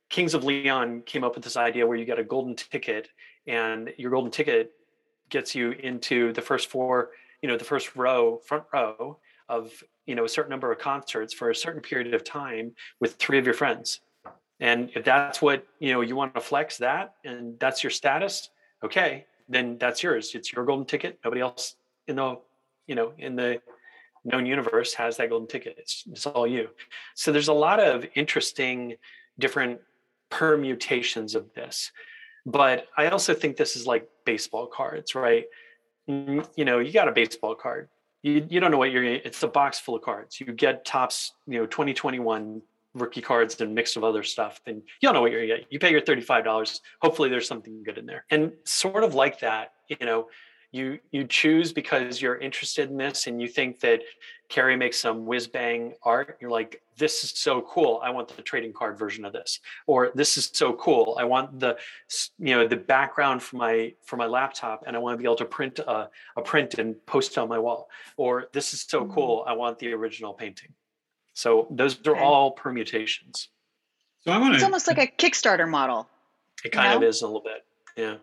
Kings 0.10 0.34
of 0.34 0.44
Leon 0.44 1.02
came 1.06 1.24
up 1.24 1.36
with 1.36 1.44
this 1.44 1.58
idea 1.58 1.86
where 1.86 1.98
you 1.98 2.06
get 2.06 2.20
a 2.20 2.24
golden 2.24 2.56
ticket, 2.56 3.10
and 3.46 3.94
your 3.98 4.12
golden 4.12 4.32
ticket 4.32 4.72
gets 5.30 5.54
you 5.54 5.72
into 5.72 6.32
the 6.34 6.42
first 6.42 6.70
four, 6.70 7.12
you 7.42 7.50
know, 7.50 7.58
the 7.58 7.66
first 7.66 7.96
row, 7.96 8.38
front 8.46 8.64
row 8.74 9.18
of 9.50 9.84
you 10.06 10.16
know 10.16 10.26
a 10.26 10.30
certain 10.30 10.50
number 10.50 10.72
of 10.72 10.80
concerts 10.80 11.34
for 11.34 11.50
a 11.50 11.56
certain 11.56 11.82
period 11.82 12.14
of 12.14 12.24
time 12.24 12.74
with 13.00 13.16
three 13.16 13.38
of 13.38 13.46
your 13.46 13.54
friends. 13.54 14.02
And 14.60 14.90
if 14.96 15.06
that's 15.06 15.42
what 15.42 15.66
you 15.80 15.94
know 15.94 16.02
you 16.02 16.16
want 16.16 16.34
to 16.36 16.42
flex 16.42 16.78
that, 16.78 17.16
and 17.24 17.60
that's 17.60 17.84
your 17.84 17.92
status, 17.92 18.50
okay, 18.84 19.26
then 19.48 19.78
that's 19.78 20.02
yours. 20.04 20.34
It's 20.36 20.52
your 20.52 20.66
golden 20.66 20.86
ticket. 20.86 21.20
Nobody 21.24 21.42
else 21.42 21.76
in 22.08 22.16
the 22.16 22.40
you 22.88 22.96
know 22.96 23.14
in 23.18 23.36
the 23.36 23.62
known 24.26 24.46
universe 24.46 24.94
has 24.94 25.18
that 25.18 25.30
golden 25.30 25.48
ticket. 25.48 25.76
It's, 25.78 26.04
it's 26.12 26.26
all 26.26 26.48
you. 26.48 26.70
So 27.16 27.32
there's 27.32 27.48
a 27.48 27.54
lot 27.54 27.80
of 27.80 28.06
interesting 28.16 28.96
different 29.40 29.80
permutations 30.30 31.36
of 31.36 31.54
this. 31.54 31.92
But 32.46 32.88
I 32.98 33.08
also 33.08 33.34
think 33.34 33.58
this 33.58 33.76
is 33.76 33.86
like 33.86 34.08
baseball 34.26 34.68
cards, 34.68 35.16
right? 35.16 35.46
Mm, 36.10 36.48
you 36.56 36.66
know, 36.66 36.80
you 36.80 36.94
got 36.94 37.08
a 37.08 37.12
baseball 37.12 37.56
card. 37.56 37.90
You, 38.24 38.46
you 38.50 38.60
don't 38.60 38.72
know 38.72 38.78
what 38.78 38.92
you're 38.92 39.04
it's 39.04 39.44
a 39.44 39.48
box 39.48 39.80
full 39.80 39.96
of 39.96 40.02
cards. 40.02 40.40
You 40.40 40.48
get 40.54 40.86
Topps, 40.86 41.34
you 41.46 41.60
know, 41.60 41.66
2021 41.66 42.62
rookie 42.94 43.22
cards 43.22 43.60
and 43.62 43.76
mix 43.76 43.96
of 43.96 44.04
other 44.04 44.24
stuff, 44.24 44.60
and 44.66 44.78
you 44.78 45.08
don't 45.08 45.14
know 45.14 45.22
what 45.22 45.32
you're 45.32 45.46
gonna 45.46 45.60
get. 45.60 45.68
You 45.72 45.80
pay 45.80 45.92
your 45.92 46.02
$35. 46.02 46.80
Hopefully 47.02 47.30
there's 47.30 47.48
something 47.48 47.84
good 47.84 47.98
in 47.98 48.06
there. 48.06 48.26
And 48.32 48.54
sort 48.64 49.04
of 49.04 49.14
like 49.14 49.42
that, 49.42 49.74
you 49.90 49.98
know, 50.06 50.28
you 50.72 51.00
you 51.12 51.26
choose 51.26 51.72
because 51.72 52.22
you're 52.22 52.38
interested 52.38 52.90
in 52.90 52.98
this 52.98 53.28
and 53.28 53.42
you 53.42 53.48
think 53.48 53.80
that 53.80 54.02
Kari 54.50 54.76
makes 54.76 55.00
some 55.00 55.26
whiz 55.26 55.48
bang 55.48 55.94
art. 56.04 56.38
You're 56.40 56.50
like, 56.50 56.82
this 56.98 57.24
is 57.24 57.32
so 57.32 57.62
cool. 57.62 58.00
I 58.04 58.10
want 58.10 58.30
the 58.30 58.42
trading 58.42 58.74
card 58.74 58.98
version 58.98 59.26
of 59.26 59.34
this, 59.34 59.60
or 59.88 60.12
this 60.16 60.38
is 60.38 60.50
so 60.54 60.74
cool. 60.74 61.18
I 61.20 61.26
want 61.26 61.60
the 61.60 61.78
you 62.40 62.56
know 62.56 62.68
the 62.68 62.78
background 62.78 63.44
for 63.44 63.58
my 63.58 63.94
for 64.04 64.18
my 64.18 64.26
laptop, 64.26 64.84
and 64.88 64.96
I 64.96 65.00
want 65.00 65.14
to 65.14 65.18
be 65.18 65.26
able 65.26 65.36
to 65.38 65.46
print 65.46 65.80
a, 65.80 66.10
a 66.36 66.42
print 66.42 66.76
and 66.76 67.04
post 67.06 67.32
it 67.32 67.38
on 67.38 67.50
my 67.50 67.60
wall. 67.60 67.90
Or 68.16 68.48
this 68.54 68.74
is 68.74 68.82
so 68.82 69.06
cool. 69.06 69.42
Mm-hmm. 69.42 69.50
I 69.50 69.54
want 69.54 69.80
the 69.80 69.94
original 69.94 70.34
painting. 70.34 70.74
So 71.34 71.68
those 71.70 72.00
are 72.08 72.12
okay. 72.12 72.24
all 72.24 72.52
permutations. 72.52 73.50
So 74.22 74.32
I 74.32 74.38
want 74.38 74.54
to. 74.54 74.56
It's 74.56 74.64
almost 74.64 74.88
like 74.88 74.98
a 74.98 75.08
Kickstarter 75.08 75.70
model. 75.70 76.08
It 76.64 76.72
kind 76.72 76.92
know? 76.92 76.98
of 76.98 77.04
is 77.04 77.22
a 77.22 77.26
little 77.26 77.42
bit. 77.42 77.66
Yeah. 77.96 78.16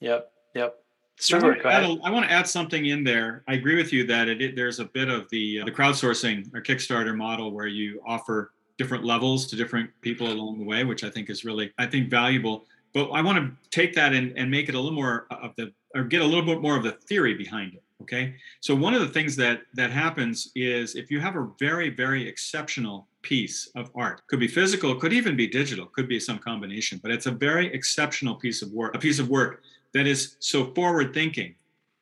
Yep. 0.00 0.32
Yep. 0.54 0.81
So 1.18 1.38
I, 1.38 2.10
want 2.10 2.26
to 2.26 2.32
add 2.32 2.48
something 2.48 2.86
in 2.86 3.04
there. 3.04 3.44
I 3.46 3.54
agree 3.54 3.76
with 3.76 3.92
you 3.92 4.04
that 4.06 4.28
it, 4.28 4.42
it, 4.42 4.56
there's 4.56 4.80
a 4.80 4.86
bit 4.86 5.08
of 5.08 5.28
the 5.30 5.60
uh, 5.60 5.64
the 5.64 5.70
crowdsourcing 5.70 6.52
or 6.54 6.60
Kickstarter 6.60 7.16
model 7.16 7.52
where 7.52 7.68
you 7.68 8.00
offer 8.04 8.52
different 8.76 9.04
levels 9.04 9.46
to 9.46 9.56
different 9.56 9.90
people 10.00 10.32
along 10.32 10.58
the 10.58 10.64
way, 10.64 10.82
which 10.82 11.04
I 11.04 11.10
think 11.10 11.30
is 11.30 11.44
really 11.44 11.72
I 11.78 11.86
think 11.86 12.10
valuable. 12.10 12.64
But 12.92 13.10
I 13.10 13.22
want 13.22 13.38
to 13.38 13.52
take 13.70 13.94
that 13.94 14.12
and, 14.12 14.36
and 14.36 14.50
make 14.50 14.68
it 14.68 14.74
a 14.74 14.78
little 14.78 14.96
more 14.96 15.26
of 15.30 15.54
the 15.56 15.72
or 15.94 16.04
get 16.04 16.22
a 16.22 16.24
little 16.24 16.44
bit 16.44 16.60
more 16.60 16.76
of 16.76 16.82
the 16.82 16.92
theory 16.92 17.34
behind 17.34 17.74
it. 17.74 17.82
Okay. 18.02 18.34
So 18.60 18.74
one 18.74 18.94
of 18.94 19.00
the 19.00 19.08
things 19.08 19.36
that 19.36 19.62
that 19.74 19.92
happens 19.92 20.50
is 20.56 20.96
if 20.96 21.10
you 21.10 21.20
have 21.20 21.36
a 21.36 21.48
very, 21.60 21.88
very 21.88 22.26
exceptional 22.26 23.06
piece 23.22 23.70
of 23.76 23.90
art, 23.94 24.26
could 24.26 24.40
be 24.40 24.48
physical, 24.48 24.96
could 24.96 25.12
even 25.12 25.36
be 25.36 25.46
digital, 25.46 25.86
could 25.86 26.08
be 26.08 26.18
some 26.18 26.38
combination, 26.38 26.98
but 27.00 27.12
it's 27.12 27.26
a 27.26 27.30
very 27.30 27.72
exceptional 27.72 28.34
piece 28.34 28.60
of 28.60 28.72
work, 28.72 28.96
a 28.96 28.98
piece 28.98 29.20
of 29.20 29.28
work 29.28 29.62
that 29.94 30.06
is 30.06 30.36
so 30.40 30.72
forward 30.74 31.14
thinking 31.14 31.54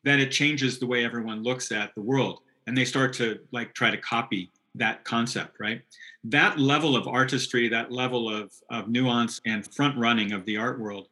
that 0.03 0.19
it 0.19 0.31
changes 0.31 0.79
the 0.79 0.87
way 0.87 1.05
everyone 1.05 1.43
looks 1.43 1.71
at 1.71 1.93
the 1.95 2.01
world. 2.01 2.41
And 2.67 2.77
they 2.77 2.85
start 2.85 3.13
to 3.13 3.39
like 3.51 3.73
try 3.73 3.91
to 3.91 3.97
copy 3.97 4.51
that 4.75 5.03
concept 5.03 5.57
right? 5.59 5.81
That 6.23 6.59
level 6.59 6.95
of 6.95 7.07
artistry 7.07 7.67
that 7.69 7.91
level 7.91 8.33
of, 8.33 8.51
of 8.69 8.87
nuance 8.87 9.41
and 9.45 9.67
front 9.73 9.97
running 9.97 10.31
of 10.31 10.45
the 10.45 10.57
art 10.57 10.79
world 10.79 11.07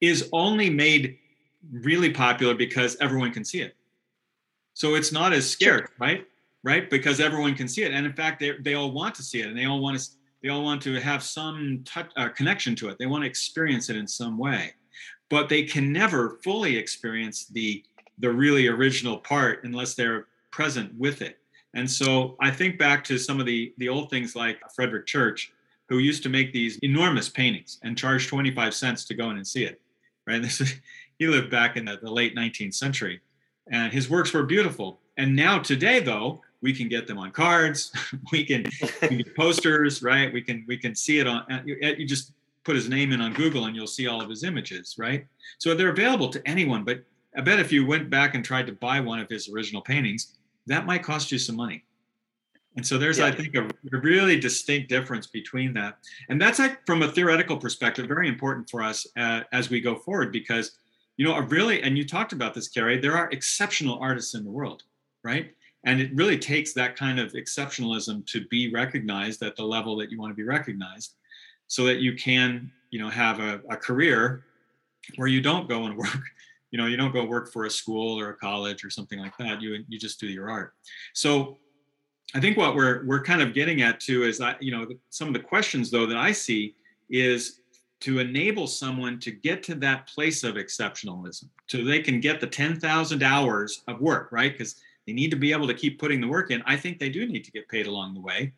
is 0.00 0.28
only 0.32 0.70
made 0.70 1.18
really 1.72 2.10
popular 2.10 2.54
because 2.54 2.96
everyone 3.00 3.32
can 3.32 3.44
see 3.44 3.60
it. 3.60 3.74
So 4.74 4.94
it's 4.94 5.10
not 5.10 5.32
as 5.32 5.48
scared 5.48 5.88
sure. 5.88 5.90
right? 5.98 6.26
Right? 6.62 6.90
Because 6.90 7.20
everyone 7.20 7.54
can 7.54 7.68
see 7.68 7.82
it. 7.82 7.92
And 7.92 8.04
in 8.04 8.12
fact 8.12 8.40
they, 8.40 8.52
they 8.60 8.74
all 8.74 8.92
want 8.92 9.14
to 9.16 9.22
see 9.22 9.40
it 9.40 9.46
and 9.46 9.56
they 9.56 9.64
all 9.64 9.80
want 9.80 9.98
to 9.98 10.06
they 10.40 10.50
all 10.50 10.62
want 10.62 10.80
to 10.82 11.00
have 11.00 11.20
some 11.20 11.82
touch, 11.84 12.10
uh, 12.16 12.28
connection 12.28 12.76
to 12.76 12.88
it. 12.90 12.98
They 12.98 13.06
want 13.06 13.24
to 13.24 13.28
experience 13.28 13.90
it 13.90 13.96
in 13.96 14.06
some 14.06 14.38
way 14.38 14.74
but 15.28 15.48
they 15.48 15.62
can 15.62 15.92
never 15.92 16.38
fully 16.42 16.76
experience 16.76 17.46
the 17.46 17.84
the 18.20 18.30
really 18.30 18.66
original 18.66 19.18
part 19.18 19.62
unless 19.62 19.94
they're 19.94 20.26
present 20.50 20.92
with 20.98 21.22
it. 21.22 21.38
And 21.74 21.88
so 21.88 22.36
I 22.40 22.50
think 22.50 22.78
back 22.78 23.04
to 23.04 23.18
some 23.18 23.38
of 23.38 23.46
the 23.46 23.72
the 23.78 23.88
old 23.88 24.10
things 24.10 24.34
like 24.34 24.58
Frederic 24.74 25.06
Church, 25.06 25.52
who 25.88 25.98
used 25.98 26.22
to 26.24 26.28
make 26.28 26.52
these 26.52 26.78
enormous 26.78 27.28
paintings 27.28 27.78
and 27.82 27.96
charge 27.96 28.26
25 28.26 28.74
cents 28.74 29.04
to 29.04 29.14
go 29.14 29.30
in 29.30 29.36
and 29.36 29.46
see 29.46 29.64
it. 29.64 29.80
Right. 30.26 30.42
This 30.42 30.60
is, 30.60 30.74
he 31.18 31.26
lived 31.26 31.50
back 31.50 31.76
in 31.76 31.84
the, 31.84 31.98
the 32.00 32.10
late 32.10 32.36
19th 32.36 32.74
century. 32.74 33.20
And 33.70 33.92
his 33.92 34.08
works 34.08 34.32
were 34.32 34.44
beautiful. 34.44 35.00
And 35.16 35.34
now 35.34 35.58
today 35.58 36.00
though, 36.00 36.42
we 36.60 36.72
can 36.72 36.88
get 36.88 37.06
them 37.06 37.18
on 37.18 37.30
cards, 37.30 37.92
we 38.32 38.44
can, 38.44 38.64
we 39.02 39.22
can 39.22 39.34
posters, 39.34 40.02
right? 40.02 40.32
We 40.32 40.42
can 40.42 40.64
we 40.66 40.76
can 40.76 40.94
see 40.94 41.18
it 41.18 41.26
on 41.26 41.44
you 41.64 42.06
just 42.06 42.32
put 42.68 42.76
his 42.76 42.90
name 42.90 43.12
in 43.12 43.22
on 43.22 43.32
Google 43.32 43.64
and 43.64 43.74
you'll 43.74 43.86
see 43.86 44.08
all 44.08 44.20
of 44.20 44.28
his 44.28 44.44
images, 44.44 44.96
right? 44.98 45.24
So 45.56 45.74
they're 45.74 45.88
available 45.88 46.28
to 46.28 46.46
anyone. 46.46 46.84
But 46.84 47.02
I 47.34 47.40
bet 47.40 47.58
if 47.58 47.72
you 47.72 47.86
went 47.86 48.10
back 48.10 48.34
and 48.34 48.44
tried 48.44 48.66
to 48.66 48.74
buy 48.74 49.00
one 49.00 49.20
of 49.20 49.30
his 49.30 49.48
original 49.48 49.80
paintings, 49.80 50.36
that 50.66 50.84
might 50.84 51.02
cost 51.02 51.32
you 51.32 51.38
some 51.38 51.56
money. 51.56 51.82
And 52.76 52.86
so 52.86 52.98
there's, 52.98 53.20
yeah. 53.20 53.24
I 53.24 53.32
think, 53.32 53.54
a, 53.54 53.66
really 53.90 54.38
distinct 54.38 54.90
difference 54.90 55.28
between 55.28 55.72
that. 55.72 55.96
And 56.28 56.38
that's 56.38 56.58
like, 56.58 56.84
from 56.84 57.02
a 57.02 57.10
theoretical 57.10 57.56
perspective, 57.56 58.06
very 58.06 58.28
important 58.28 58.68
for 58.68 58.82
us 58.82 59.06
uh, 59.16 59.44
as 59.50 59.70
we 59.70 59.80
go 59.80 59.94
forward 59.96 60.30
because, 60.30 60.72
you 61.16 61.24
know, 61.24 61.36
a 61.36 61.40
really, 61.40 61.82
and 61.82 61.96
you 61.96 62.06
talked 62.06 62.34
about 62.34 62.52
this, 62.52 62.68
Kari, 62.68 62.98
there 62.98 63.16
are 63.16 63.30
exceptional 63.30 63.98
artists 63.98 64.34
in 64.34 64.44
the 64.44 64.50
world, 64.50 64.82
right? 65.24 65.54
And 65.86 66.02
it 66.02 66.14
really 66.14 66.38
takes 66.38 66.74
that 66.74 66.96
kind 66.96 67.18
of 67.18 67.32
exceptionalism 67.32 68.26
to 68.26 68.46
be 68.48 68.70
recognized 68.70 69.42
at 69.42 69.56
the 69.56 69.64
level 69.64 69.96
that 69.96 70.10
you 70.10 70.18
want 70.18 70.32
to 70.32 70.36
be 70.36 70.44
recognized 70.44 71.14
so 71.68 71.84
that 71.84 71.98
you 71.98 72.14
can 72.14 72.70
you 72.90 72.98
know 72.98 73.08
have 73.08 73.40
a, 73.40 73.60
a 73.70 73.76
career 73.76 74.44
where 75.16 75.28
you 75.28 75.40
don't 75.40 75.68
go 75.68 75.84
and 75.84 75.96
work 75.96 76.20
you 76.70 76.78
know 76.78 76.86
you 76.86 76.96
don't 76.96 77.12
go 77.12 77.24
work 77.24 77.52
for 77.52 77.64
a 77.64 77.70
school 77.70 78.18
or 78.18 78.30
a 78.30 78.36
college 78.36 78.84
or 78.84 78.90
something 78.90 79.18
like 79.18 79.36
that. 79.38 79.62
You 79.62 79.84
you 79.88 79.98
just 79.98 80.20
do 80.20 80.26
your 80.26 80.50
art. 80.50 80.74
So 81.12 81.58
i 82.34 82.40
think 82.40 82.58
what 82.58 82.74
we're 82.74 83.06
we're 83.06 83.22
kind 83.22 83.40
of 83.40 83.54
getting 83.54 83.80
at 83.80 84.00
too 84.00 84.24
is 84.24 84.36
that 84.36 84.62
you 84.62 84.70
know 84.70 84.86
some 85.08 85.28
of 85.28 85.32
the 85.32 85.40
questions 85.40 85.90
though 85.90 86.04
that 86.04 86.18
i 86.18 86.30
see 86.30 86.74
is 87.08 87.60
to 88.00 88.20
enable 88.20 88.66
someone 88.66 89.18
to 89.18 89.30
get 89.30 89.62
to 89.64 89.74
that 89.74 90.06
place 90.06 90.44
of 90.44 90.54
exceptionalism 90.54 91.48
so 91.66 91.82
they 91.82 92.00
can 92.00 92.20
get 92.20 92.40
the 92.40 92.46
10,000 92.46 93.22
hours 93.22 93.82
of 93.88 94.00
work 94.00 94.30
right? 94.30 94.52
Because 94.52 94.76
they 95.06 95.12
need 95.12 95.30
to 95.30 95.36
be 95.36 95.52
able 95.52 95.66
to 95.66 95.74
keep 95.74 95.98
putting 95.98 96.20
the 96.20 96.28
work 96.28 96.50
in. 96.50 96.62
I 96.66 96.76
think 96.76 96.98
they 96.98 97.08
do 97.08 97.26
need 97.26 97.44
to 97.44 97.50
get 97.50 97.68
paid 97.68 97.86
along 97.86 98.14
the 98.14 98.20
way. 98.20 98.52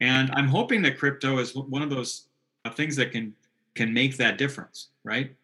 And 0.00 0.30
i'm 0.32 0.48
hoping 0.48 0.82
that 0.82 0.98
crypto 0.98 1.38
is 1.38 1.54
one 1.54 1.82
of 1.82 1.90
those 1.90 2.28
things 2.74 2.96
that 2.96 3.12
can 3.12 3.34
can 3.74 3.92
make 3.92 4.16
that 4.16 4.38
difference 4.38 4.88
right? 5.04 5.34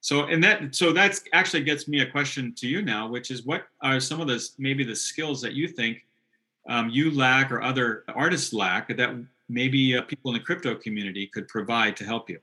So 0.00 0.24
and 0.24 0.42
that 0.44 0.74
so 0.74 0.92
that's 0.92 1.22
actually 1.32 1.64
gets 1.64 1.88
me 1.88 2.00
a 2.00 2.10
question 2.10 2.54
to 2.56 2.68
you 2.68 2.82
now 2.82 3.08
which 3.08 3.30
is 3.30 3.44
what 3.44 3.64
are 3.82 4.00
some 4.00 4.20
of 4.20 4.28
the 4.28 4.46
maybe 4.58 4.84
the 4.84 4.94
skills 4.94 5.40
that 5.42 5.54
you 5.54 5.68
think 5.68 6.04
um, 6.68 6.88
you 6.90 7.10
lack 7.10 7.50
or 7.50 7.62
other 7.62 8.04
artists 8.14 8.52
lack 8.52 8.94
that 8.94 9.24
maybe 9.48 9.96
uh, 9.96 10.02
people 10.02 10.30
in 10.30 10.38
the 10.38 10.44
crypto 10.44 10.74
community 10.74 11.26
could 11.26 11.48
provide 11.48 11.96
to 11.96 12.04
help 12.04 12.28
you 12.28 12.38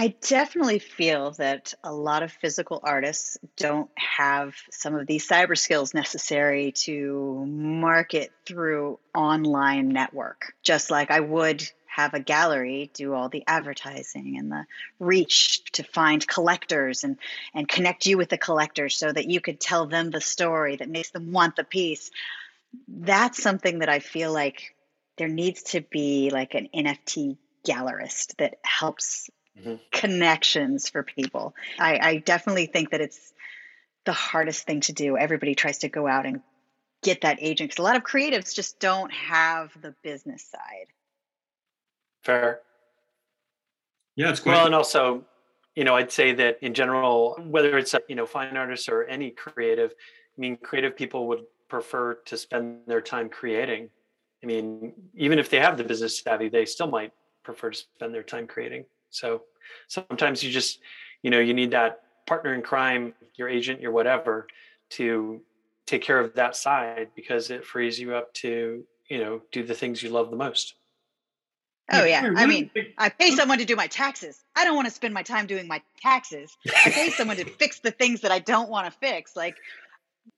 I 0.00 0.14
definitely 0.28 0.78
feel 0.78 1.32
that 1.32 1.74
a 1.82 1.92
lot 1.92 2.22
of 2.22 2.30
physical 2.30 2.78
artists 2.84 3.36
don't 3.56 3.90
have 3.96 4.54
some 4.70 4.94
of 4.94 5.08
these 5.08 5.26
cyber 5.26 5.58
skills 5.58 5.92
necessary 5.92 6.70
to 6.84 7.44
market 7.46 8.30
through 8.46 9.00
online 9.12 9.88
network, 9.88 10.52
just 10.62 10.92
like 10.92 11.10
I 11.10 11.18
would 11.18 11.68
have 11.88 12.14
a 12.14 12.20
gallery 12.20 12.92
do 12.94 13.12
all 13.12 13.28
the 13.28 13.42
advertising 13.48 14.36
and 14.38 14.52
the 14.52 14.66
reach 15.00 15.64
to 15.72 15.82
find 15.82 16.24
collectors 16.28 17.02
and 17.02 17.18
and 17.52 17.68
connect 17.68 18.06
you 18.06 18.16
with 18.16 18.28
the 18.28 18.38
collectors 18.38 18.94
so 18.94 19.10
that 19.10 19.28
you 19.28 19.40
could 19.40 19.58
tell 19.58 19.86
them 19.86 20.10
the 20.10 20.20
story 20.20 20.76
that 20.76 20.88
makes 20.88 21.10
them 21.10 21.32
want 21.32 21.56
the 21.56 21.64
piece. 21.64 22.12
That's 22.86 23.42
something 23.42 23.80
that 23.80 23.88
i 23.88 23.98
feel 23.98 24.32
like 24.32 24.76
there 25.16 25.28
needs 25.28 25.62
to 25.64 25.80
be 25.80 26.30
like 26.30 26.54
an 26.54 26.68
nft 26.72 27.36
gallerist 27.66 28.36
that 28.36 28.58
helps 28.62 29.28
mm-hmm. 29.60 29.74
connections 29.92 30.88
for 30.88 31.02
people. 31.02 31.54
I, 31.78 31.98
I 31.98 32.16
definitely 32.18 32.66
think 32.66 32.90
that 32.90 33.00
it's 33.00 33.32
the 34.04 34.12
hardest 34.12 34.66
thing 34.66 34.80
to 34.82 34.92
do. 34.92 35.16
Everybody 35.16 35.54
tries 35.54 35.78
to 35.78 35.88
go 35.88 36.06
out 36.06 36.26
and 36.26 36.40
get 37.02 37.20
that 37.22 37.38
agent 37.40 37.70
because 37.70 37.80
a 37.80 37.82
lot 37.82 37.96
of 37.96 38.02
creatives 38.02 38.54
just 38.54 38.80
don't 38.80 39.12
have 39.12 39.70
the 39.80 39.94
business 40.02 40.44
side. 40.44 40.86
Fair. 42.22 42.60
Yeah, 44.16 44.30
it's 44.30 44.40
quite 44.40 44.54
well, 44.54 44.66
and 44.66 44.74
also, 44.74 45.24
you 45.76 45.84
know, 45.84 45.94
I'd 45.94 46.10
say 46.10 46.32
that 46.32 46.58
in 46.60 46.74
general, 46.74 47.36
whether 47.46 47.78
it's 47.78 47.94
you 48.08 48.16
know 48.16 48.26
fine 48.26 48.56
artists 48.56 48.88
or 48.88 49.04
any 49.04 49.30
creative, 49.30 49.92
I 49.92 50.40
mean, 50.40 50.56
creative 50.56 50.96
people 50.96 51.28
would 51.28 51.44
prefer 51.68 52.14
to 52.14 52.36
spend 52.36 52.80
their 52.86 53.00
time 53.00 53.28
creating. 53.28 53.90
I 54.42 54.46
mean, 54.46 54.92
even 55.14 55.38
if 55.38 55.50
they 55.50 55.60
have 55.60 55.76
the 55.76 55.84
business 55.84 56.18
savvy, 56.18 56.48
they 56.48 56.64
still 56.64 56.88
might 56.88 57.12
prefer 57.44 57.70
to 57.70 57.76
spend 57.76 58.14
their 58.14 58.22
time 58.22 58.46
creating. 58.46 58.86
So 59.10 59.42
sometimes 59.88 60.42
you 60.42 60.50
just, 60.50 60.80
you 61.22 61.30
know, 61.30 61.40
you 61.40 61.54
need 61.54 61.70
that 61.72 62.02
partner 62.26 62.54
in 62.54 62.62
crime, 62.62 63.14
your 63.36 63.48
agent, 63.48 63.80
your 63.80 63.92
whatever, 63.92 64.46
to 64.90 65.40
take 65.86 66.02
care 66.02 66.20
of 66.20 66.34
that 66.34 66.54
side 66.54 67.08
because 67.14 67.50
it 67.50 67.64
frees 67.64 67.98
you 67.98 68.14
up 68.14 68.32
to, 68.34 68.84
you 69.08 69.18
know, 69.18 69.40
do 69.52 69.62
the 69.62 69.74
things 69.74 70.02
you 70.02 70.10
love 70.10 70.30
the 70.30 70.36
most. 70.36 70.74
Oh 71.90 72.04
yeah. 72.04 72.30
I 72.36 72.46
mean, 72.46 72.70
I 72.98 73.08
pay 73.08 73.30
someone 73.30 73.58
to 73.58 73.64
do 73.64 73.74
my 73.74 73.86
taxes. 73.86 74.44
I 74.54 74.64
don't 74.64 74.76
want 74.76 74.88
to 74.88 74.94
spend 74.94 75.14
my 75.14 75.22
time 75.22 75.46
doing 75.46 75.66
my 75.66 75.80
taxes. 76.02 76.54
I 76.84 76.90
pay 76.90 77.08
someone 77.08 77.38
to 77.38 77.46
fix 77.46 77.80
the 77.80 77.90
things 77.90 78.20
that 78.20 78.30
I 78.30 78.40
don't 78.40 78.68
want 78.68 78.92
to 78.92 78.98
fix. 78.98 79.34
Like 79.34 79.56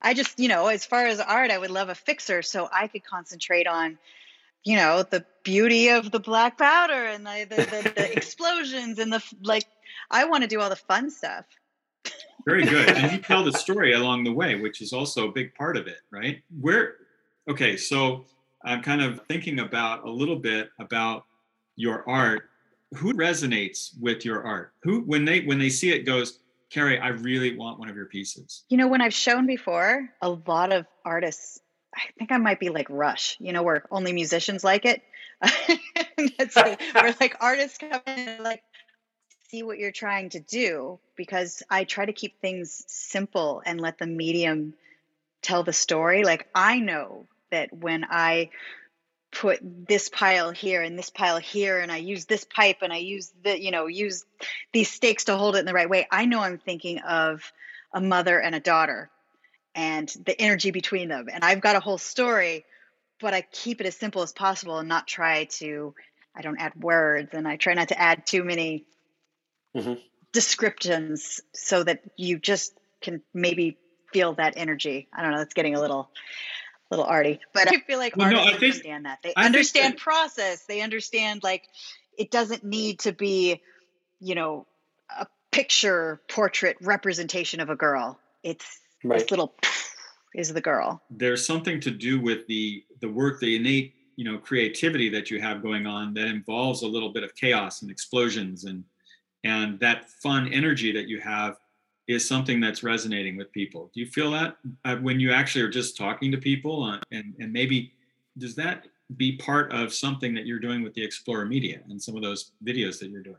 I 0.00 0.14
just, 0.14 0.38
you 0.38 0.48
know, 0.48 0.68
as 0.68 0.84
far 0.84 1.06
as 1.06 1.18
art, 1.18 1.50
I 1.50 1.58
would 1.58 1.72
love 1.72 1.88
a 1.88 1.96
fixer 1.96 2.42
so 2.42 2.68
I 2.72 2.86
could 2.86 3.04
concentrate 3.04 3.66
on 3.66 3.98
you 4.64 4.76
know 4.76 5.02
the 5.02 5.24
beauty 5.42 5.88
of 5.88 6.10
the 6.10 6.20
black 6.20 6.58
powder 6.58 7.06
and 7.06 7.26
the, 7.26 7.46
the, 7.48 7.56
the, 7.56 7.92
the 7.96 8.12
explosions 8.16 8.98
and 8.98 9.12
the 9.12 9.22
like 9.42 9.66
i 10.10 10.24
want 10.24 10.42
to 10.42 10.48
do 10.48 10.60
all 10.60 10.68
the 10.68 10.76
fun 10.76 11.10
stuff. 11.10 11.44
Very 12.46 12.64
good. 12.64 12.88
And 12.88 13.12
you 13.12 13.18
tell 13.22 13.44
the 13.44 13.52
story 13.52 13.92
along 13.92 14.24
the 14.24 14.32
way 14.32 14.56
which 14.56 14.80
is 14.80 14.92
also 14.92 15.28
a 15.28 15.32
big 15.32 15.54
part 15.54 15.76
of 15.76 15.86
it 15.86 16.00
right? 16.10 16.42
Where 16.60 16.94
okay 17.48 17.76
so 17.76 18.24
i'm 18.64 18.82
kind 18.82 19.02
of 19.02 19.20
thinking 19.26 19.60
about 19.60 20.04
a 20.04 20.10
little 20.10 20.36
bit 20.36 20.70
about 20.78 21.24
your 21.76 22.08
art. 22.08 22.42
Who 22.96 23.14
resonates 23.14 23.90
with 24.00 24.24
your 24.24 24.42
art? 24.44 24.72
Who 24.82 25.02
when 25.02 25.24
they 25.24 25.40
when 25.40 25.58
they 25.58 25.70
see 25.70 25.90
it 25.90 26.04
goes 26.04 26.40
kari 26.70 26.98
i 26.98 27.08
really 27.08 27.56
want 27.56 27.78
one 27.78 27.88
of 27.88 27.96
your 27.96 28.06
pieces. 28.06 28.64
You 28.68 28.76
know 28.76 28.88
when 28.88 29.00
i've 29.00 29.14
shown 29.14 29.46
before 29.46 30.08
a 30.20 30.30
lot 30.30 30.72
of 30.72 30.86
artists 31.04 31.60
I 31.94 32.02
think 32.18 32.32
I 32.32 32.38
might 32.38 32.60
be 32.60 32.68
like 32.68 32.86
Rush, 32.88 33.36
you 33.40 33.52
know, 33.52 33.62
where 33.62 33.84
only 33.90 34.12
musicians 34.12 34.64
like 34.64 34.84
it. 34.84 35.02
Like, 36.54 36.80
where 36.92 37.14
like 37.18 37.36
artists 37.40 37.78
come 37.78 38.00
in 38.06 38.28
and 38.28 38.44
like 38.44 38.62
see 39.48 39.62
what 39.62 39.78
you're 39.78 39.90
trying 39.90 40.28
to 40.30 40.40
do 40.40 40.98
because 41.16 41.62
I 41.70 41.84
try 41.84 42.04
to 42.04 42.12
keep 42.12 42.40
things 42.40 42.84
simple 42.86 43.62
and 43.64 43.80
let 43.80 43.98
the 43.98 44.06
medium 44.06 44.74
tell 45.42 45.62
the 45.62 45.72
story. 45.72 46.24
Like 46.24 46.48
I 46.54 46.78
know 46.78 47.26
that 47.50 47.72
when 47.72 48.04
I 48.08 48.50
put 49.32 49.60
this 49.62 50.08
pile 50.08 50.50
here 50.50 50.82
and 50.82 50.98
this 50.98 51.10
pile 51.10 51.38
here 51.38 51.78
and 51.78 51.90
I 51.90 51.98
use 51.98 52.26
this 52.26 52.44
pipe 52.44 52.78
and 52.82 52.92
I 52.92 52.98
use 52.98 53.32
the 53.42 53.60
you 53.60 53.70
know 53.70 53.86
use 53.86 54.24
these 54.72 54.90
stakes 54.90 55.24
to 55.24 55.36
hold 55.36 55.56
it 55.56 55.60
in 55.60 55.66
the 55.66 55.72
right 55.72 55.88
way, 55.88 56.06
I 56.10 56.26
know 56.26 56.40
I'm 56.40 56.58
thinking 56.58 56.98
of 57.00 57.52
a 57.92 58.00
mother 58.00 58.38
and 58.38 58.54
a 58.54 58.60
daughter 58.60 59.10
and 59.80 60.14
the 60.26 60.38
energy 60.38 60.72
between 60.72 61.08
them. 61.08 61.28
And 61.32 61.42
I've 61.42 61.62
got 61.62 61.74
a 61.74 61.80
whole 61.80 61.96
story, 61.96 62.66
but 63.18 63.32
I 63.32 63.40
keep 63.40 63.80
it 63.80 63.86
as 63.86 63.96
simple 63.96 64.20
as 64.20 64.30
possible 64.30 64.78
and 64.78 64.90
not 64.90 65.08
try 65.08 65.44
to, 65.44 65.94
I 66.36 66.42
don't 66.42 66.60
add 66.60 66.74
words 66.76 67.30
and 67.32 67.48
I 67.48 67.56
try 67.56 67.72
not 67.72 67.88
to 67.88 67.98
add 67.98 68.26
too 68.26 68.44
many 68.44 68.84
mm-hmm. 69.74 69.94
descriptions 70.32 71.40
so 71.54 71.82
that 71.82 72.02
you 72.16 72.38
just 72.38 72.74
can 73.00 73.22
maybe 73.32 73.78
feel 74.12 74.34
that 74.34 74.54
energy. 74.58 75.08
I 75.14 75.22
don't 75.22 75.30
know, 75.32 75.40
it's 75.40 75.54
getting 75.54 75.74
a 75.74 75.80
little 75.80 76.10
little 76.90 77.06
arty, 77.06 77.40
but 77.54 77.72
I 77.72 77.78
feel 77.86 77.98
like 77.98 78.16
well, 78.16 78.26
artists 78.26 78.44
no, 78.44 78.50
think, 78.50 78.62
understand 78.62 79.04
that. 79.06 79.20
They 79.22 79.32
I 79.34 79.46
understand 79.46 79.94
that, 79.94 80.00
process. 80.00 80.64
They 80.66 80.82
understand 80.82 81.42
like 81.42 81.62
it 82.18 82.30
doesn't 82.32 82.64
need 82.64 82.98
to 83.00 83.12
be, 83.12 83.62
you 84.18 84.34
know, 84.34 84.66
a 85.08 85.26
picture 85.52 86.20
portrait 86.28 86.76
representation 86.80 87.60
of 87.60 87.70
a 87.70 87.76
girl. 87.76 88.18
It's 88.42 88.80
right. 89.04 89.20
this 89.20 89.30
little 89.30 89.54
is 90.34 90.52
the 90.52 90.60
girl. 90.60 91.02
There's 91.10 91.44
something 91.46 91.80
to 91.80 91.90
do 91.90 92.20
with 92.20 92.46
the 92.46 92.84
the 93.00 93.08
work, 93.08 93.40
the 93.40 93.56
innate 93.56 93.94
you 94.16 94.24
know 94.24 94.38
creativity 94.38 95.08
that 95.08 95.30
you 95.30 95.40
have 95.40 95.62
going 95.62 95.86
on 95.86 96.14
that 96.14 96.26
involves 96.26 96.82
a 96.82 96.86
little 96.86 97.12
bit 97.12 97.22
of 97.22 97.34
chaos 97.34 97.82
and 97.82 97.90
explosions 97.90 98.64
and 98.64 98.84
and 99.44 99.80
that 99.80 100.10
fun 100.22 100.52
energy 100.52 100.92
that 100.92 101.08
you 101.08 101.20
have 101.20 101.56
is 102.06 102.26
something 102.26 102.60
that's 102.60 102.82
resonating 102.82 103.36
with 103.36 103.50
people. 103.52 103.90
Do 103.94 104.00
you 104.00 104.06
feel 104.06 104.32
that 104.32 104.56
uh, 104.84 104.96
when 104.96 105.20
you 105.20 105.32
actually 105.32 105.62
are 105.62 105.70
just 105.70 105.96
talking 105.96 106.30
to 106.32 106.38
people 106.38 106.84
uh, 106.84 106.98
and 107.12 107.34
and 107.38 107.52
maybe 107.52 107.92
does 108.38 108.54
that 108.56 108.86
be 109.16 109.36
part 109.36 109.72
of 109.72 109.92
something 109.92 110.34
that 110.34 110.46
you're 110.46 110.60
doing 110.60 110.82
with 110.82 110.94
the 110.94 111.02
Explorer 111.02 111.46
Media 111.46 111.80
and 111.88 112.00
some 112.00 112.16
of 112.16 112.22
those 112.22 112.52
videos 112.64 112.98
that 113.00 113.10
you're 113.10 113.22
doing? 113.22 113.36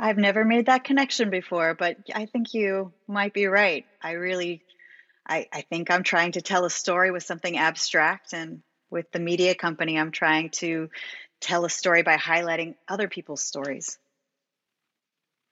I've 0.00 0.16
never 0.16 0.46
made 0.46 0.66
that 0.66 0.84
connection 0.84 1.28
before, 1.28 1.74
but 1.74 1.98
I 2.14 2.24
think 2.24 2.54
you 2.54 2.90
might 3.06 3.34
be 3.34 3.46
right. 3.46 3.84
I 4.02 4.12
really, 4.12 4.62
I, 5.28 5.46
I 5.52 5.60
think 5.60 5.90
I'm 5.90 6.02
trying 6.02 6.32
to 6.32 6.40
tell 6.40 6.64
a 6.64 6.70
story 6.70 7.10
with 7.10 7.22
something 7.22 7.58
abstract, 7.58 8.32
and 8.32 8.62
with 8.90 9.12
the 9.12 9.20
media 9.20 9.54
company, 9.54 9.98
I'm 9.98 10.10
trying 10.10 10.50
to 10.52 10.88
tell 11.38 11.66
a 11.66 11.70
story 11.70 12.02
by 12.02 12.16
highlighting 12.16 12.76
other 12.88 13.08
people's 13.08 13.42
stories. 13.42 13.98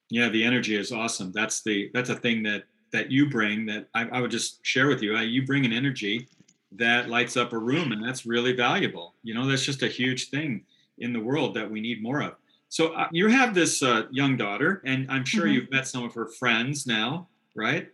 Yeah, 0.09 0.31
the 0.31 0.45
energy 0.45 0.77
is 0.77 0.93
awesome. 0.93 1.31
That's 1.33 1.63
the 1.63 1.91
that's 1.93 2.09
a 2.09 2.17
thing 2.17 2.43
that 2.45 2.65
that 2.93 3.11
you 3.11 3.29
bring 3.29 3.67
that 3.67 3.89
I, 3.95 4.09
I 4.09 4.21
would 4.23 4.31
just 4.31 4.65
share 4.65 4.89
with 4.89 5.03
you. 5.03 5.15
You 5.19 5.45
bring 5.45 5.67
an 5.67 5.75
energy 5.75 6.27
that 6.73 7.11
lights 7.11 7.37
up 7.37 7.53
a 7.53 7.59
room, 7.59 7.93
and 7.93 8.03
that's 8.03 8.25
really 8.25 8.55
valuable. 8.55 9.15
You 9.23 9.35
know, 9.35 9.47
that's 9.47 9.65
just 9.65 9.83
a 9.83 9.89
huge 9.89 10.31
thing 10.31 10.65
in 10.97 11.13
the 11.13 11.21
world 11.21 11.55
that 11.55 11.71
we 11.71 11.83
need 11.83 12.03
more 12.03 12.23
of. 12.23 12.37
So 12.69 12.89
uh, 12.89 13.09
you 13.13 13.29
have 13.29 13.55
this 13.55 13.83
uh, 13.83 14.05
young 14.11 14.37
daughter, 14.37 14.83
and 14.85 15.11
I'm 15.11 15.25
sure 15.25 15.45
mm-hmm. 15.45 15.55
you've 15.55 15.71
met 15.71 15.87
some 15.87 16.05
of 16.05 16.15
her 16.15 16.27
friends 16.27 16.87
now, 16.87 17.29
right? 17.55 17.89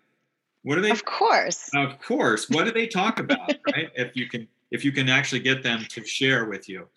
What 0.62 0.76
do 0.76 0.80
they? 0.80 0.90
Of 0.90 1.04
course. 1.04 1.70
Of 1.74 2.00
course. 2.00 2.50
What 2.50 2.64
do 2.64 2.72
they 2.72 2.86
talk 2.86 3.18
about, 3.20 3.54
right? 3.66 3.90
If 3.94 4.16
you 4.16 4.28
can, 4.28 4.48
if 4.70 4.84
you 4.84 4.92
can 4.92 5.08
actually 5.08 5.40
get 5.40 5.62
them 5.62 5.84
to 5.90 6.04
share 6.04 6.46
with 6.46 6.68
you. 6.68 6.88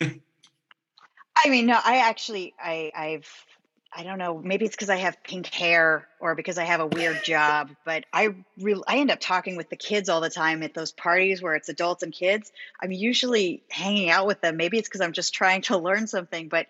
I 0.00 1.48
mean, 1.48 1.66
no, 1.66 1.78
I 1.82 1.98
actually, 1.98 2.54
I, 2.62 2.92
I've 2.94 3.46
I 3.92 4.04
don't 4.04 4.18
know, 4.18 4.38
maybe 4.38 4.66
it's 4.66 4.76
because 4.76 4.90
I 4.90 4.96
have 4.96 5.20
pink 5.24 5.46
hair 5.46 6.06
or 6.20 6.36
because 6.36 6.58
I 6.58 6.64
have 6.64 6.78
a 6.78 6.86
weird 6.86 7.24
job, 7.24 7.70
but 7.84 8.04
I 8.12 8.36
really 8.60 8.84
I 8.86 8.98
end 8.98 9.10
up 9.10 9.18
talking 9.18 9.56
with 9.56 9.68
the 9.68 9.76
kids 9.76 10.08
all 10.08 10.20
the 10.20 10.30
time 10.30 10.62
at 10.62 10.74
those 10.74 10.92
parties 10.92 11.42
where 11.42 11.56
it's 11.56 11.68
adults 11.68 12.04
and 12.04 12.12
kids. 12.12 12.52
I'm 12.80 12.92
usually 12.92 13.64
hanging 13.68 14.08
out 14.08 14.28
with 14.28 14.40
them. 14.42 14.56
Maybe 14.56 14.78
it's 14.78 14.88
because 14.88 15.00
I'm 15.00 15.12
just 15.12 15.34
trying 15.34 15.62
to 15.62 15.76
learn 15.76 16.06
something, 16.06 16.48
but 16.48 16.66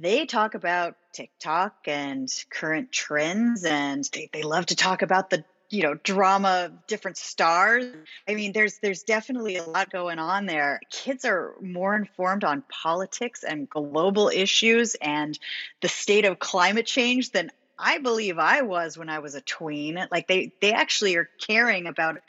they 0.00 0.26
talk 0.26 0.54
about 0.54 0.96
TikTok 1.12 1.74
and 1.86 2.28
current 2.50 2.90
trends, 2.90 3.64
and 3.64 4.08
they, 4.12 4.30
they 4.32 4.42
love 4.42 4.66
to 4.66 4.76
talk 4.76 5.02
about 5.02 5.30
the 5.30 5.44
you 5.68 5.82
know 5.82 5.94
drama 5.94 6.66
of 6.66 6.86
different 6.86 7.16
stars. 7.16 7.86
I 8.28 8.34
mean 8.34 8.52
there's 8.52 8.78
there's 8.78 9.02
definitely 9.02 9.56
a 9.56 9.64
lot 9.64 9.90
going 9.90 10.18
on 10.18 10.46
there. 10.46 10.80
Kids 10.90 11.24
are 11.24 11.54
more 11.60 11.94
informed 11.94 12.44
on 12.44 12.64
politics 12.68 13.44
and 13.44 13.68
global 13.68 14.28
issues 14.28 14.96
and 14.96 15.38
the 15.80 15.88
state 15.88 16.24
of 16.24 16.38
climate 16.38 16.86
change 16.86 17.30
than 17.30 17.50
i 17.78 17.98
believe 17.98 18.38
i 18.38 18.62
was 18.62 18.98
when 18.98 19.08
i 19.08 19.20
was 19.20 19.34
a 19.34 19.40
tween. 19.40 20.04
Like 20.10 20.26
they 20.26 20.52
they 20.60 20.72
actually 20.72 21.16
are 21.16 21.28
caring 21.46 21.86
about 21.86 22.20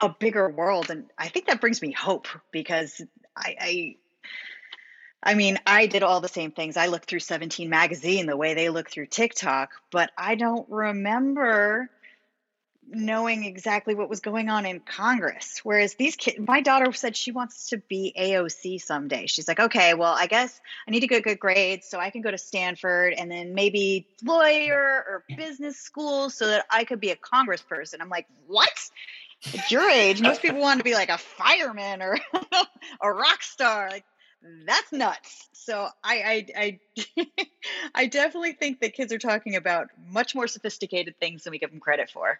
a 0.00 0.08
bigger 0.08 0.48
world 0.48 0.90
and 0.90 1.10
i 1.18 1.28
think 1.28 1.46
that 1.46 1.60
brings 1.60 1.80
me 1.80 1.90
hope 1.90 2.28
because 2.52 3.00
i, 3.36 3.56
I 3.60 3.96
I 5.26 5.34
mean, 5.34 5.58
I 5.66 5.86
did 5.86 6.04
all 6.04 6.20
the 6.20 6.28
same 6.28 6.52
things. 6.52 6.76
I 6.76 6.86
looked 6.86 7.10
through 7.10 7.18
17 7.18 7.68
magazine 7.68 8.26
the 8.26 8.36
way 8.36 8.54
they 8.54 8.70
look 8.70 8.88
through 8.88 9.06
TikTok, 9.06 9.70
but 9.90 10.12
I 10.16 10.36
don't 10.36 10.68
remember 10.70 11.90
knowing 12.88 13.44
exactly 13.44 13.96
what 13.96 14.08
was 14.08 14.20
going 14.20 14.48
on 14.48 14.64
in 14.64 14.78
Congress. 14.78 15.60
Whereas 15.64 15.94
these 15.94 16.14
kids, 16.14 16.38
my 16.38 16.60
daughter 16.60 16.92
said 16.92 17.16
she 17.16 17.32
wants 17.32 17.70
to 17.70 17.78
be 17.78 18.14
AOC 18.16 18.80
someday. 18.80 19.26
She's 19.26 19.48
like, 19.48 19.58
okay, 19.58 19.94
well, 19.94 20.14
I 20.16 20.28
guess 20.28 20.60
I 20.86 20.92
need 20.92 21.00
to 21.00 21.08
get 21.08 21.24
good 21.24 21.40
grades 21.40 21.88
so 21.88 21.98
I 21.98 22.10
can 22.10 22.22
go 22.22 22.30
to 22.30 22.38
Stanford 22.38 23.12
and 23.12 23.28
then 23.28 23.52
maybe 23.52 24.06
lawyer 24.22 24.78
or 24.78 25.24
business 25.36 25.76
school 25.76 26.30
so 26.30 26.46
that 26.46 26.66
I 26.70 26.84
could 26.84 27.00
be 27.00 27.10
a 27.10 27.16
congressperson. 27.16 27.96
I'm 28.00 28.10
like, 28.10 28.28
what? 28.46 28.70
At 29.52 29.72
your 29.72 29.90
age, 29.90 30.22
most 30.22 30.40
people 30.40 30.60
want 30.60 30.78
to 30.78 30.84
be 30.84 30.94
like 30.94 31.10
a 31.10 31.18
fireman 31.18 32.00
or 32.00 32.16
a 33.00 33.12
rock 33.12 33.42
star. 33.42 33.90
Like, 33.90 34.04
that's 34.66 34.92
nuts. 34.92 35.48
So 35.52 35.88
I 36.04 36.46
I 36.56 36.80
I, 37.16 37.26
I 37.94 38.06
definitely 38.06 38.52
think 38.52 38.80
that 38.80 38.94
kids 38.94 39.12
are 39.12 39.18
talking 39.18 39.56
about 39.56 39.88
much 40.10 40.34
more 40.34 40.46
sophisticated 40.46 41.18
things 41.18 41.44
than 41.44 41.50
we 41.50 41.58
give 41.58 41.70
them 41.70 41.80
credit 41.80 42.10
for. 42.10 42.38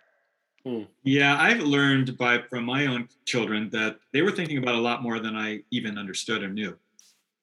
Hmm. 0.65 0.83
Yeah, 1.05 1.41
I've 1.41 1.61
learned 1.61 2.19
by 2.19 2.43
from 2.43 2.65
my 2.65 2.87
own 2.87 3.09
children 3.25 3.71
that 3.71 3.99
they 4.13 4.23
were 4.23 4.33
thinking 4.33 4.59
about 4.59 4.75
a 4.75 4.81
lot 4.81 5.03
more 5.03 5.21
than 5.21 5.37
I 5.37 5.63
even 5.71 5.99
understood 5.99 6.43
or 6.43 6.49
knew, 6.49 6.77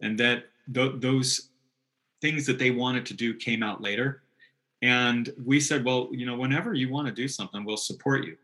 and 0.01 0.20
that 0.20 0.45
th- 0.74 0.93
those 0.97 1.49
things 2.22 2.45
that 2.45 2.59
they 2.59 2.72
wanted 2.72 3.05
to 3.07 3.14
do 3.14 3.34
came 3.34 3.64
out 3.64 3.82
later. 3.82 4.24
And 4.82 5.30
we 5.45 5.61
said, 5.61 5.86
well, 5.86 6.09
you 6.11 6.26
know, 6.26 6.36
whenever 6.36 6.74
you 6.74 6.89
want 6.89 7.07
to 7.07 7.14
do 7.14 7.28
something, 7.30 7.64
we'll 7.64 7.78
support 7.78 8.26
you 8.26 8.36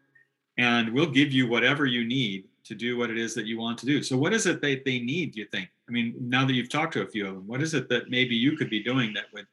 and 0.59 0.93
we'll 0.93 1.09
give 1.09 1.31
you 1.31 1.47
whatever 1.47 1.85
you 1.85 2.05
need 2.05 2.43
to 2.65 2.75
do 2.75 2.97
what 2.97 3.09
it 3.09 3.17
is 3.17 3.33
that 3.33 3.45
you 3.45 3.57
want 3.57 3.77
to 3.79 3.85
do. 3.85 4.03
So, 4.03 4.17
what 4.17 4.33
is 4.33 4.45
it 4.45 4.61
that 4.61 4.83
they 4.85 4.99
need, 4.99 5.31
do 5.31 5.39
you 5.39 5.45
think? 5.45 5.69
I 5.89 5.91
mean, 5.91 6.15
now 6.19 6.45
that 6.45 6.53
you've 6.53 6.69
talked 6.69 6.93
to 6.93 7.01
a 7.01 7.07
few 7.07 7.27
of 7.27 7.33
them, 7.33 7.47
what 7.47 7.61
is 7.63 7.73
it 7.73 7.89
that 7.89 8.09
maybe 8.09 8.35
you 8.35 8.55
could 8.55 8.69
be 8.69 8.83
doing 8.83 9.13
that 9.13 9.25
would 9.33 9.47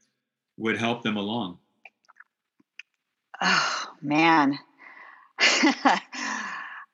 would 0.58 0.76
help 0.76 1.02
them 1.02 1.16
along? 1.16 1.58
Oh, 3.40 3.86
man. 4.00 4.58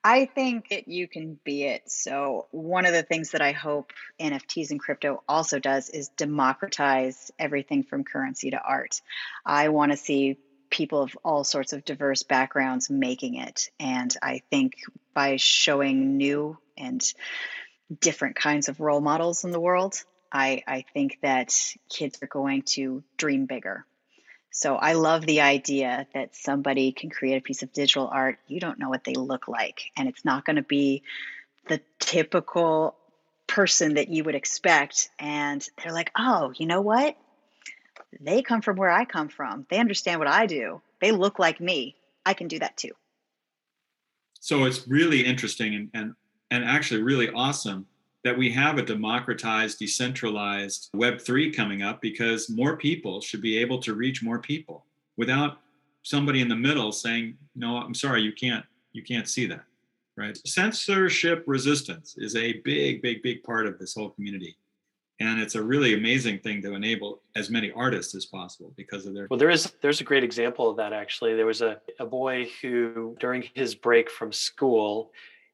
I 0.04 0.24
think 0.34 0.70
that 0.70 0.88
you 0.88 1.06
can 1.06 1.38
be 1.44 1.64
it. 1.64 1.88
So, 1.90 2.46
one 2.50 2.86
of 2.86 2.92
the 2.92 3.04
things 3.04 3.30
that 3.30 3.40
I 3.40 3.52
hope 3.52 3.92
NFTs 4.20 4.70
and 4.70 4.80
crypto 4.80 5.22
also 5.28 5.60
does 5.60 5.88
is 5.90 6.08
democratize 6.08 7.30
everything 7.38 7.84
from 7.84 8.02
currency 8.02 8.50
to 8.50 8.60
art. 8.60 9.00
I 9.46 9.68
want 9.68 9.92
to 9.92 9.98
see 9.98 10.38
people 10.70 11.02
of 11.02 11.16
all 11.24 11.44
sorts 11.44 11.72
of 11.72 11.84
diverse 11.84 12.24
backgrounds 12.24 12.90
making 12.90 13.36
it. 13.36 13.68
And 13.78 14.14
I 14.22 14.42
think 14.50 14.74
by 15.14 15.36
showing 15.36 16.16
new 16.16 16.58
and 16.76 17.02
different 18.00 18.36
kinds 18.36 18.68
of 18.68 18.80
role 18.80 19.00
models 19.00 19.44
in 19.44 19.50
the 19.50 19.60
world, 19.60 20.02
I, 20.30 20.62
I 20.66 20.84
think 20.94 21.18
that 21.22 21.54
kids 21.88 22.18
are 22.22 22.26
going 22.26 22.62
to 22.62 23.02
dream 23.16 23.46
bigger. 23.46 23.84
So 24.50 24.76
I 24.76 24.92
love 24.94 25.24
the 25.24 25.40
idea 25.40 26.06
that 26.14 26.36
somebody 26.36 26.92
can 26.92 27.08
create 27.10 27.38
a 27.38 27.42
piece 27.42 27.62
of 27.62 27.72
digital 27.72 28.06
art. 28.06 28.38
You 28.46 28.60
don't 28.60 28.78
know 28.78 28.90
what 28.90 29.04
they 29.04 29.14
look 29.14 29.48
like, 29.48 29.90
and 29.96 30.08
it's 30.08 30.24
not 30.24 30.44
going 30.44 30.56
to 30.56 30.62
be 30.62 31.02
the 31.68 31.80
typical 31.98 32.96
person 33.46 33.94
that 33.94 34.08
you 34.08 34.24
would 34.24 34.34
expect. 34.34 35.08
And 35.18 35.66
they're 35.82 35.92
like, 35.92 36.10
oh, 36.16 36.52
you 36.56 36.66
know 36.66 36.82
what? 36.82 37.16
They 38.20 38.42
come 38.42 38.60
from 38.60 38.76
where 38.76 38.90
I 38.90 39.06
come 39.06 39.28
from. 39.28 39.66
They 39.70 39.78
understand 39.78 40.18
what 40.18 40.28
I 40.28 40.46
do. 40.46 40.82
They 41.00 41.12
look 41.12 41.38
like 41.38 41.60
me. 41.60 41.96
I 42.24 42.34
can 42.34 42.48
do 42.48 42.58
that 42.58 42.76
too. 42.76 42.92
So 44.40 44.64
it's 44.64 44.86
really 44.86 45.24
interesting 45.24 45.74
and, 45.74 45.90
and, 45.94 46.14
and 46.52 46.66
actually 46.66 47.02
really 47.02 47.30
awesome 47.30 47.86
that 48.24 48.36
we 48.36 48.52
have 48.52 48.76
a 48.76 48.82
democratized, 48.82 49.78
decentralized 49.78 50.90
Web3 50.94 51.56
coming 51.56 51.82
up 51.82 52.02
because 52.02 52.50
more 52.50 52.76
people 52.76 53.22
should 53.22 53.40
be 53.40 53.56
able 53.56 53.80
to 53.80 53.94
reach 53.94 54.22
more 54.22 54.38
people 54.38 54.84
without 55.16 55.58
somebody 56.02 56.42
in 56.42 56.48
the 56.48 56.54
middle 56.54 56.92
saying, 56.92 57.38
no, 57.56 57.78
I'm 57.78 57.94
sorry, 57.94 58.20
you 58.20 58.32
can't, 58.32 58.64
you 58.92 59.02
can't 59.02 59.26
see 59.26 59.46
that. 59.46 59.64
Right. 60.14 60.38
Censorship 60.46 61.42
resistance 61.46 62.16
is 62.18 62.36
a 62.36 62.60
big, 62.64 63.00
big, 63.00 63.22
big 63.22 63.42
part 63.42 63.66
of 63.66 63.78
this 63.78 63.94
whole 63.94 64.10
community. 64.10 64.54
And 65.20 65.40
it's 65.40 65.54
a 65.54 65.62
really 65.62 65.94
amazing 65.94 66.40
thing 66.40 66.60
to 66.62 66.74
enable 66.74 67.22
as 67.34 67.48
many 67.48 67.72
artists 67.72 68.14
as 68.14 68.26
possible 68.26 68.74
because 68.76 69.06
of 69.06 69.14
their 69.14 69.26
well 69.30 69.38
there 69.38 69.50
is 69.50 69.72
there's 69.80 70.00
a 70.00 70.04
great 70.04 70.24
example 70.24 70.68
of 70.68 70.76
that 70.78 70.92
actually 70.92 71.36
there 71.36 71.46
was 71.46 71.62
a, 71.62 71.80
a 72.00 72.06
boy 72.06 72.48
who 72.60 73.16
during 73.20 73.44
his 73.54 73.74
break 73.76 74.10
from 74.10 74.32
school 74.32 75.12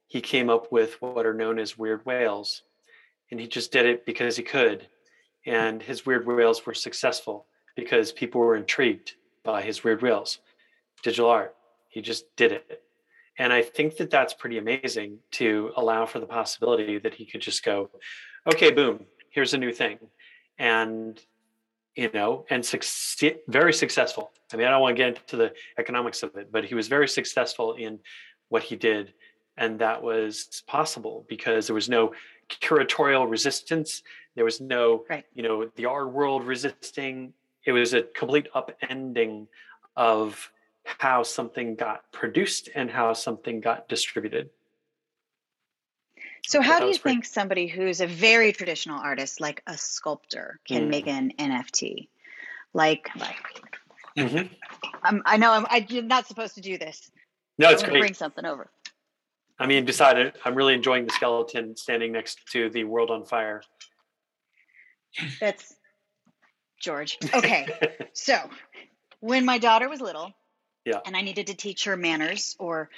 he 0.09 0.21
came 0.21 0.51
up 0.51 0.73
with 0.73 1.01
what 1.01 1.27
are 1.27 1.35
known 1.35 1.59
as 1.59 1.79
weird 1.79 2.05
whales. 2.05 2.63
And 3.31 3.39
he 3.39 3.47
just 3.47 3.71
did 3.71 3.87
it 3.87 4.07
because 4.07 4.37
he 4.37 4.43
could. 4.43 4.89
And 5.47 5.83
his 5.83 6.05
weird 6.05 6.27
whales 6.27 6.65
were 6.67 6.75
successful 6.75 7.47
because 7.77 8.11
people 8.11 8.41
were 8.41 8.57
intrigued 8.57 9.15
by 9.45 9.63
his 9.63 9.85
weird 9.85 10.03
whales, 10.03 10.39
digital 11.03 11.31
art. 11.31 11.55
He 11.89 12.01
just 12.01 12.25
did 12.37 12.53
it. 12.53 12.83
And 13.39 13.53
I 13.53 13.63
think 13.63 13.99
that 13.99 14.11
that's 14.11 14.35
pretty 14.35 14.59
amazing 14.59 15.19
to 15.33 15.71
allow 15.77 16.07
for 16.07 16.19
the 16.19 16.27
possibility 16.27 16.99
that 16.99 17.15
he 17.15 17.25
could 17.25 17.41
just 17.41 17.63
go, 17.63 17.91
okay, 18.53 18.73
boom, 18.73 19.05
here's 19.31 19.55
a 19.55 19.59
new 19.59 19.73
thing. 19.73 19.99
And, 20.59 21.21
you 21.95 22.11
know, 22.13 22.47
and 22.51 22.65
succeed, 22.65 23.39
very 23.47 23.73
successful. 23.73 24.33
I 24.53 24.57
mean, 24.57 24.67
I 24.67 24.71
don't 24.71 24.81
want 24.81 24.97
to 24.97 25.03
get 25.03 25.09
into 25.09 25.37
the 25.37 25.53
economics 25.79 26.23
of 26.23 26.35
it, 26.37 26.51
but 26.51 26.65
he 26.65 26.75
was 26.75 26.89
very 26.89 27.09
successful 27.09 27.75
in 27.75 28.01
what 28.49 28.63
he 28.63 28.75
did 28.75 29.13
and 29.59 29.81
that 29.81 30.03
was 30.03 30.63
possible 30.67 31.27
because 31.29 31.67
there 31.67 31.75
was 31.75 31.89
no 31.89 32.13
curatorial 32.49 33.29
resistance. 33.29 34.03
There 34.35 34.45
was 34.45 34.61
no 34.61 35.05
right. 35.11 35.25
you 35.35 35.43
know 35.43 35.71
the 35.75 35.87
art 35.87 36.13
world 36.13 36.45
resisting. 36.45 37.33
It 37.65 37.73
was 37.73 37.93
a 37.93 38.03
complete 38.03 38.49
upending 38.55 39.49
of 39.97 40.51
how 40.85 41.23
something 41.23 41.75
got 41.75 42.11
produced 42.13 42.71
and 42.75 42.91
how 42.91 43.13
something 43.13 43.61
got 43.61 43.89
distributed. 43.89 44.49
So 46.47 46.63
how 46.63 46.81
do 46.81 46.87
you 46.87 46.95
think 46.95 47.27
somebody 47.27 47.67
who's 47.67 48.01
a 48.01 48.07
very 48.07 48.53
traditional 48.53 48.99
artist 48.99 49.41
like 49.41 49.63
a 49.67 49.77
sculptor 49.77 50.61
can 50.67 50.87
mm. 50.87 50.89
make 50.89 51.07
an 51.07 51.33
nft 51.39 52.09
like 52.73 53.11
like 53.17 53.37
mm-hmm. 54.17 55.19
i 55.27 55.37
know 55.37 55.53
I'm, 55.53 55.67
I'm 55.69 56.09
not 56.09 56.27
supposed 56.27 56.55
to 56.55 56.61
do 56.61 56.79
this. 56.79 57.11
No 57.59 57.71
it's 57.71 57.83
great. 57.83 58.01
bring 58.01 58.15
something 58.15 58.47
over 58.47 58.71
I 59.59 59.67
mean, 59.67 59.85
decided 59.85 60.35
I'm 60.45 60.55
really 60.55 60.75
enjoying 60.75 61.05
the 61.05 61.13
skeleton 61.13 61.77
standing 61.77 62.13
next 62.13 62.39
to 62.53 62.71
the 62.71 62.85
world 62.85 63.11
on 63.11 63.25
fire. 63.25 63.63
That's 65.41 65.75
George. 66.81 67.19
Okay. 67.35 67.67
so 68.13 68.39
when 69.21 69.45
my 69.45 69.59
daughter 69.59 69.89
was 69.89 70.01
little, 70.01 70.33
yeah, 70.85 71.01
and 71.05 71.17
I 71.17 71.23
needed 71.23 71.49
to 71.49 71.55
teach 71.55 71.85
her 71.85 71.97
manners 71.97 72.57
or 72.59 72.89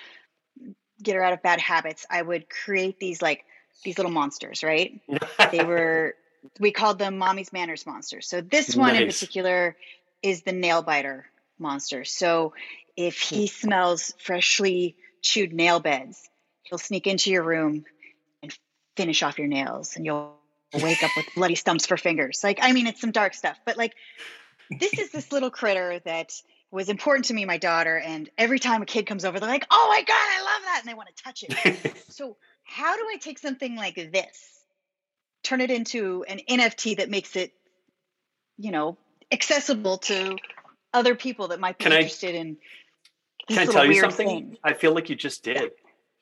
get 1.02 1.16
her 1.16 1.22
out 1.22 1.32
of 1.32 1.42
bad 1.42 1.60
habits, 1.60 2.06
I 2.10 2.20
would 2.20 2.48
create 2.50 2.98
these 2.98 3.22
like 3.22 3.44
these 3.84 3.96
little 3.96 4.12
monsters, 4.12 4.62
right? 4.62 5.00
they 5.50 5.64
were 5.64 6.14
we 6.58 6.72
called 6.72 6.98
them 6.98 7.18
mommy's 7.18 7.52
manners 7.52 7.86
monsters. 7.86 8.28
So 8.28 8.40
this 8.40 8.76
one 8.76 8.94
nice. 8.94 9.02
in 9.02 9.08
particular 9.08 9.76
is 10.22 10.42
the 10.42 10.52
nail 10.52 10.82
biter 10.82 11.26
monster. 11.58 12.04
So 12.04 12.54
if 12.96 13.20
he 13.20 13.46
hmm. 13.46 13.66
smells 13.66 14.14
freshly 14.18 14.96
chewed 15.22 15.52
nail 15.52 15.80
beds, 15.80 16.28
he'll 16.62 16.78
sneak 16.78 17.06
into 17.06 17.30
your 17.30 17.42
room 17.42 17.84
and 18.42 18.56
finish 18.96 19.22
off 19.22 19.38
your 19.38 19.48
nails 19.48 19.96
and 19.96 20.04
you'll 20.04 20.34
wake 20.74 21.02
up 21.02 21.10
with 21.16 21.26
bloody 21.34 21.54
stumps 21.54 21.86
for 21.86 21.96
fingers. 21.96 22.40
Like, 22.42 22.58
I 22.62 22.72
mean, 22.72 22.86
it's 22.86 23.00
some 23.00 23.12
dark 23.12 23.34
stuff, 23.34 23.58
but 23.64 23.76
like, 23.76 23.94
this 24.78 24.98
is 24.98 25.10
this 25.10 25.32
little 25.32 25.50
critter 25.50 26.00
that 26.04 26.32
was 26.70 26.88
important 26.88 27.26
to 27.26 27.34
me, 27.34 27.44
my 27.44 27.58
daughter. 27.58 27.98
And 27.98 28.28
every 28.38 28.58
time 28.58 28.82
a 28.82 28.86
kid 28.86 29.06
comes 29.06 29.24
over, 29.24 29.40
they're 29.40 29.48
like, 29.48 29.66
oh 29.70 29.86
my 29.88 30.02
God, 30.02 30.14
I 30.14 30.42
love 30.42 30.62
that. 30.64 30.80
And 30.82 30.88
they 30.88 30.94
want 30.94 31.08
to 31.14 31.22
touch 31.22 31.44
it. 31.48 32.04
so, 32.08 32.36
how 32.64 32.96
do 32.96 33.02
I 33.02 33.16
take 33.16 33.38
something 33.38 33.74
like 33.74 33.96
this, 33.96 34.60
turn 35.42 35.60
it 35.60 35.72
into 35.72 36.24
an 36.28 36.40
NFT 36.48 36.98
that 36.98 37.10
makes 37.10 37.34
it, 37.34 37.52
you 38.58 38.70
know, 38.70 38.96
accessible 39.32 39.98
to 39.98 40.36
other 40.94 41.16
people 41.16 41.48
that 41.48 41.58
might 41.58 41.78
be 41.78 41.84
can 41.84 41.92
interested 41.92 42.36
I, 42.36 42.38
in? 42.38 42.56
Can 43.48 43.58
I 43.58 43.66
tell 43.66 43.84
you 43.84 44.00
something? 44.00 44.28
Thing? 44.28 44.56
I 44.62 44.74
feel 44.74 44.94
like 44.94 45.10
you 45.10 45.16
just 45.16 45.42
did. 45.42 45.72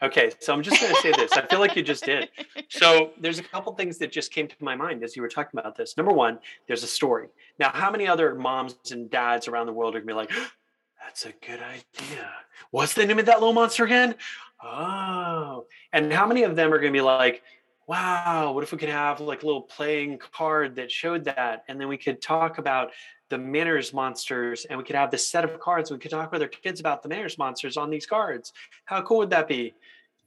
Okay, 0.01 0.31
so 0.39 0.53
I'm 0.53 0.63
just 0.63 0.81
going 0.81 0.95
to 0.95 1.01
say 1.01 1.13
this. 1.13 1.33
I 1.33 1.45
feel 1.47 1.59
like 1.59 1.75
you 1.75 1.83
just 1.83 2.05
did. 2.05 2.29
So 2.69 3.11
there's 3.21 3.41
a 3.41 3.43
couple 3.43 3.73
things 3.75 3.99
that 3.99 4.13
just 4.13 4.31
came 4.31 4.47
to 4.47 4.55
my 4.61 4.77
mind 4.77 5.03
as 5.03 5.17
you 5.17 5.23
were 5.23 5.29
talking 5.29 5.59
about 5.59 5.77
this. 5.77 5.97
Number 5.97 6.13
one, 6.13 6.39
there's 6.69 6.85
a 6.85 6.87
story. 6.87 7.29
Now, 7.59 7.71
how 7.71 7.91
many 7.91 8.07
other 8.07 8.37
moms 8.37 8.77
and 8.93 9.11
dads 9.11 9.49
around 9.49 9.67
the 9.67 9.73
world 9.73 9.97
are 9.97 10.01
going 10.01 10.07
to 10.09 10.13
be 10.13 10.17
like, 10.17 10.31
"That's 11.03 11.27
a 11.27 11.33
good 11.45 11.61
idea. 11.61 12.31
What's 12.71 12.95
the 12.95 13.07
name 13.07 13.19
of 13.19 13.27
that 13.27 13.41
little 13.41 13.55
monster 13.55 13.85
again?" 13.85 14.15
Oh, 14.63 15.67
and 15.93 16.13
how 16.13 16.27
many 16.27 16.45
of 16.45 16.55
them 16.55 16.73
are 16.73 16.79
going 16.79 16.93
to 16.93 16.97
be 16.97 17.03
like, 17.03 17.43
"Wow, 17.89 18.53
what 18.53 18.63
if 18.63 18.71
we 18.71 18.79
could 18.79 18.89
have 18.89 19.21
like 19.21 19.43
a 19.43 19.47
little 19.47 19.63
playing 19.63 20.19
card 20.19 20.77
that 20.77 20.93
showed 20.93 21.25
that, 21.25 21.65
and 21.67 21.81
then 21.81 21.89
we 21.89 21.97
could 21.97 22.23
talk 22.23 22.59
about 22.59 22.93
the 23.31 23.39
manners 23.39 23.93
monsters 23.93 24.65
and 24.65 24.79
we 24.79 24.85
could 24.85 24.97
have 24.97 25.11
this 25.11 25.29
set 25.29 25.45
of 25.45 25.61
cards. 25.61 25.91
We 25.91 25.99
could 25.99 26.11
talk 26.11 26.33
with 26.33 26.43
our 26.43 26.49
kids 26.49 26.81
about 26.81 27.03
the 27.03 27.09
manners 27.09 27.39
monsters 27.39 27.77
on 27.77 27.91
these 27.91 28.07
cards. 28.07 28.53
How 28.85 29.03
cool 29.03 29.19
would 29.19 29.31
that 29.31 29.49
be? 29.49 29.75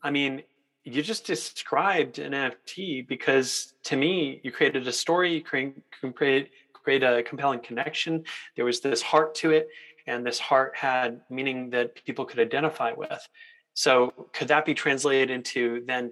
I 0.03 0.11
mean 0.11 0.43
you 0.83 1.03
just 1.03 1.25
described 1.25 2.17
an 2.17 2.31
nft 2.31 3.07
because 3.07 3.73
to 3.83 3.95
me 3.95 4.39
you 4.43 4.51
created 4.51 4.87
a 4.87 4.91
story 4.91 5.35
you 5.35 5.43
create, 5.43 5.75
create, 6.15 6.49
create 6.73 7.03
a 7.03 7.21
compelling 7.23 7.59
connection. 7.59 8.23
There 8.55 8.65
was 8.65 8.79
this 8.79 9.01
heart 9.01 9.35
to 9.35 9.51
it 9.51 9.67
and 10.07 10.25
this 10.25 10.39
heart 10.39 10.75
had 10.75 11.21
meaning 11.29 11.69
that 11.71 12.03
people 12.05 12.25
could 12.25 12.39
identify 12.39 12.91
with. 12.91 13.27
So 13.73 14.27
could 14.33 14.47
that 14.47 14.65
be 14.65 14.73
translated 14.73 15.29
into 15.29 15.83
then 15.85 16.11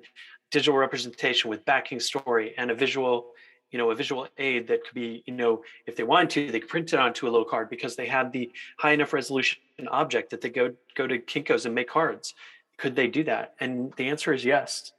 digital 0.51 0.77
representation 0.77 1.49
with 1.49 1.65
backing 1.65 1.99
story 1.99 2.53
and 2.57 2.71
a 2.71 2.75
visual 2.75 3.31
you 3.72 3.78
know 3.78 3.91
a 3.91 3.95
visual 3.95 4.28
aid 4.38 4.67
that 4.67 4.84
could 4.84 4.93
be 4.93 5.24
you 5.26 5.34
know 5.34 5.63
if 5.86 5.95
they 5.95 6.03
wanted 6.03 6.30
to 6.30 6.51
they 6.51 6.59
could 6.59 6.70
print 6.70 6.93
it 6.93 6.99
onto 6.99 7.28
a 7.28 7.30
little 7.30 7.45
card 7.45 7.70
because 7.70 7.95
they 7.95 8.07
had 8.07 8.32
the 8.32 8.51
high 8.78 8.91
enough 8.91 9.13
resolution 9.13 9.59
object 9.89 10.30
that 10.32 10.41
they 10.41 10.49
go 10.49 10.74
go 10.95 11.07
to 11.07 11.20
Kinko's 11.20 11.65
and 11.65 11.76
make 11.76 11.89
cards 11.89 12.34
could 12.78 12.95
they 12.95 13.07
do 13.07 13.24
that 13.24 13.55
and 13.59 13.93
the 13.93 14.09
answer 14.09 14.34
is 14.34 14.43
yes 14.43 14.91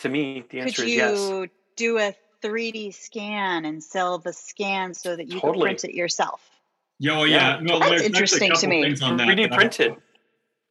to 0.00 0.08
me 0.08 0.44
the 0.50 0.60
answer 0.60 0.82
could 0.82 0.88
is 0.88 0.96
yes 0.96 1.18
you 1.18 1.48
do 1.76 1.98
a 1.98 2.14
3d 2.42 2.94
scan 2.94 3.64
and 3.64 3.82
sell 3.82 4.18
the 4.18 4.32
scan 4.32 4.94
so 4.94 5.16
that 5.16 5.26
you 5.26 5.40
totally. 5.40 5.52
can 5.52 5.62
print 5.62 5.84
it 5.84 5.94
yourself 5.94 6.48
yeah, 6.98 7.16
well, 7.16 7.26
yeah. 7.26 7.60
No, 7.62 7.78
that's 7.78 8.02
interesting 8.02 8.52
to 8.52 8.66
me. 8.66 8.84
On 8.84 9.18
3D 9.18 9.52
printed. 9.52 9.96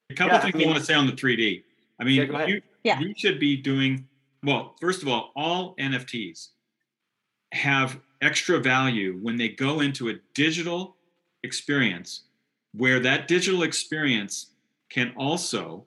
A 0.10 0.14
couple 0.14 0.36
yeah, 0.36 0.42
things 0.42 0.56
I, 0.56 0.58
mean, 0.58 0.68
I 0.68 0.72
want 0.72 0.80
to 0.80 0.86
say 0.86 0.94
on 0.94 1.08
the 1.08 1.14
3D. 1.14 1.64
I 2.00 2.04
mean, 2.04 2.30
yeah, 2.32 2.46
you, 2.46 2.62
yeah. 2.84 3.00
you 3.00 3.14
should 3.18 3.40
be 3.40 3.58
doing 3.58 4.08
well. 4.44 4.76
First 4.80 5.02
of 5.02 5.08
all, 5.08 5.32
all 5.36 5.76
NFTs 5.78 6.50
have 7.54 8.00
extra 8.22 8.60
value 8.60 9.20
when 9.22 9.38
they 9.38 9.50
go 9.50 9.80
into 9.80 10.10
a 10.10 10.16
digital 10.34 10.96
experience 11.44 12.24
where 12.74 13.00
that 13.00 13.28
digital 13.28 13.64
experience 13.64 14.48
can 14.90 15.14
also 15.18 15.86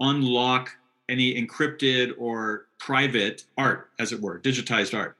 unlock 0.00 0.70
any 1.08 1.34
encrypted 1.34 2.12
or 2.18 2.66
private 2.78 3.44
art, 3.58 3.90
as 3.98 4.12
it 4.12 4.20
were, 4.20 4.40
digitized 4.40 4.96
art. 4.96 5.16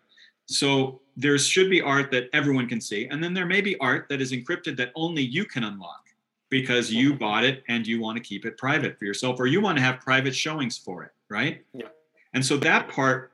So 0.46 1.00
there 1.16 1.36
should 1.38 1.70
be 1.70 1.80
art 1.80 2.10
that 2.12 2.28
everyone 2.32 2.68
can 2.68 2.80
see. 2.80 3.06
And 3.06 3.22
then 3.22 3.34
there 3.34 3.46
may 3.46 3.60
be 3.60 3.76
art 3.78 4.08
that 4.08 4.20
is 4.20 4.32
encrypted 4.32 4.76
that 4.78 4.92
only 4.94 5.22
you 5.22 5.44
can 5.44 5.64
unlock 5.64 6.06
because 6.48 6.92
you 6.92 7.14
bought 7.14 7.44
it 7.44 7.62
and 7.68 7.86
you 7.86 8.00
want 8.00 8.16
to 8.16 8.22
keep 8.22 8.44
it 8.44 8.58
private 8.58 8.98
for 8.98 9.04
yourself 9.04 9.38
or 9.40 9.46
you 9.46 9.60
want 9.60 9.78
to 9.78 9.82
have 9.82 10.00
private 10.00 10.34
showings 10.34 10.76
for 10.76 11.02
it, 11.04 11.12
right? 11.28 11.64
Yeah. 11.72 11.86
And 12.34 12.44
so 12.44 12.56
that 12.58 12.88
part, 12.88 13.31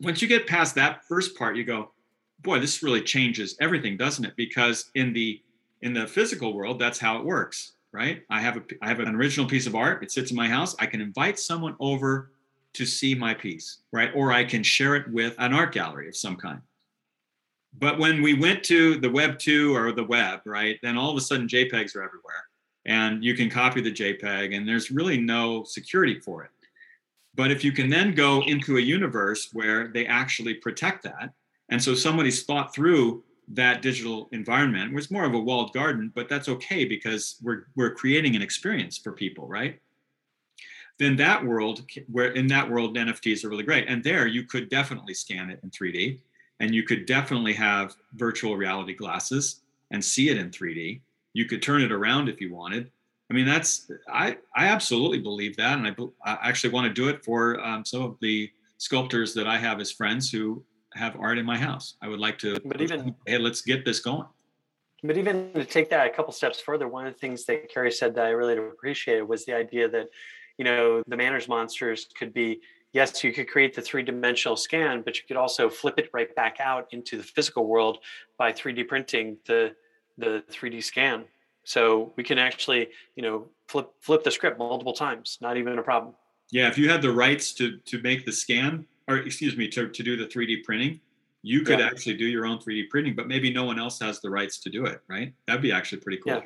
once 0.00 0.20
you 0.22 0.28
get 0.28 0.46
past 0.46 0.74
that 0.74 1.04
first 1.04 1.36
part, 1.36 1.56
you 1.56 1.64
go, 1.64 1.90
boy, 2.40 2.60
this 2.60 2.82
really 2.82 3.02
changes 3.02 3.56
everything, 3.60 3.96
doesn't 3.96 4.24
it? 4.24 4.34
Because 4.36 4.90
in 4.94 5.12
the 5.12 5.42
in 5.82 5.92
the 5.92 6.06
physical 6.06 6.54
world, 6.54 6.78
that's 6.78 6.98
how 6.98 7.18
it 7.18 7.24
works, 7.24 7.72
right? 7.92 8.22
I 8.30 8.40
have 8.40 8.56
a 8.56 8.62
I 8.82 8.88
have 8.88 9.00
an 9.00 9.14
original 9.14 9.48
piece 9.48 9.66
of 9.66 9.74
art. 9.74 10.02
It 10.02 10.10
sits 10.10 10.30
in 10.30 10.36
my 10.36 10.48
house. 10.48 10.74
I 10.78 10.86
can 10.86 11.00
invite 11.00 11.38
someone 11.38 11.76
over 11.80 12.30
to 12.74 12.84
see 12.84 13.14
my 13.14 13.32
piece, 13.32 13.78
right? 13.92 14.10
Or 14.14 14.32
I 14.32 14.44
can 14.44 14.62
share 14.62 14.96
it 14.96 15.10
with 15.10 15.34
an 15.38 15.54
art 15.54 15.72
gallery 15.72 16.08
of 16.08 16.16
some 16.16 16.36
kind. 16.36 16.60
But 17.78 17.98
when 17.98 18.22
we 18.22 18.34
went 18.34 18.62
to 18.64 18.98
the 18.98 19.10
Web 19.10 19.38
2 19.38 19.74
or 19.74 19.92
the 19.92 20.04
web, 20.04 20.40
right, 20.46 20.78
then 20.82 20.96
all 20.96 21.10
of 21.10 21.16
a 21.16 21.20
sudden 21.20 21.48
JPEGs 21.48 21.94
are 21.94 22.02
everywhere. 22.02 22.44
And 22.86 23.24
you 23.24 23.34
can 23.34 23.50
copy 23.50 23.80
the 23.80 23.92
JPEG, 23.92 24.56
and 24.56 24.66
there's 24.66 24.90
really 24.90 25.18
no 25.18 25.64
security 25.64 26.20
for 26.20 26.44
it. 26.44 26.50
But 27.36 27.50
if 27.50 27.62
you 27.62 27.70
can 27.70 27.90
then 27.90 28.14
go 28.14 28.42
into 28.42 28.78
a 28.78 28.80
universe 28.80 29.50
where 29.52 29.88
they 29.88 30.06
actually 30.06 30.54
protect 30.54 31.04
that, 31.04 31.32
and 31.68 31.82
so 31.82 31.94
somebody's 31.94 32.44
thought 32.44 32.74
through 32.74 33.22
that 33.48 33.82
digital 33.82 34.28
environment, 34.32 34.92
was 34.92 35.10
more 35.10 35.24
of 35.24 35.34
a 35.34 35.38
walled 35.38 35.72
garden, 35.72 36.10
but 36.14 36.28
that's 36.28 36.48
okay 36.48 36.84
because 36.84 37.36
we're 37.42 37.66
we're 37.76 37.94
creating 37.94 38.34
an 38.34 38.42
experience 38.42 38.98
for 38.98 39.12
people, 39.12 39.46
right? 39.46 39.80
Then 40.98 41.16
that 41.16 41.44
world, 41.44 41.82
where 42.10 42.32
in 42.32 42.46
that 42.48 42.68
world 42.68 42.96
NFTs 42.96 43.44
are 43.44 43.48
really 43.48 43.64
great, 43.64 43.88
and 43.88 44.02
there 44.02 44.26
you 44.26 44.44
could 44.44 44.68
definitely 44.68 45.14
scan 45.14 45.50
it 45.50 45.60
in 45.62 45.70
3D, 45.70 46.20
and 46.60 46.74
you 46.74 46.82
could 46.82 47.06
definitely 47.06 47.52
have 47.52 47.94
virtual 48.14 48.56
reality 48.56 48.94
glasses 48.94 49.60
and 49.90 50.04
see 50.04 50.30
it 50.30 50.38
in 50.38 50.50
3D. 50.50 51.00
You 51.34 51.44
could 51.44 51.62
turn 51.62 51.82
it 51.82 51.92
around 51.92 52.28
if 52.28 52.40
you 52.40 52.52
wanted. 52.52 52.90
I 53.30 53.34
mean, 53.34 53.46
that's 53.46 53.90
I 54.08 54.38
I 54.54 54.66
absolutely 54.66 55.18
believe 55.18 55.56
that, 55.56 55.78
and 55.78 55.88
I, 55.88 56.32
I 56.32 56.48
actually 56.48 56.70
want 56.70 56.86
to 56.86 56.92
do 56.92 57.08
it 57.08 57.24
for 57.24 57.60
um, 57.64 57.84
some 57.84 58.02
of 58.02 58.16
the 58.20 58.50
sculptors 58.78 59.34
that 59.34 59.46
I 59.46 59.58
have 59.58 59.80
as 59.80 59.90
friends 59.90 60.30
who 60.30 60.62
have 60.94 61.16
art 61.18 61.38
in 61.38 61.44
my 61.44 61.58
house. 61.58 61.94
I 62.00 62.08
would 62.08 62.20
like 62.20 62.38
to. 62.38 62.60
But 62.64 62.80
even 62.80 63.14
hey, 63.26 63.38
let's 63.38 63.62
get 63.62 63.84
this 63.84 64.00
going. 64.00 64.26
But 65.02 65.18
even 65.18 65.52
to 65.54 65.64
take 65.64 65.90
that 65.90 66.06
a 66.06 66.10
couple 66.10 66.32
steps 66.32 66.60
further, 66.60 66.88
one 66.88 67.06
of 67.06 67.14
the 67.14 67.18
things 67.18 67.44
that 67.46 67.68
Kari 67.72 67.92
said 67.92 68.14
that 68.14 68.26
I 68.26 68.30
really 68.30 68.56
appreciated 68.56 69.22
was 69.22 69.44
the 69.44 69.54
idea 69.54 69.88
that, 69.88 70.08
you 70.56 70.64
know, 70.64 71.02
the 71.06 71.16
manners 71.16 71.48
monsters 71.48 72.06
could 72.18 72.32
be 72.32 72.60
yes, 72.92 73.22
you 73.22 73.32
could 73.32 73.48
create 73.48 73.74
the 73.74 73.82
three 73.82 74.02
dimensional 74.02 74.56
scan, 74.56 75.02
but 75.02 75.16
you 75.16 75.22
could 75.28 75.36
also 75.36 75.68
flip 75.68 75.98
it 75.98 76.08
right 76.14 76.34
back 76.34 76.56
out 76.60 76.86
into 76.92 77.18
the 77.18 77.22
physical 77.22 77.66
world 77.66 77.98
by 78.38 78.52
3D 78.52 78.88
printing 78.88 79.36
the 79.46 79.74
the 80.18 80.42
3D 80.50 80.82
scan. 80.82 81.24
So 81.66 82.12
we 82.14 82.22
can 82.22 82.38
actually, 82.38 82.88
you 83.16 83.24
know, 83.24 83.48
flip 83.66 83.90
flip 84.00 84.22
the 84.22 84.30
script 84.30 84.56
multiple 84.56 84.92
times, 84.92 85.36
not 85.40 85.56
even 85.56 85.76
a 85.78 85.82
problem. 85.82 86.14
Yeah, 86.52 86.68
if 86.68 86.78
you 86.78 86.88
had 86.88 87.02
the 87.02 87.10
rights 87.10 87.52
to 87.54 87.78
to 87.86 88.00
make 88.02 88.24
the 88.24 88.30
scan, 88.30 88.86
or 89.08 89.16
excuse 89.18 89.56
me, 89.56 89.66
to, 89.68 89.88
to 89.88 90.02
do 90.02 90.16
the 90.16 90.26
3D 90.26 90.62
printing, 90.62 91.00
you 91.42 91.62
could 91.62 91.80
yeah. 91.80 91.86
actually 91.86 92.16
do 92.16 92.26
your 92.26 92.46
own 92.46 92.58
3D 92.58 92.88
printing, 92.88 93.16
but 93.16 93.26
maybe 93.26 93.52
no 93.52 93.64
one 93.64 93.80
else 93.80 93.98
has 93.98 94.20
the 94.20 94.30
rights 94.30 94.58
to 94.60 94.70
do 94.70 94.86
it, 94.86 95.00
right? 95.08 95.34
That'd 95.48 95.60
be 95.60 95.72
actually 95.72 96.02
pretty 96.02 96.22
cool. 96.22 96.34
Yeah. 96.34 96.42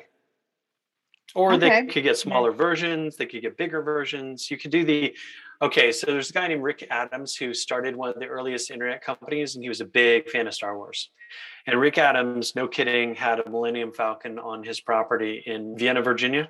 Or 1.35 1.53
okay. 1.53 1.69
they 1.69 1.85
could 1.85 2.03
get 2.03 2.17
smaller 2.17 2.51
versions, 2.51 3.15
they 3.15 3.27
could 3.27 3.43
get 3.43 3.57
bigger 3.57 3.83
versions. 3.83 4.49
You 4.49 4.57
could 4.57 4.71
do 4.71 4.83
the 4.83 5.15
okay, 5.61 5.91
so 5.91 6.07
there's 6.07 6.29
a 6.29 6.33
guy 6.33 6.47
named 6.47 6.63
Rick 6.63 6.87
Adams 6.89 7.35
who 7.35 7.53
started 7.53 7.95
one 7.95 8.09
of 8.09 8.19
the 8.19 8.25
earliest 8.25 8.71
internet 8.71 9.03
companies, 9.03 9.55
and 9.55 9.63
he 9.63 9.69
was 9.69 9.81
a 9.81 9.85
big 9.85 10.29
fan 10.29 10.47
of 10.47 10.53
Star 10.53 10.77
Wars. 10.77 11.09
And 11.67 11.79
Rick 11.79 11.97
Adams, 11.97 12.55
no 12.55 12.67
kidding, 12.67 13.15
had 13.15 13.39
a 13.39 13.49
Millennium 13.49 13.93
Falcon 13.93 14.39
on 14.39 14.63
his 14.63 14.81
property 14.81 15.43
in 15.45 15.77
Vienna, 15.77 16.01
Virginia. 16.01 16.49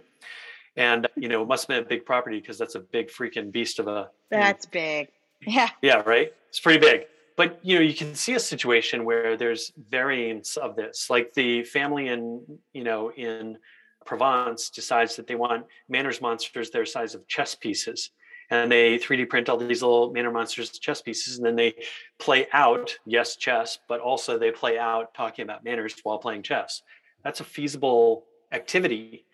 And 0.78 1.07
you 1.18 1.28
know, 1.28 1.41
it 1.41 1.47
must 1.47 1.64
have 1.64 1.70
been 1.70 1.84
a 1.84 1.88
big 1.88 2.05
property 2.05 2.39
because 2.39 2.57
that's 2.57 2.76
a 2.76 2.80
big 2.80 3.09
freaking 3.09 3.51
beast 3.51 3.80
of 3.80 3.88
a 3.88 4.09
that's 4.30 4.66
big. 4.66 5.09
Yeah. 5.45 5.70
Yeah, 5.82 6.01
right? 6.05 6.34
It's 6.49 6.59
pretty 6.59 6.80
big. 6.80 7.07
But 7.36 7.59
you 7.62 7.76
know, 7.76 7.82
you 7.82 7.93
can 7.93 8.16
see 8.16 8.34
a 8.36 8.39
situation 8.39 9.03
where 9.03 9.36
there's 9.36 9.74
variants 9.89 10.55
of 10.55 10.76
this. 10.76 11.09
Like 11.09 11.34
the 11.34 11.64
family 11.64 12.07
in, 12.07 12.41
you 12.74 12.84
know, 12.84 13.12
in 13.12 13.57
Provence 14.05 14.70
decides 14.70 15.16
that 15.18 15.28
they 15.28 15.36
want 15.36 15.66
manners 15.89 16.22
monsters 16.22 16.70
their 16.70 16.86
size 16.86 17.16
of 17.16 17.28
chess 17.28 17.53
pieces. 17.55 18.12
And 18.52 18.70
they 18.70 18.99
3D 18.99 19.30
print 19.30 19.47
all 19.47 19.58
these 19.58 19.82
little 19.82 20.12
manner 20.12 20.30
monsters 20.30 20.78
chess 20.78 21.02
pieces, 21.02 21.38
and 21.38 21.45
then 21.45 21.56
they 21.56 21.74
play 22.20 22.47
out, 22.52 22.97
yes, 23.06 23.38
chess, 23.38 23.80
but 23.88 24.02
also 24.02 24.38
they 24.38 24.52
play 24.52 24.78
out 24.78 25.14
talking 25.14 25.43
about 25.43 25.64
manners 25.64 25.95
while 26.04 26.20
playing 26.20 26.43
chess. 26.43 26.84
That's 27.24 27.39
a 27.39 27.45
feasible 27.45 28.26
activity 28.52 29.26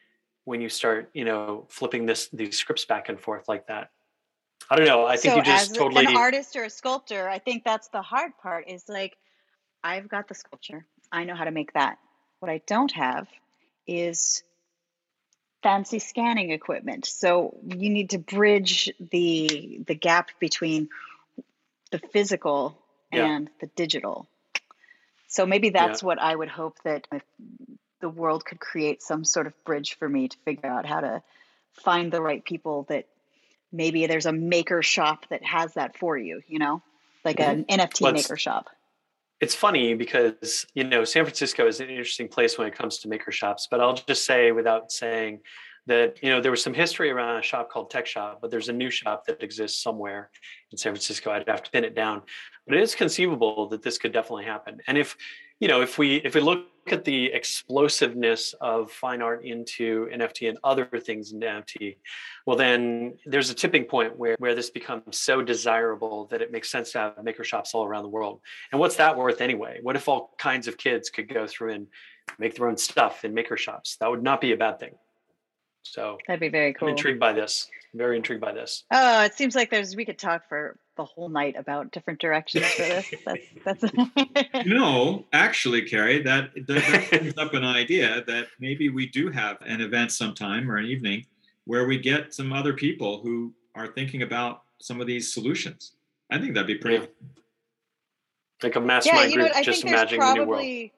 when 0.45 0.61
you 0.61 0.69
start, 0.69 1.09
you 1.13 1.25
know, 1.25 1.65
flipping 1.67 2.05
this 2.05 2.29
these 2.31 2.57
scripts 2.57 2.85
back 2.85 3.09
and 3.09 3.19
forth 3.19 3.49
like 3.49 3.65
that. 3.67 3.89
I 4.69 4.75
don't 4.75 4.85
know. 4.85 5.05
I 5.05 5.17
think 5.17 5.31
so 5.31 5.37
you 5.37 5.43
just 5.43 5.71
as 5.71 5.77
totally 5.77 6.05
an 6.05 6.15
artist 6.15 6.55
or 6.55 6.65
a 6.65 6.69
sculptor. 6.69 7.27
I 7.27 7.39
think 7.39 7.63
that's 7.63 7.87
the 7.87 8.01
hard 8.01 8.31
part. 8.41 8.69
Is 8.69 8.87
like, 8.87 9.17
I've 9.83 10.07
got 10.07 10.27
the 10.27 10.35
sculpture. 10.35 10.85
I 11.11 11.23
know 11.23 11.35
how 11.35 11.45
to 11.45 11.51
make 11.51 11.73
that. 11.73 11.97
What 12.39 12.51
I 12.51 12.61
don't 12.67 12.91
have 12.91 13.27
is 13.87 14.43
fancy 15.67 15.99
scanning 15.99 16.51
equipment. 16.51 17.05
So 17.05 17.57
you 17.67 17.89
need 17.89 18.11
to 18.11 18.19
bridge 18.19 18.89
the 19.11 19.81
the 19.85 19.95
gap 19.95 20.29
between 20.39 20.87
the 21.91 21.99
physical 21.99 22.77
yeah. 23.11 23.25
and 23.25 23.49
the 23.59 23.67
digital. 23.75 24.29
So 25.27 25.45
maybe 25.45 25.69
that's 25.71 26.01
yeah. 26.01 26.07
what 26.07 26.19
I 26.19 26.33
would 26.33 26.47
hope 26.47 26.77
that 26.85 27.05
the 27.99 28.07
world 28.07 28.45
could 28.45 28.61
create 28.61 29.01
some 29.01 29.25
sort 29.25 29.45
of 29.45 29.53
bridge 29.65 29.97
for 29.99 30.07
me 30.07 30.29
to 30.29 30.37
figure 30.45 30.69
out 30.69 30.85
how 30.85 31.01
to 31.01 31.21
find 31.73 32.13
the 32.13 32.21
right 32.21 32.43
people 32.45 32.85
that 32.87 33.05
maybe 33.69 34.07
there's 34.07 34.25
a 34.25 34.31
maker 34.31 34.81
shop 34.81 35.25
that 35.29 35.43
has 35.43 35.73
that 35.73 35.97
for 35.97 36.17
you, 36.17 36.41
you 36.47 36.59
know, 36.59 36.81
like 37.25 37.41
an 37.41 37.65
mm-hmm. 37.65 37.81
NFT 37.81 38.01
well, 38.01 38.13
maker 38.13 38.37
shop. 38.37 38.67
It's 39.39 39.53
funny 39.53 39.93
because, 39.93 40.65
you 40.73 40.83
know, 40.83 41.03
San 41.03 41.23
Francisco 41.23 41.67
is 41.67 41.79
an 41.79 41.89
interesting 41.89 42.27
place 42.27 42.57
when 42.57 42.67
it 42.67 42.75
comes 42.75 42.97
to 42.99 43.07
maker 43.07 43.31
shops, 43.31 43.67
but 43.69 43.79
I'll 43.79 43.93
just 43.93 44.25
say 44.25 44.51
without 44.51 44.91
saying 44.91 45.41
that, 45.85 46.21
you 46.23 46.29
know, 46.29 46.41
there 46.41 46.51
was 46.51 46.63
some 46.63 46.73
history 46.73 47.11
around 47.11 47.37
a 47.37 47.41
shop 47.41 47.69
called 47.69 47.89
Tech 47.91 48.07
Shop, 48.07 48.39
but 48.41 48.51
there's 48.51 48.69
a 48.69 48.73
new 48.73 48.89
shop 48.89 49.25
that 49.27 49.43
exists 49.43 49.81
somewhere 49.81 50.29
in 50.71 50.77
San 50.77 50.91
Francisco. 50.91 51.31
I'd 51.31 51.47
have 51.47 51.63
to 51.63 51.71
pin 51.71 51.83
it 51.83 51.95
down, 51.95 52.23
but 52.65 52.77
it 52.77 52.81
is 52.81 52.95
conceivable 52.95 53.69
that 53.69 53.83
this 53.83 53.97
could 53.97 54.11
definitely 54.11 54.45
happen. 54.45 54.79
And 54.87 54.97
if, 54.97 55.15
you 55.59 55.67
know, 55.67 55.81
if 55.81 55.97
we, 55.97 56.17
if 56.17 56.35
we 56.35 56.41
look 56.41 56.67
at 56.87 57.03
the 57.03 57.25
explosiveness 57.25 58.53
of 58.61 58.91
fine 58.91 59.21
art 59.21 59.43
into 59.43 60.07
NFT 60.13 60.49
and 60.49 60.57
other 60.63 60.85
things 60.85 61.31
in 61.31 61.39
NFT, 61.39 61.97
well, 62.45 62.55
then 62.55 63.17
there's 63.25 63.49
a 63.49 63.53
tipping 63.53 63.83
point 63.83 64.17
where, 64.17 64.35
where 64.39 64.55
this 64.55 64.69
becomes 64.69 65.17
so 65.17 65.41
desirable 65.41 66.27
that 66.31 66.41
it 66.41 66.51
makes 66.51 66.69
sense 66.69 66.91
to 66.91 66.99
have 66.99 67.23
maker 67.23 67.43
shops 67.43 67.73
all 67.73 67.85
around 67.85 68.03
the 68.03 68.09
world. 68.09 68.41
And 68.71 68.79
what's 68.79 68.95
that 68.97 69.17
worth 69.17 69.41
anyway? 69.41 69.79
What 69.81 69.95
if 69.95 70.07
all 70.07 70.33
kinds 70.37 70.67
of 70.67 70.77
kids 70.77 71.09
could 71.09 71.27
go 71.27 71.47
through 71.47 71.73
and 71.73 71.87
make 72.39 72.55
their 72.55 72.67
own 72.67 72.77
stuff 72.77 73.25
in 73.25 73.33
maker 73.33 73.57
shops? 73.57 73.97
That 73.99 74.09
would 74.09 74.23
not 74.23 74.39
be 74.39 74.53
a 74.53 74.57
bad 74.57 74.79
thing. 74.79 74.93
So 75.83 76.17
that'd 76.27 76.39
be 76.39 76.49
very 76.49 76.73
cool. 76.73 76.89
I'm 76.89 76.93
intrigued 76.95 77.19
by 77.19 77.33
this. 77.33 77.67
Very 77.93 78.17
intrigued 78.17 78.41
by 78.41 78.53
this. 78.53 78.83
Oh, 78.91 79.23
it 79.23 79.33
seems 79.33 79.55
like 79.55 79.71
there's 79.71 79.95
we 79.95 80.05
could 80.05 80.19
talk 80.19 80.47
for 80.47 80.77
the 80.97 81.05
whole 81.05 81.29
night 81.29 81.55
about 81.57 81.91
different 81.91 82.19
directions 82.19 82.65
for 82.65 82.81
this. 82.81 83.13
That's 83.25 83.81
that's. 83.81 84.65
no, 84.65 85.25
actually, 85.31 85.83
Kari, 85.83 86.21
that 86.23 86.49
that 86.67 87.07
brings 87.09 87.37
up 87.37 87.53
an 87.53 87.63
idea 87.63 88.23
that 88.27 88.47
maybe 88.59 88.89
we 88.89 89.07
do 89.07 89.29
have 89.29 89.57
an 89.65 89.81
event 89.81 90.11
sometime 90.11 90.69
or 90.69 90.77
an 90.77 90.85
evening 90.85 91.25
where 91.65 91.85
we 91.85 91.97
get 91.99 92.33
some 92.33 92.51
other 92.51 92.73
people 92.73 93.21
who 93.21 93.53
are 93.75 93.87
thinking 93.87 94.23
about 94.23 94.63
some 94.79 94.99
of 94.99 95.07
these 95.07 95.33
solutions. 95.33 95.93
I 96.31 96.39
think 96.39 96.53
that'd 96.53 96.67
be 96.67 96.75
pretty. 96.75 96.97
Yeah. 96.97 97.27
Like 98.63 98.75
a 98.75 98.81
mastermind 98.81 99.29
yeah, 99.29 99.37
you 99.37 99.37
know, 99.37 99.53
group, 99.53 99.63
just 99.65 99.85
imagining 99.85 100.19
the 100.19 100.33
new 100.33 100.45
world. 100.45 100.89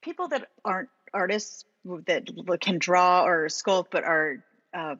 People 0.00 0.28
that 0.28 0.48
aren't 0.64 0.88
artists 1.12 1.64
that 2.06 2.26
can 2.60 2.78
draw 2.78 3.24
or 3.24 3.46
sculpt, 3.48 3.88
but 3.90 4.04
are 4.04 4.42
uh, 4.72 4.96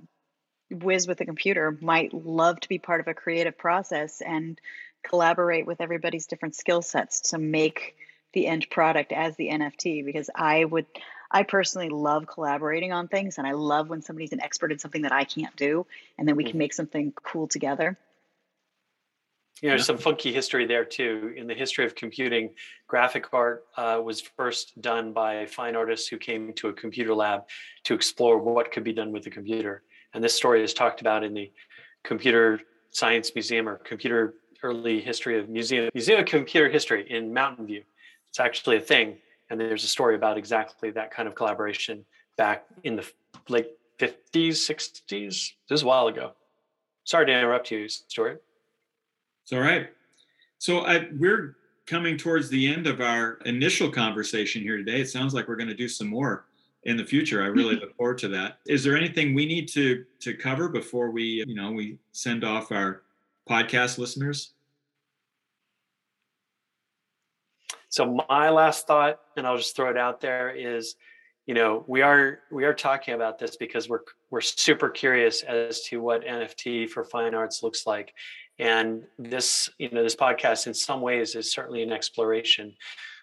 whiz 0.72 1.06
with 1.06 1.20
a 1.20 1.24
computer 1.24 1.76
might 1.80 2.12
love 2.12 2.60
to 2.60 2.68
be 2.68 2.78
part 2.78 3.00
of 3.00 3.08
a 3.08 3.14
creative 3.14 3.56
process 3.56 4.20
and 4.20 4.60
collaborate 5.02 5.66
with 5.66 5.80
everybody's 5.80 6.26
different 6.26 6.54
skill 6.54 6.82
sets 6.82 7.20
to 7.20 7.38
make 7.38 7.96
the 8.32 8.46
end 8.46 8.66
product 8.70 9.12
as 9.12 9.36
the 9.36 9.48
NFT 9.48 10.04
because 10.04 10.30
I 10.34 10.64
would 10.64 10.86
I 11.30 11.44
personally 11.44 11.88
love 11.88 12.26
collaborating 12.26 12.92
on 12.92 13.08
things 13.08 13.38
and 13.38 13.46
I 13.46 13.52
love 13.52 13.88
when 13.88 14.02
somebody's 14.02 14.32
an 14.32 14.40
expert 14.42 14.70
in 14.70 14.78
something 14.78 15.02
that 15.02 15.12
I 15.12 15.24
can't 15.24 15.54
do 15.56 15.86
and 16.18 16.26
then 16.28 16.36
we 16.36 16.44
can 16.44 16.52
mm-hmm. 16.52 16.58
make 16.58 16.74
something 16.74 17.12
cool 17.22 17.46
together. 17.46 17.96
you 19.62 19.68
know, 19.68 19.76
yeah. 19.76 19.82
some 19.82 19.98
funky 19.98 20.32
history 20.32 20.66
there 20.66 20.84
too. 20.84 21.32
In 21.36 21.46
the 21.46 21.54
history 21.54 21.84
of 21.84 21.94
computing, 21.94 22.50
graphic 22.86 23.32
art 23.32 23.64
uh, 23.76 24.00
was 24.02 24.20
first 24.20 24.80
done 24.80 25.12
by 25.12 25.46
fine 25.46 25.76
artists 25.76 26.08
who 26.08 26.18
came 26.18 26.52
to 26.54 26.68
a 26.68 26.72
computer 26.72 27.14
lab 27.14 27.42
to 27.84 27.94
explore 27.94 28.38
what 28.38 28.72
could 28.72 28.84
be 28.84 28.92
done 28.92 29.12
with 29.12 29.24
the 29.24 29.30
computer. 29.30 29.82
And 30.14 30.22
this 30.22 30.34
story 30.34 30.62
is 30.62 30.74
talked 30.74 31.00
about 31.00 31.24
in 31.24 31.34
the 31.34 31.50
Computer 32.04 32.60
Science 32.90 33.32
Museum 33.34 33.68
or 33.68 33.76
Computer 33.78 34.34
Early 34.62 35.00
History 35.00 35.38
of 35.38 35.48
Museum 35.48 35.90
Museum 35.94 36.20
of 36.20 36.26
Computer 36.26 36.68
History 36.68 37.10
in 37.10 37.32
Mountain 37.32 37.66
View. 37.66 37.82
It's 38.28 38.40
actually 38.40 38.76
a 38.76 38.80
thing, 38.80 39.18
and 39.50 39.60
there's 39.60 39.84
a 39.84 39.88
story 39.88 40.14
about 40.14 40.38
exactly 40.38 40.90
that 40.90 41.10
kind 41.10 41.28
of 41.28 41.34
collaboration 41.34 42.04
back 42.36 42.64
in 42.84 42.96
the 42.96 43.06
late 43.48 43.68
50s, 43.98 44.14
60s. 44.32 45.02
This 45.08 45.52
is 45.70 45.82
a 45.82 45.86
while 45.86 46.06
ago. 46.08 46.32
Sorry 47.04 47.26
to 47.26 47.32
interrupt 47.32 47.70
you, 47.70 47.88
Stuart. 47.88 48.42
It's 49.42 49.52
all 49.52 49.60
right. 49.60 49.88
So 50.58 50.80
I, 50.80 51.08
we're 51.18 51.56
coming 51.86 52.16
towards 52.16 52.48
the 52.48 52.72
end 52.72 52.86
of 52.86 53.00
our 53.00 53.38
initial 53.44 53.90
conversation 53.90 54.62
here 54.62 54.76
today. 54.76 55.00
It 55.00 55.10
sounds 55.10 55.34
like 55.34 55.48
we're 55.48 55.56
going 55.56 55.68
to 55.68 55.74
do 55.74 55.88
some 55.88 56.06
more 56.06 56.46
in 56.84 56.96
the 56.96 57.04
future. 57.04 57.42
I 57.42 57.46
really 57.46 57.76
look 57.76 57.96
forward 57.96 58.18
to 58.18 58.28
that. 58.28 58.58
Is 58.66 58.82
there 58.82 58.96
anything 58.96 59.34
we 59.34 59.46
need 59.46 59.68
to 59.68 60.04
to 60.20 60.34
cover 60.34 60.68
before 60.68 61.10
we, 61.10 61.44
you 61.46 61.54
know, 61.54 61.72
we 61.72 61.98
send 62.12 62.44
off 62.44 62.72
our 62.72 63.02
podcast 63.48 63.98
listeners? 63.98 64.54
So 67.88 68.18
my 68.28 68.48
last 68.48 68.86
thought, 68.86 69.20
and 69.36 69.46
I'll 69.46 69.58
just 69.58 69.76
throw 69.76 69.90
it 69.90 69.98
out 69.98 70.20
there, 70.20 70.50
is, 70.50 70.96
you 71.46 71.54
know, 71.54 71.84
we 71.86 72.00
are 72.02 72.40
we 72.50 72.64
are 72.64 72.74
talking 72.74 73.14
about 73.14 73.38
this 73.38 73.56
because 73.56 73.88
we're 73.88 74.00
we're 74.30 74.40
super 74.40 74.88
curious 74.88 75.42
as 75.42 75.82
to 75.82 76.00
what 76.00 76.24
NFT 76.24 76.88
for 76.88 77.04
fine 77.04 77.34
arts 77.34 77.62
looks 77.62 77.86
like, 77.86 78.12
and 78.58 79.04
this, 79.18 79.68
you 79.78 79.90
know, 79.90 80.02
this 80.02 80.16
podcast 80.16 80.66
in 80.66 80.74
some 80.74 81.00
ways 81.00 81.34
is 81.34 81.52
certainly 81.52 81.82
an 81.82 81.92
exploration 81.92 82.74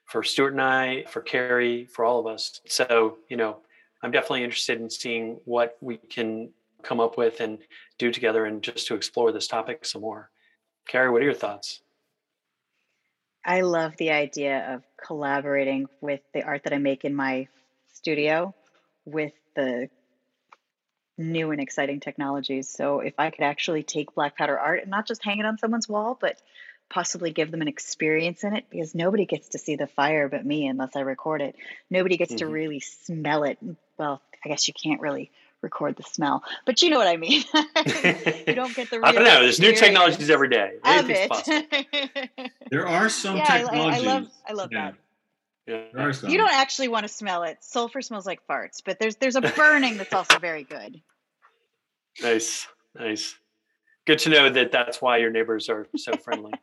for 0.10 0.24
Stuart 0.24 0.54
and 0.54 0.62
I, 0.62 1.06
for 1.08 1.22
Kari, 1.22 1.86
for 1.86 2.04
all 2.04 2.20
of 2.20 2.26
us. 2.26 2.62
So, 2.68 3.20
you 3.30 3.38
know, 3.38 3.58
I'm 4.02 4.12
definitely 4.12 4.44
interested 4.44 4.82
in 4.82 4.90
seeing 4.90 5.40
what 5.46 5.78
we 5.82 5.98
can 5.98 6.50
come 6.82 7.00
up 7.00 7.18
with 7.18 7.42
and 7.42 7.60
do 7.98 8.12
together 8.12 8.46
and 8.46 8.64
just 8.64 8.88
to 8.88 8.96
explore 8.96 9.32
this 9.32 9.48
topic 9.48 9.86
some 9.86 10.02
more. 10.02 10.32
Kari, 10.88 11.12
what 11.12 11.22
are 11.22 11.26
your 11.26 11.34
thoughts? 11.34 11.82
I 13.46 13.62
love 13.62 13.94
the 13.98 14.12
idea 14.12 14.74
of 14.74 14.84
collaborating 15.06 15.88
with 16.02 16.22
the 16.34 16.44
art 16.44 16.64
that 16.64 16.74
I 16.74 16.78
make 16.78 17.06
in 17.06 17.16
my 17.16 17.48
studio 17.94 18.56
with 19.06 19.34
the 19.56 19.90
new 21.18 21.52
and 21.52 21.62
exciting 21.62 22.00
technologies. 22.00 22.70
So 22.70 23.02
if 23.02 23.14
I 23.18 23.30
could 23.30 23.44
actually 23.44 23.84
take 23.84 24.16
black 24.16 24.38
powder 24.38 24.58
art 24.58 24.82
and 24.82 24.90
not 24.90 25.06
just 25.06 25.24
hang 25.24 25.40
it 25.40 25.46
on 25.46 25.58
someone's 25.58 25.90
wall, 25.90 26.18
but 26.20 26.42
possibly 26.90 27.32
give 27.32 27.52
them 27.52 27.62
an 27.62 27.68
experience 27.68 28.44
in 28.44 28.56
it 28.56 28.66
because 28.70 28.96
nobody 28.96 29.26
gets 29.26 29.50
to 29.50 29.58
see 29.58 29.76
the 29.76 29.88
fire 29.88 30.28
but 30.28 30.46
me 30.46 30.68
unless 30.68 30.96
I 30.96 31.02
record 31.02 31.42
it. 31.42 31.56
Nobody 31.90 32.18
gets 32.18 32.32
mm-hmm. 32.32 32.48
to 32.48 32.52
really 32.52 32.80
smell 32.80 33.44
it. 33.44 33.58
Well, 33.98 34.22
I 34.44 34.50
guess 34.50 34.68
you 34.68 34.74
can't 34.74 35.02
really 35.02 35.32
record 35.62 35.98
the 35.98 36.04
smell, 36.04 36.44
but 36.66 36.82
you 36.82 36.90
know 36.90 36.98
what 36.98 37.08
I 37.08 37.18
mean. 37.18 37.44
you 38.48 38.56
don't 38.56 38.74
get 38.76 38.90
the. 38.90 39.02
I 39.04 39.12
don't 39.12 39.24
know. 39.24 39.42
There's 39.42 39.60
new 39.60 39.74
technologies 39.74 40.30
every 40.30 40.50
day. 40.50 40.74
there 42.72 42.88
are 42.88 43.10
some 43.10 43.38
yeah, 43.38 43.46
technologies. 43.46 44.02
I, 44.02 44.10
I, 44.10 44.14
love. 44.14 44.28
I 44.48 44.54
love 44.54 44.70
yeah. 44.72 44.92
that. 44.92 44.96
Yeah. 45.68 46.12
You 46.28 46.38
don't 46.40 46.52
actually 46.52 46.88
want 46.88 47.04
to 47.04 47.10
smell 47.10 47.44
it. 47.44 47.58
Sulfur 47.62 48.02
smells 48.02 48.26
like 48.26 48.40
farts, 48.48 48.82
but 48.84 48.98
there's 49.00 49.18
there's 49.18 49.36
a 49.36 49.42
burning 49.42 49.98
that's 49.98 50.14
also 50.14 50.40
very 50.40 50.64
good. 50.64 51.00
Nice, 52.24 52.68
nice. 52.98 53.36
Good 54.08 54.20
to 54.20 54.30
know 54.30 54.50
that 54.50 54.72
that's 54.72 55.00
why 55.00 55.18
your 55.18 55.30
neighbors 55.30 55.70
are 55.70 55.88
so 55.96 56.14
friendly. 56.14 56.54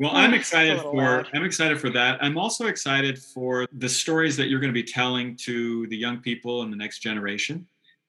Well, 0.00 0.12
I'm 0.14 0.32
excited 0.32 0.80
for 0.80 0.94
loud. 0.94 1.28
I'm 1.34 1.44
excited 1.44 1.78
for 1.78 1.90
that. 1.90 2.24
I'm 2.24 2.38
also 2.38 2.68
excited 2.68 3.18
for 3.18 3.66
the 3.70 3.88
stories 3.88 4.34
that 4.38 4.48
you're 4.48 4.58
going 4.58 4.72
to 4.72 4.82
be 4.82 4.82
telling 4.82 5.36
to 5.42 5.86
the 5.88 5.96
young 5.96 6.20
people 6.20 6.62
and 6.62 6.72
the 6.72 6.76
next 6.76 7.00
generation. 7.00 7.66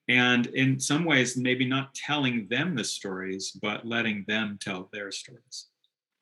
And 0.07 0.47
in 0.47 0.79
some 0.79 1.03
ways, 1.03 1.35
maybe 1.35 1.65
not 1.65 1.93
telling 1.93 2.47
them 2.49 2.75
the 2.75 2.85
stories, 2.85 3.51
but 3.51 3.85
letting 3.85 4.23
them 4.25 4.57
tell 4.61 4.87
their 4.93 5.11
stories. 5.11 5.65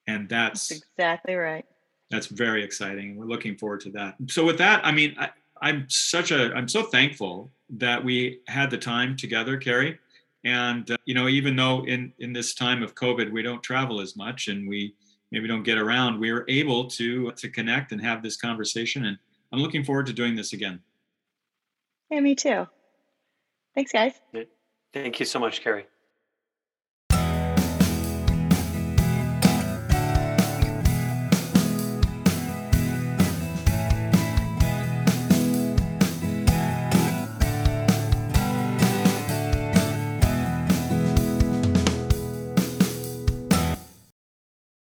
And 0.07 0.27
that's, 0.27 0.69
that's 0.69 0.81
exactly 0.81 1.35
right. 1.35 1.65
That's 2.09 2.25
very 2.25 2.63
exciting. 2.63 3.15
We're 3.15 3.25
looking 3.25 3.55
forward 3.55 3.81
to 3.81 3.91
that. 3.91 4.15
So 4.27 4.43
with 4.43 4.57
that, 4.57 4.83
I 4.83 4.91
mean, 4.91 5.13
I, 5.19 5.29
I'm 5.61 5.85
such 5.87 6.31
a 6.31 6.51
I'm 6.55 6.67
so 6.67 6.81
thankful 6.81 7.51
that 7.77 8.03
we 8.03 8.39
had 8.47 8.71
the 8.71 8.77
time 8.79 9.15
together, 9.15 9.55
Kari. 9.55 9.99
And 10.43 10.89
uh, 10.89 10.97
you 11.05 11.13
know, 11.13 11.27
even 11.27 11.55
though 11.55 11.85
in 11.85 12.11
in 12.17 12.33
this 12.33 12.55
time 12.55 12.81
of 12.81 12.95
COVID 12.95 13.31
we 13.31 13.43
don't 13.43 13.61
travel 13.61 14.01
as 14.01 14.15
much 14.15 14.47
and 14.47 14.67
we 14.67 14.95
maybe 15.31 15.47
don't 15.47 15.63
get 15.63 15.77
around, 15.77 16.19
we 16.19 16.31
were 16.31 16.45
able 16.47 16.87
to 16.91 17.31
to 17.31 17.49
connect 17.49 17.91
and 17.91 18.01
have 18.01 18.21
this 18.23 18.37
conversation. 18.37 19.05
And 19.05 19.17
I'm 19.51 19.59
looking 19.59 19.83
forward 19.83 20.05
to 20.07 20.13
doing 20.13 20.35
this 20.35 20.53
again. 20.53 20.79
Yeah, 22.09 22.19
me 22.21 22.35
too. 22.35 22.67
Thanks, 23.75 23.91
guys. 23.91 24.13
Thank 24.93 25.19
you 25.19 25.25
so 25.25 25.39
much, 25.39 25.61
Kari. 25.61 25.85